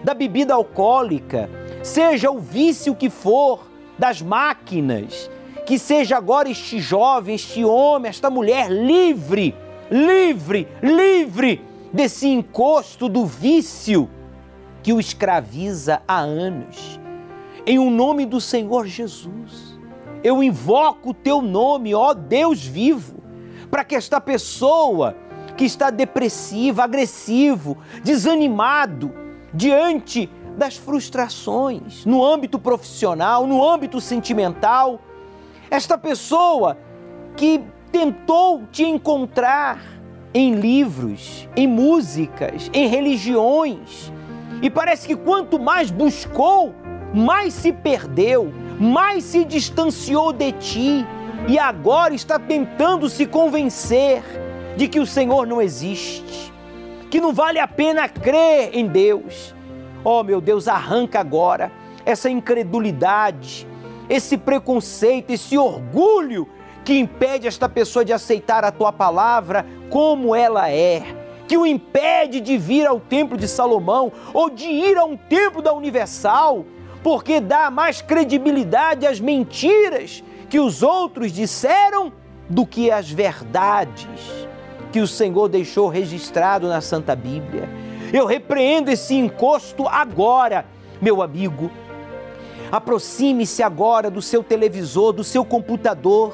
da 0.04 0.12
bebida 0.12 0.52
alcoólica, 0.52 1.48
seja 1.82 2.30
o 2.30 2.38
vício 2.38 2.94
que 2.94 3.08
for, 3.08 3.70
das 3.98 4.20
máquinas, 4.20 5.30
que 5.64 5.78
seja 5.78 6.18
agora 6.18 6.50
este 6.50 6.78
jovem, 6.78 7.36
este 7.36 7.64
homem, 7.64 8.10
esta 8.10 8.28
mulher 8.28 8.68
livre, 8.68 9.54
livre, 9.90 10.68
livre 10.82 11.64
desse 11.92 12.28
encosto 12.28 13.08
do 13.08 13.24
vício 13.24 14.10
que 14.82 14.92
o 14.92 15.00
escraviza 15.00 16.02
há 16.06 16.18
anos 16.18 17.00
em 17.66 17.78
o 17.78 17.82
um 17.82 17.90
nome 17.90 18.26
do 18.26 18.40
Senhor 18.40 18.86
Jesus. 18.86 19.78
Eu 20.22 20.42
invoco 20.42 21.10
o 21.10 21.14
teu 21.14 21.40
nome, 21.40 21.94
ó 21.94 22.14
Deus 22.14 22.64
vivo, 22.64 23.22
para 23.70 23.84
que 23.84 23.94
esta 23.94 24.20
pessoa 24.20 25.16
que 25.56 25.64
está 25.64 25.90
depressiva, 25.90 26.84
agressivo, 26.84 27.78
desanimado 28.02 29.12
diante 29.52 30.28
das 30.56 30.76
frustrações 30.76 32.04
no 32.04 32.24
âmbito 32.24 32.58
profissional, 32.58 33.46
no 33.46 33.66
âmbito 33.66 34.00
sentimental, 34.00 35.00
esta 35.70 35.96
pessoa 35.96 36.76
que 37.36 37.62
tentou 37.90 38.62
te 38.70 38.84
encontrar 38.84 39.80
em 40.34 40.54
livros, 40.54 41.48
em 41.56 41.66
músicas, 41.66 42.70
em 42.72 42.86
religiões, 42.86 44.12
e 44.62 44.70
parece 44.70 45.08
que 45.08 45.16
quanto 45.16 45.58
mais 45.58 45.90
buscou, 45.90 46.72
mais 47.12 47.52
se 47.52 47.72
perdeu, 47.72 48.52
mais 48.78 49.24
se 49.24 49.44
distanciou 49.44 50.32
de 50.32 50.52
ti 50.52 51.06
e 51.48 51.58
agora 51.58 52.14
está 52.14 52.38
tentando 52.38 53.10
se 53.10 53.26
convencer 53.26 54.22
de 54.76 54.86
que 54.86 55.00
o 55.00 55.06
Senhor 55.06 55.46
não 55.46 55.60
existe, 55.60 56.52
que 57.10 57.20
não 57.20 57.32
vale 57.32 57.58
a 57.58 57.66
pena 57.66 58.08
crer 58.08 58.70
em 58.72 58.86
Deus. 58.86 59.52
Oh, 60.04 60.22
meu 60.22 60.40
Deus, 60.40 60.68
arranca 60.68 61.18
agora 61.18 61.70
essa 62.06 62.30
incredulidade, 62.30 63.66
esse 64.08 64.36
preconceito, 64.38 65.30
esse 65.32 65.58
orgulho 65.58 66.48
que 66.84 66.98
impede 66.98 67.46
esta 67.46 67.68
pessoa 67.68 68.04
de 68.04 68.12
aceitar 68.12 68.64
a 68.64 68.72
tua 68.72 68.92
palavra 68.92 69.66
como 69.90 70.34
ela 70.34 70.70
é, 70.70 71.02
que 71.52 71.56
o 71.58 71.66
impede 71.66 72.40
de 72.40 72.56
vir 72.56 72.86
ao 72.86 72.98
templo 72.98 73.36
de 73.36 73.46
Salomão 73.46 74.10
ou 74.32 74.48
de 74.48 74.64
ir 74.64 74.96
a 74.96 75.04
um 75.04 75.18
templo 75.18 75.60
da 75.60 75.70
Universal 75.74 76.64
porque 77.02 77.40
dá 77.40 77.70
mais 77.70 78.00
credibilidade 78.00 79.06
às 79.06 79.20
mentiras 79.20 80.24
que 80.48 80.58
os 80.58 80.82
outros 80.82 81.30
disseram 81.30 82.10
do 82.48 82.64
que 82.64 82.90
às 82.90 83.10
verdades 83.10 84.08
que 84.90 85.00
o 85.00 85.06
Senhor 85.06 85.46
deixou 85.46 85.88
registrado 85.88 86.68
na 86.68 86.80
Santa 86.80 87.14
Bíblia. 87.14 87.68
Eu 88.14 88.24
repreendo 88.24 88.90
esse 88.90 89.14
encosto 89.14 89.86
agora, 89.86 90.64
meu 91.02 91.20
amigo. 91.20 91.70
Aproxime-se 92.70 93.62
agora 93.62 94.10
do 94.10 94.22
seu 94.22 94.42
televisor, 94.42 95.12
do 95.12 95.22
seu 95.22 95.44
computador. 95.44 96.32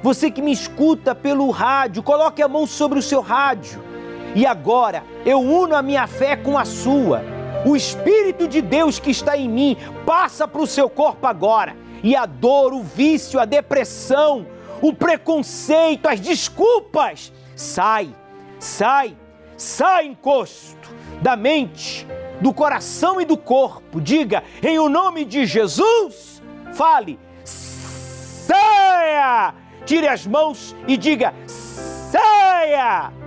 Você 0.00 0.30
que 0.30 0.40
me 0.40 0.52
escuta 0.52 1.12
pelo 1.12 1.50
rádio, 1.50 2.04
coloque 2.04 2.40
a 2.40 2.46
mão 2.46 2.68
sobre 2.68 3.00
o 3.00 3.02
seu 3.02 3.20
rádio. 3.20 3.93
E 4.34 4.46
agora 4.46 5.04
eu 5.24 5.40
uno 5.40 5.76
a 5.76 5.82
minha 5.82 6.06
fé 6.06 6.36
com 6.36 6.58
a 6.58 6.64
sua 6.64 7.22
o 7.64 7.74
Espírito 7.74 8.46
de 8.46 8.60
Deus 8.60 8.98
que 8.98 9.10
está 9.10 9.36
em 9.36 9.48
mim 9.48 9.76
passa 10.04 10.46
para 10.46 10.60
o 10.60 10.66
seu 10.66 10.88
corpo 10.88 11.26
agora. 11.26 11.76
E 12.02 12.14
a 12.14 12.26
dor, 12.26 12.74
o 12.74 12.82
vício, 12.82 13.40
a 13.40 13.46
depressão, 13.46 14.46
o 14.82 14.92
preconceito, 14.92 16.06
as 16.06 16.20
desculpas, 16.20 17.32
sai, 17.56 18.14
sai, 18.58 19.16
sai 19.56 20.06
encosto 20.06 20.94
da 21.22 21.34
mente, 21.34 22.06
do 22.40 22.52
coração 22.52 23.20
e 23.20 23.24
do 23.24 23.38
corpo. 23.38 24.00
Diga, 24.00 24.44
em 24.62 24.78
o 24.78 24.90
nome 24.90 25.24
de 25.24 25.46
Jesus, 25.46 26.42
fale, 26.74 27.18
saia! 27.44 29.54
Tire 29.86 30.08
as 30.08 30.26
mãos 30.26 30.76
e 30.86 30.98
diga, 30.98 31.32
saia! 31.46 33.23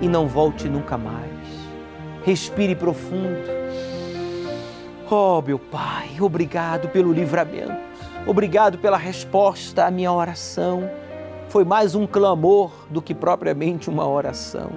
E 0.00 0.08
não 0.08 0.28
volte 0.28 0.68
nunca 0.68 0.96
mais. 0.96 1.28
Respire 2.24 2.74
profundo. 2.74 3.58
Oh, 5.10 5.40
meu 5.40 5.58
Pai, 5.58 6.20
obrigado 6.20 6.88
pelo 6.88 7.12
livramento. 7.12 7.88
Obrigado 8.26 8.78
pela 8.78 8.98
resposta 8.98 9.86
à 9.86 9.90
minha 9.90 10.12
oração. 10.12 10.88
Foi 11.48 11.64
mais 11.64 11.94
um 11.94 12.06
clamor 12.06 12.70
do 12.90 13.00
que 13.00 13.14
propriamente 13.14 13.88
uma 13.88 14.06
oração. 14.06 14.70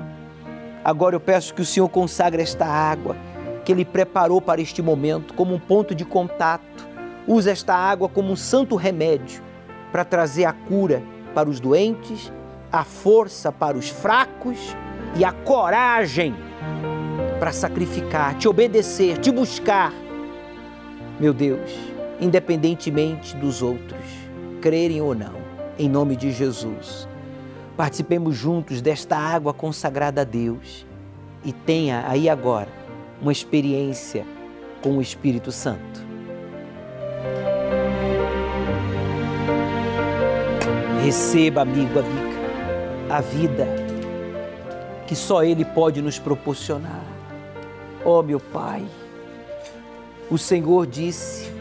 Agora 0.84 1.16
eu 1.16 1.20
peço 1.20 1.54
que 1.54 1.62
o 1.62 1.66
Senhor 1.66 1.90
consagre 1.90 2.42
esta 2.42 2.66
água 2.66 3.16
que 3.64 3.72
Ele 3.72 3.86
preparou 3.86 4.42
para 4.42 4.62
este 4.62 4.82
momento 4.82 5.34
como 5.34 5.54
um 5.54 5.60
ponto 5.60 5.94
de 5.94 6.06
contato. 6.06 6.88
Use 7.28 7.50
esta 7.50 7.76
água 7.76 8.10
como 8.10 8.32
um 8.32 8.36
santo 8.36 8.76
remédio 8.76 9.44
para 9.92 10.06
trazer 10.06 10.46
a 10.46 10.54
cura 10.54 11.04
para 11.36 11.50
os 11.50 11.60
doentes, 11.60 12.32
a 12.72 12.84
força 12.84 13.52
para 13.52 13.78
os 13.78 13.90
fracos 13.90 14.76
e 15.16 15.26
a 15.26 15.32
coragem 15.32 16.34
para 17.40 17.52
sacrificar, 17.52 18.38
te 18.38 18.48
obedecer, 18.48 19.18
te 19.18 19.32
buscar. 19.32 19.94
Meu 21.20 21.34
Deus, 21.34 21.72
independentemente 22.20 23.36
dos 23.36 23.62
outros, 23.62 24.06
crerem 24.62 25.02
ou 25.02 25.16
não, 25.16 25.34
em 25.78 25.90
nome 25.90 26.16
de 26.16 26.32
Jesus. 26.32 27.08
Participemos 27.76 28.36
juntos 28.36 28.82
desta 28.82 29.18
água 29.18 29.54
consagrada 29.54 30.22
a 30.22 30.24
Deus 30.24 30.86
e 31.44 31.52
tenha 31.52 32.06
aí 32.08 32.30
agora 32.30 32.70
uma 33.22 33.32
experiência 33.32 34.26
com 34.82 34.98
o 34.98 35.02
Espírito 35.02 35.52
Santo. 35.52 36.12
Receba, 41.04 41.62
amigo, 41.62 42.00
amiga, 42.00 42.32
a 43.10 43.22
vida 43.22 43.81
que 45.12 45.16
só 45.18 45.44
Ele 45.44 45.66
pode 45.66 46.02
nos 46.02 46.18
proporcionar. 46.18 47.04
Oh, 48.06 48.24
meu 48.24 48.40
Pai, 48.40 48.82
o 50.30 50.38
Senhor 50.38 50.88
disse 50.88 51.52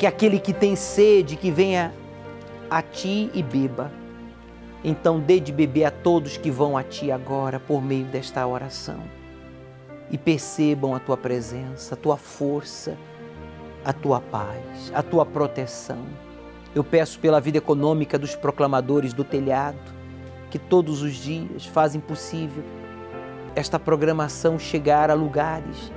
que 0.00 0.04
aquele 0.04 0.40
que 0.40 0.52
tem 0.52 0.74
sede, 0.74 1.36
que 1.36 1.48
venha 1.52 1.94
a 2.68 2.82
Ti 2.82 3.30
e 3.32 3.40
beba. 3.40 3.88
Então 4.82 5.20
dê 5.20 5.38
de 5.38 5.52
beber 5.52 5.84
a 5.84 5.92
todos 5.92 6.36
que 6.36 6.50
vão 6.50 6.76
a 6.76 6.82
Ti 6.82 7.12
agora 7.12 7.60
por 7.60 7.80
meio 7.80 8.06
desta 8.06 8.44
oração 8.44 8.98
e 10.10 10.18
percebam 10.18 10.92
a 10.92 10.98
Tua 10.98 11.16
presença, 11.16 11.94
a 11.94 11.96
Tua 11.96 12.16
força, 12.16 12.96
a 13.84 13.92
Tua 13.92 14.20
paz, 14.20 14.90
a 14.92 15.04
Tua 15.04 15.24
proteção. 15.24 16.04
Eu 16.74 16.82
peço 16.82 17.20
pela 17.20 17.40
vida 17.40 17.58
econômica 17.58 18.18
dos 18.18 18.34
proclamadores 18.34 19.12
do 19.12 19.22
telhado, 19.22 19.93
que 20.54 20.58
todos 20.60 21.02
os 21.02 21.14
dias 21.14 21.66
fazem 21.66 22.00
possível 22.00 22.62
esta 23.56 23.76
programação 23.76 24.56
chegar 24.56 25.10
a 25.10 25.14
lugares 25.14 25.90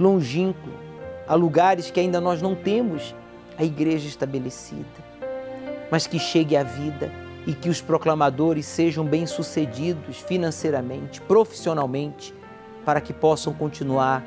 longínquo, 0.00 0.70
a 1.26 1.34
lugares 1.34 1.90
que 1.90 2.00
ainda 2.00 2.18
nós 2.18 2.40
não 2.40 2.54
temos 2.54 3.14
a 3.58 3.64
igreja 3.64 4.08
estabelecida, 4.08 4.86
mas 5.90 6.06
que 6.06 6.18
chegue 6.18 6.56
à 6.56 6.62
vida 6.62 7.12
e 7.46 7.52
que 7.52 7.68
os 7.68 7.82
proclamadores 7.82 8.64
sejam 8.64 9.04
bem-sucedidos 9.04 10.16
financeiramente, 10.16 11.20
profissionalmente, 11.20 12.34
para 12.86 13.02
que 13.02 13.12
possam 13.12 13.52
continuar 13.52 14.24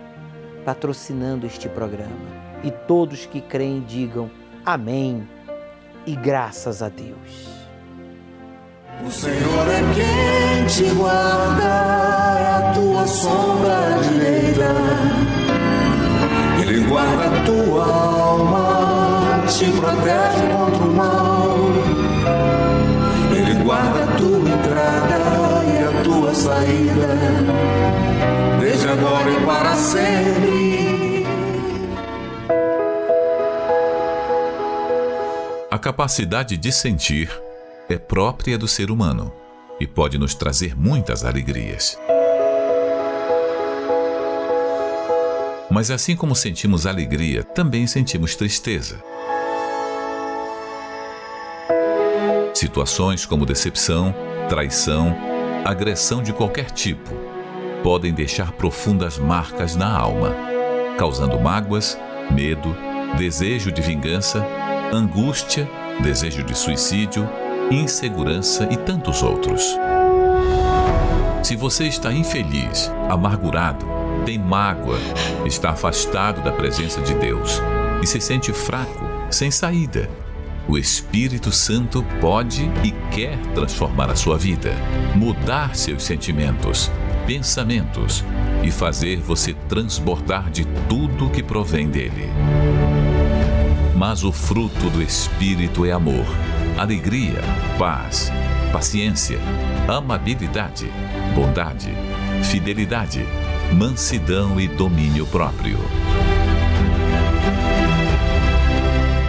patrocinando 0.63 1.47
este 1.47 1.67
programa. 1.67 2.29
E 2.63 2.69
todos 2.69 3.25
que 3.25 3.41
creem 3.41 3.81
digam 3.81 4.29
amém 4.63 5.27
e 6.05 6.15
graças 6.15 6.83
a 6.83 6.89
Deus. 6.89 7.60
O 8.99 9.09
Senhor 9.09 9.67
é 9.67 9.81
quem 9.95 10.65
te 10.67 10.93
guarda, 10.93 11.63
a 12.57 12.71
tua 12.75 13.07
sombra 13.07 13.97
direita. 14.03 14.75
Ele 16.61 16.81
guarda 16.81 17.25
a 17.25 17.43
tua 17.43 17.85
alma, 17.85 19.43
te 19.47 19.71
protege 19.71 20.47
contra 20.51 20.83
o 20.83 20.93
mal. 20.93 21.57
Ele 23.35 23.63
guarda 23.63 24.03
a 24.03 24.07
tua 24.17 24.49
entrada 24.49 25.17
e 25.65 25.77
a 25.83 26.03
tua 26.03 26.35
saída, 26.35 27.17
desde 28.59 28.87
agora 28.87 29.31
e 29.31 29.45
para 29.45 29.75
sempre. 29.75 31.25
A 35.71 35.79
capacidade 35.79 36.57
de 36.57 36.71
sentir 36.71 37.31
é 37.93 37.97
própria 37.97 38.57
do 38.57 38.67
ser 38.67 38.89
humano 38.91 39.31
e 39.79 39.87
pode 39.87 40.17
nos 40.17 40.33
trazer 40.35 40.75
muitas 40.75 41.25
alegrias. 41.25 41.97
Mas 45.69 45.89
assim 45.89 46.15
como 46.15 46.35
sentimos 46.35 46.85
alegria, 46.85 47.43
também 47.43 47.87
sentimos 47.87 48.35
tristeza. 48.35 49.01
Situações 52.53 53.25
como 53.25 53.45
decepção, 53.45 54.13
traição, 54.49 55.15
agressão 55.65 56.21
de 56.21 56.33
qualquer 56.33 56.71
tipo 56.71 57.09
podem 57.81 58.13
deixar 58.13 58.51
profundas 58.51 59.17
marcas 59.17 59.75
na 59.75 59.91
alma, 59.91 60.35
causando 60.97 61.39
mágoas, 61.39 61.97
medo, 62.29 62.75
desejo 63.17 63.71
de 63.71 63.81
vingança, 63.81 64.45
angústia, 64.93 65.67
desejo 66.01 66.43
de 66.43 66.55
suicídio, 66.55 67.27
insegurança 67.71 68.67
e 68.69 68.77
tantos 68.77 69.23
outros. 69.23 69.63
Se 71.43 71.55
você 71.55 71.87
está 71.87 72.13
infeliz, 72.13 72.91
amargurado, 73.09 73.85
tem 74.25 74.37
mágoa, 74.37 74.99
está 75.45 75.71
afastado 75.71 76.43
da 76.43 76.51
presença 76.51 77.01
de 77.01 77.15
Deus 77.15 77.61
e 78.03 78.07
se 78.07 78.19
sente 78.19 78.53
fraco, 78.53 79.05
sem 79.29 79.49
saída, 79.49 80.09
o 80.67 80.77
Espírito 80.77 81.51
Santo 81.51 82.05
pode 82.19 82.63
e 82.83 82.91
quer 83.13 83.37
transformar 83.53 84.09
a 84.11 84.15
sua 84.15 84.37
vida, 84.37 84.71
mudar 85.15 85.75
seus 85.75 86.03
sentimentos, 86.03 86.91
pensamentos 87.25 88.23
e 88.63 88.69
fazer 88.69 89.17
você 89.17 89.53
transbordar 89.67 90.51
de 90.51 90.65
tudo 90.87 91.29
que 91.29 91.41
provém 91.41 91.89
dele. 91.89 92.29
Mas 93.95 94.23
o 94.23 94.31
fruto 94.31 94.89
do 94.89 95.01
Espírito 95.01 95.85
é 95.85 95.91
amor, 95.91 96.25
alegria, 96.77 97.41
paz, 97.77 98.31
paciência, 98.71 99.39
amabilidade, 99.87 100.91
bondade, 101.35 101.93
fidelidade, 102.43 103.25
mansidão 103.73 104.59
e 104.59 104.67
domínio 104.67 105.25
próprio. 105.27 105.79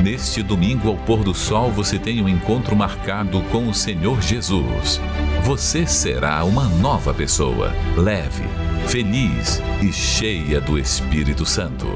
Neste 0.03 0.43
domingo 0.43 0.89
ao 0.89 0.97
pôr 0.97 1.23
do 1.23 1.33
sol 1.33 1.71
você 1.71 1.97
tem 1.97 2.21
um 2.21 2.29
encontro 2.29 2.75
marcado 2.75 3.41
com 3.53 3.69
o 3.69 3.75
Senhor 3.75 4.21
Jesus. 4.21 5.01
Você 5.45 5.87
será 5.87 6.43
uma 6.45 6.65
nova 6.65 7.15
pessoa, 7.15 7.73
leve, 7.97 8.45
feliz 8.89 9.63
e 9.81 9.93
cheia 9.93 10.61
do 10.61 10.77
Espírito 10.77 11.47
Santo. 11.47 11.87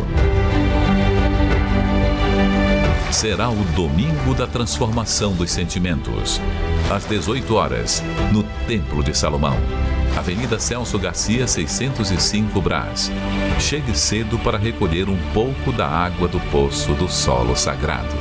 Será 3.12 3.48
o 3.48 3.64
domingo 3.74 4.34
da 4.34 4.46
transformação 4.46 5.32
dos 5.32 5.50
sentimentos, 5.50 6.40
às 6.92 7.04
18 7.06 7.54
horas, 7.54 8.02
no 8.32 8.42
Templo 8.66 9.02
de 9.02 9.16
Salomão. 9.16 9.56
Avenida 10.16 10.58
Celso 10.58 10.98
Garcia, 10.98 11.46
605 11.46 12.60
Brás. 12.60 13.10
Chegue 13.60 13.96
cedo 13.96 14.38
para 14.40 14.58
recolher 14.58 15.08
um 15.08 15.16
pouco 15.32 15.72
da 15.72 15.86
água 15.86 16.26
do 16.26 16.40
poço 16.50 16.94
do 16.94 17.08
solo 17.08 17.56
sagrado. 17.56 18.14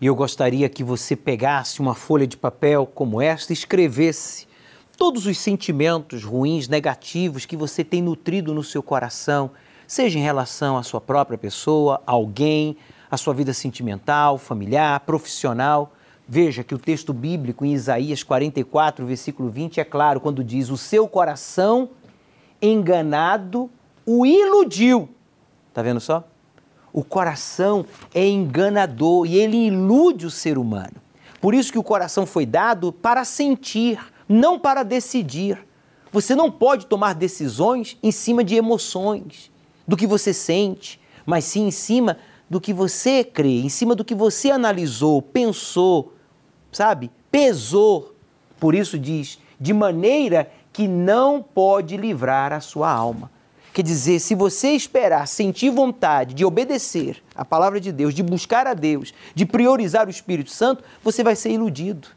E 0.00 0.06
eu 0.06 0.14
gostaria 0.14 0.68
que 0.68 0.82
você 0.82 1.14
pegasse 1.14 1.80
uma 1.80 1.94
folha 1.94 2.26
de 2.26 2.36
papel 2.36 2.86
como 2.86 3.20
esta 3.20 3.52
e 3.52 3.54
escrevesse 3.54 4.46
todos 4.96 5.26
os 5.26 5.38
sentimentos 5.38 6.24
ruins, 6.24 6.68
negativos 6.68 7.44
que 7.44 7.56
você 7.56 7.84
tem 7.84 8.02
nutrido 8.02 8.54
no 8.54 8.64
seu 8.64 8.82
coração, 8.82 9.50
seja 9.86 10.18
em 10.18 10.22
relação 10.22 10.76
à 10.76 10.82
sua 10.82 11.00
própria 11.00 11.38
pessoa, 11.38 12.02
alguém, 12.06 12.76
à 13.10 13.16
sua 13.16 13.32
vida 13.34 13.52
sentimental, 13.52 14.38
familiar, 14.38 15.00
profissional. 15.00 15.92
Veja 16.28 16.64
que 16.64 16.74
o 16.74 16.78
texto 16.78 17.12
bíblico 17.12 17.64
em 17.64 17.72
Isaías 17.72 18.22
44, 18.22 19.06
versículo 19.06 19.48
20 19.48 19.80
é 19.80 19.84
claro 19.84 20.20
quando 20.20 20.42
diz: 20.42 20.70
O 20.70 20.76
seu 20.76 21.06
coração 21.06 21.90
enganado 22.60 23.70
o 24.04 24.26
iludiu. 24.26 25.08
Tá 25.72 25.82
vendo 25.82 26.00
só? 26.00 26.24
O 26.92 27.04
coração 27.04 27.84
é 28.14 28.26
enganador 28.26 29.26
e 29.26 29.36
ele 29.36 29.66
ilude 29.66 30.26
o 30.26 30.30
ser 30.30 30.56
humano. 30.56 30.94
Por 31.40 31.54
isso 31.54 31.70
que 31.70 31.78
o 31.78 31.82
coração 31.82 32.24
foi 32.24 32.46
dado 32.46 32.90
para 32.90 33.24
sentir, 33.24 34.00
não 34.28 34.58
para 34.58 34.82
decidir. 34.82 35.58
Você 36.10 36.34
não 36.34 36.50
pode 36.50 36.86
tomar 36.86 37.14
decisões 37.14 37.98
em 38.02 38.10
cima 38.10 38.42
de 38.42 38.54
emoções, 38.54 39.50
do 39.86 39.96
que 39.96 40.06
você 40.06 40.32
sente, 40.32 41.00
mas 41.24 41.44
sim 41.44 41.66
em 41.66 41.70
cima 41.70 42.18
do 42.48 42.60
que 42.60 42.72
você 42.72 43.24
crê, 43.24 43.60
em 43.60 43.68
cima 43.68 43.94
do 43.94 44.04
que 44.04 44.14
você 44.14 44.50
analisou, 44.50 45.20
pensou, 45.20 46.14
sabe? 46.72 47.10
Pesou. 47.30 48.14
Por 48.58 48.74
isso 48.74 48.98
diz, 48.98 49.38
de 49.60 49.72
maneira 49.72 50.50
que 50.72 50.86
não 50.86 51.42
pode 51.42 51.96
livrar 51.96 52.52
a 52.52 52.60
sua 52.60 52.90
alma. 52.90 53.30
Quer 53.72 53.82
dizer, 53.82 54.20
se 54.20 54.34
você 54.34 54.70
esperar 54.70 55.28
sentir 55.28 55.68
vontade 55.68 56.32
de 56.32 56.46
obedecer 56.46 57.22
a 57.34 57.44
palavra 57.44 57.78
de 57.78 57.92
Deus, 57.92 58.14
de 58.14 58.22
buscar 58.22 58.66
a 58.66 58.72
Deus, 58.72 59.12
de 59.34 59.44
priorizar 59.44 60.06
o 60.06 60.10
Espírito 60.10 60.50
Santo, 60.50 60.82
você 61.04 61.22
vai 61.22 61.36
ser 61.36 61.50
iludido. 61.50 62.08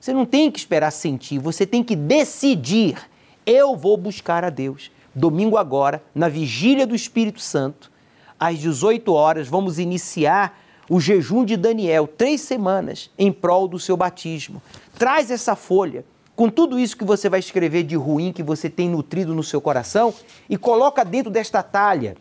Você 0.00 0.12
não 0.12 0.26
tem 0.26 0.50
que 0.50 0.58
esperar 0.58 0.90
sentir, 0.90 1.38
você 1.38 1.64
tem 1.64 1.84
que 1.84 1.94
decidir. 1.94 2.98
Eu 3.46 3.76
vou 3.76 3.96
buscar 3.96 4.44
a 4.44 4.50
Deus. 4.50 4.90
Domingo 5.14 5.56
agora, 5.56 6.02
na 6.14 6.28
vigília 6.28 6.86
do 6.86 6.94
Espírito 6.94 7.40
Santo, 7.40 7.90
às 8.38 8.58
18 8.58 9.12
horas, 9.12 9.48
vamos 9.48 9.78
iniciar 9.78 10.58
o 10.90 11.00
jejum 11.00 11.44
de 11.44 11.56
Daniel, 11.56 12.06
três 12.06 12.40
semanas 12.40 13.10
em 13.18 13.32
prol 13.32 13.68
do 13.68 13.78
seu 13.78 13.96
batismo. 13.96 14.60
Traz 14.98 15.30
essa 15.30 15.54
folha 15.56 16.04
com 16.34 16.48
tudo 16.48 16.78
isso 16.78 16.96
que 16.96 17.04
você 17.04 17.28
vai 17.28 17.38
escrever 17.38 17.84
de 17.84 17.94
ruim 17.94 18.32
que 18.32 18.42
você 18.42 18.68
tem 18.68 18.88
nutrido 18.88 19.34
no 19.34 19.42
seu 19.42 19.60
coração 19.60 20.12
e 20.50 20.58
coloca 20.58 21.04
dentro 21.04 21.30
desta 21.30 21.62
talha 21.62 22.16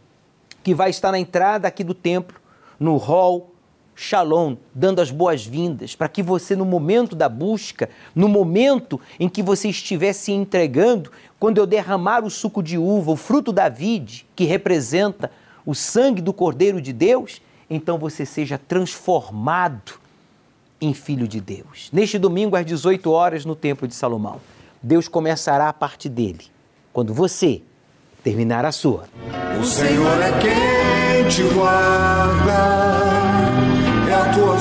que 0.64 0.74
vai 0.74 0.92
estar 0.92 1.12
na 1.12 1.20
entrada 1.20 1.68
aqui 1.68 1.84
do 1.84 1.94
templo, 1.94 2.40
no 2.80 2.96
hall 2.98 3.53
Shalom, 3.96 4.56
dando 4.74 5.02
as 5.02 5.12
boas-vindas, 5.12 5.96
para 5.96 6.08
que 6.08 6.24
você, 6.24 6.56
no 6.56 6.66
momento 6.66 7.16
da 7.16 7.30
busca, 7.30 7.90
no 8.16 8.28
momento 8.28 9.00
em 9.20 9.30
que 9.30 9.44
você 9.44 9.70
estiver 9.70 10.14
se 10.14 10.32
entregando, 10.32 11.12
quando 11.40 11.58
eu 11.58 11.66
derramar 11.66 12.24
o 12.24 12.30
suco 12.30 12.64
de 12.64 12.78
uva, 12.78 13.12
o 13.12 13.16
fruto 13.16 13.52
da 13.52 13.70
vide, 13.70 14.26
que 14.36 14.46
representa 14.46 15.30
o 15.66 15.76
sangue 15.76 16.22
do 16.22 16.34
Cordeiro 16.34 16.82
de 16.82 16.92
Deus, 16.92 17.42
então 17.70 17.98
você 17.98 18.26
seja 18.26 18.58
transformado 18.58 19.94
em 20.80 20.94
filho 20.94 21.28
de 21.28 21.40
Deus. 21.40 21.90
Neste 21.94 22.20
domingo, 22.20 22.56
às 22.56 22.66
18 22.66 23.10
horas, 23.10 23.46
no 23.46 23.56
Templo 23.56 23.88
de 23.88 23.96
Salomão, 23.96 24.42
Deus 24.82 25.08
começará 25.08 25.70
a 25.70 25.74
parte 25.74 26.10
dele, 26.10 26.46
quando 26.92 27.14
você 27.14 27.62
terminar 28.24 28.66
a 28.66 28.72
sua. 28.72 29.06
O 29.60 29.64
Senhor 29.64 30.22
é 30.22 30.32
quem 30.40 31.28
te 31.30 31.44
guarda, 31.54 33.13